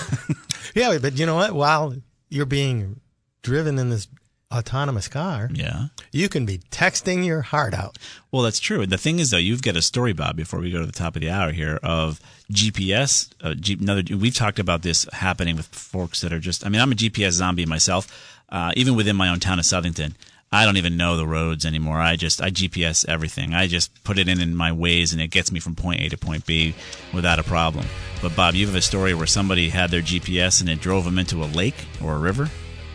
yeah, 0.76 0.98
but 1.02 1.18
you 1.18 1.26
know 1.26 1.36
what? 1.36 1.54
While 1.54 1.96
you're 2.30 2.46
being 2.46 3.00
driven 3.42 3.78
in 3.80 3.90
this 3.90 4.08
autonomous 4.54 5.08
car, 5.08 5.50
Yeah. 5.54 5.88
you 6.12 6.30
can 6.30 6.46
be 6.46 6.60
texting 6.72 7.26
your 7.26 7.42
heart 7.42 7.74
out. 7.74 7.98
Well, 8.32 8.44
that's 8.44 8.60
true. 8.60 8.86
The 8.86 8.98
thing 8.98 9.20
is, 9.20 9.32
though, 9.32 9.38
you've 9.38 9.62
got 9.62 9.76
a 9.76 9.82
story, 9.82 10.14
Bob. 10.14 10.36
Before 10.38 10.60
we 10.60 10.72
go 10.72 10.80
to 10.80 10.86
the 10.86 10.92
top 10.92 11.16
of 11.16 11.22
the 11.22 11.30
hour 11.30 11.52
here, 11.52 11.80
of 11.84 12.22
GPS. 12.52 13.30
Uh, 13.42 13.54
G- 13.56 13.78
another, 13.80 14.04
we've 14.16 14.36
talked 14.36 14.60
about 14.60 14.82
this 14.84 15.06
happening 15.12 15.56
with 15.58 15.66
folks 15.68 16.22
that 16.22 16.32
are 16.32 16.40
just. 16.40 16.66
I 16.66 16.70
mean, 16.70 16.82
I'm 16.82 16.92
a 16.92 16.96
GPS 16.96 17.32
zombie 17.32 17.66
myself. 17.66 18.08
Uh, 18.50 18.72
even 18.78 18.96
within 18.96 19.16
my 19.18 19.28
own 19.28 19.42
town 19.42 19.60
of 19.60 19.66
Southington, 19.66 20.14
I 20.52 20.64
don't 20.66 20.78
even 20.78 20.96
know 20.96 21.18
the 21.18 21.28
roads 21.28 21.66
anymore. 21.66 22.00
I 22.00 22.16
just 22.16 22.42
I 22.42 22.50
GPS 22.52 23.06
everything. 23.08 23.54
I 23.54 23.68
just 23.68 24.04
put 24.06 24.18
it 24.18 24.30
in 24.30 24.40
in 24.40 24.56
my 24.56 24.72
Waze, 24.72 25.12
and 25.12 25.22
it 25.22 25.28
gets 25.28 25.52
me 25.52 25.60
from 25.60 25.76
point 25.76 26.00
A 26.02 26.10
to 26.10 26.18
point 26.18 26.46
B 26.46 26.74
without 27.14 27.38
a 27.40 27.44
problem. 27.44 27.86
But 28.22 28.36
Bob, 28.36 28.56
you 28.56 28.66
have 28.66 28.76
a 28.76 28.82
story 28.82 29.14
where 29.14 29.28
somebody 29.28 29.68
had 29.70 29.92
their 29.92 30.02
GPS 30.02 30.62
and 30.62 30.70
it 30.70 30.80
drove 30.80 31.04
them 31.06 31.20
into 31.20 31.44
a 31.44 31.46
lake 31.48 31.76
or 32.02 32.16
a 32.16 32.20
river. 32.20 32.50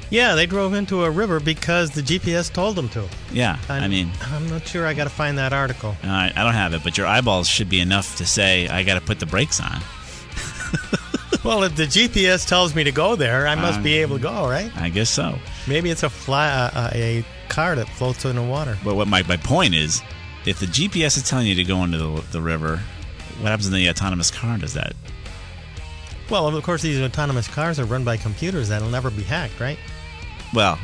Yeah, 0.08 0.34
they 0.34 0.44
drove 0.46 0.74
into 0.74 1.04
a 1.04 1.10
river 1.10 1.40
because 1.40 1.90
the 1.90 2.02
GPS 2.02 2.52
told 2.52 2.76
them 2.76 2.88
to. 2.90 3.06
Yeah, 3.32 3.58
I'm- 3.68 3.82
I 3.82 3.88
mean, 3.88 4.10
I'm 4.22 4.48
not 4.48 4.66
sure. 4.66 4.86
I 4.86 4.92
got 4.94 5.04
to 5.04 5.10
find 5.10 5.38
that 5.38 5.52
article. 5.54 5.96
All 6.04 6.10
right, 6.10 6.32
I 6.36 6.44
don't 6.44 6.52
have 6.54 6.74
it, 6.74 6.82
but 6.84 6.98
your 6.98 7.06
eyeballs 7.06 7.48
should 7.48 7.68
be 7.70 7.80
enough 7.80 8.16
to 8.16 8.26
say 8.26 8.68
I 8.68 8.82
got 8.82 8.94
to 8.94 9.00
put 9.00 9.20
the 9.20 9.26
brakes 9.26 9.60
on. 9.60 9.80
Well, 11.44 11.64
if 11.64 11.74
the 11.74 11.86
GPS 11.86 12.46
tells 12.46 12.72
me 12.72 12.84
to 12.84 12.92
go 12.92 13.16
there, 13.16 13.48
I 13.48 13.56
must 13.56 13.78
Um, 13.78 13.82
be 13.82 13.94
able 13.94 14.16
to 14.16 14.22
go, 14.22 14.48
right? 14.48 14.70
I 14.76 14.90
guess 14.90 15.10
so. 15.10 15.36
Maybe 15.66 15.90
it's 15.90 16.04
a 16.04 16.08
fly, 16.08 16.48
uh, 16.48 16.90
a 16.94 17.24
car 17.52 17.76
that 17.76 17.88
floats 17.88 18.24
in 18.24 18.36
the 18.36 18.42
water. 18.42 18.76
But 18.82 18.96
what 18.96 19.08
my, 19.08 19.22
my 19.24 19.36
point 19.36 19.74
is, 19.74 20.02
if 20.46 20.58
the 20.58 20.66
GPS 20.66 21.16
is 21.16 21.28
telling 21.28 21.46
you 21.46 21.54
to 21.56 21.64
go 21.64 21.84
into 21.84 21.98
the, 21.98 22.24
the 22.32 22.40
river, 22.40 22.78
what 23.38 23.50
happens 23.50 23.70
when 23.70 23.80
the 23.80 23.88
autonomous 23.88 24.30
car 24.30 24.58
does 24.58 24.74
that? 24.74 24.94
Well, 26.30 26.48
of 26.48 26.64
course, 26.64 26.82
these 26.82 27.00
autonomous 27.00 27.46
cars 27.46 27.78
are 27.78 27.84
run 27.84 28.04
by 28.04 28.16
computers 28.16 28.68
that'll 28.70 28.88
never 28.88 29.10
be 29.10 29.22
hacked, 29.22 29.60
right? 29.60 29.78
Well, 30.54 30.78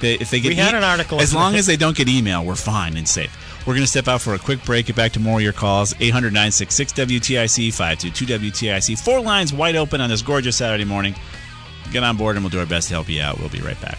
they, 0.00 0.14
if 0.14 0.30
they 0.30 0.40
get 0.40 0.48
We 0.48 0.54
had 0.56 0.74
an 0.74 0.82
article 0.82 1.20
as 1.20 1.32
long 1.34 1.54
as 1.54 1.66
they 1.66 1.76
don't 1.76 1.96
get 1.96 2.08
email, 2.08 2.44
we're 2.44 2.56
fine 2.56 2.96
and 2.96 3.06
safe. 3.06 3.36
We're 3.66 3.74
going 3.74 3.84
to 3.84 3.90
step 3.90 4.08
out 4.08 4.20
for 4.20 4.34
a 4.34 4.38
quick 4.38 4.64
break. 4.64 4.86
Get 4.86 4.96
back 4.96 5.12
to 5.12 5.20
more 5.20 5.38
of 5.38 5.42
your 5.42 5.52
calls. 5.52 5.94
800 6.00 6.32
966 6.32 6.92
WTIC 6.92 7.72
522 7.72 8.26
WTIC. 8.26 8.98
Four 8.98 9.20
lines 9.20 9.52
wide 9.52 9.76
open 9.76 10.00
on 10.00 10.08
this 10.08 10.22
gorgeous 10.22 10.56
Saturday 10.56 10.84
morning. 10.84 11.14
Get 11.92 12.02
on 12.02 12.16
board 12.16 12.36
and 12.36 12.44
we'll 12.44 12.50
do 12.50 12.58
our 12.58 12.66
best 12.66 12.88
to 12.88 12.94
help 12.94 13.08
you 13.08 13.20
out. 13.22 13.38
We'll 13.38 13.50
be 13.50 13.60
right 13.60 13.80
back. 13.80 13.98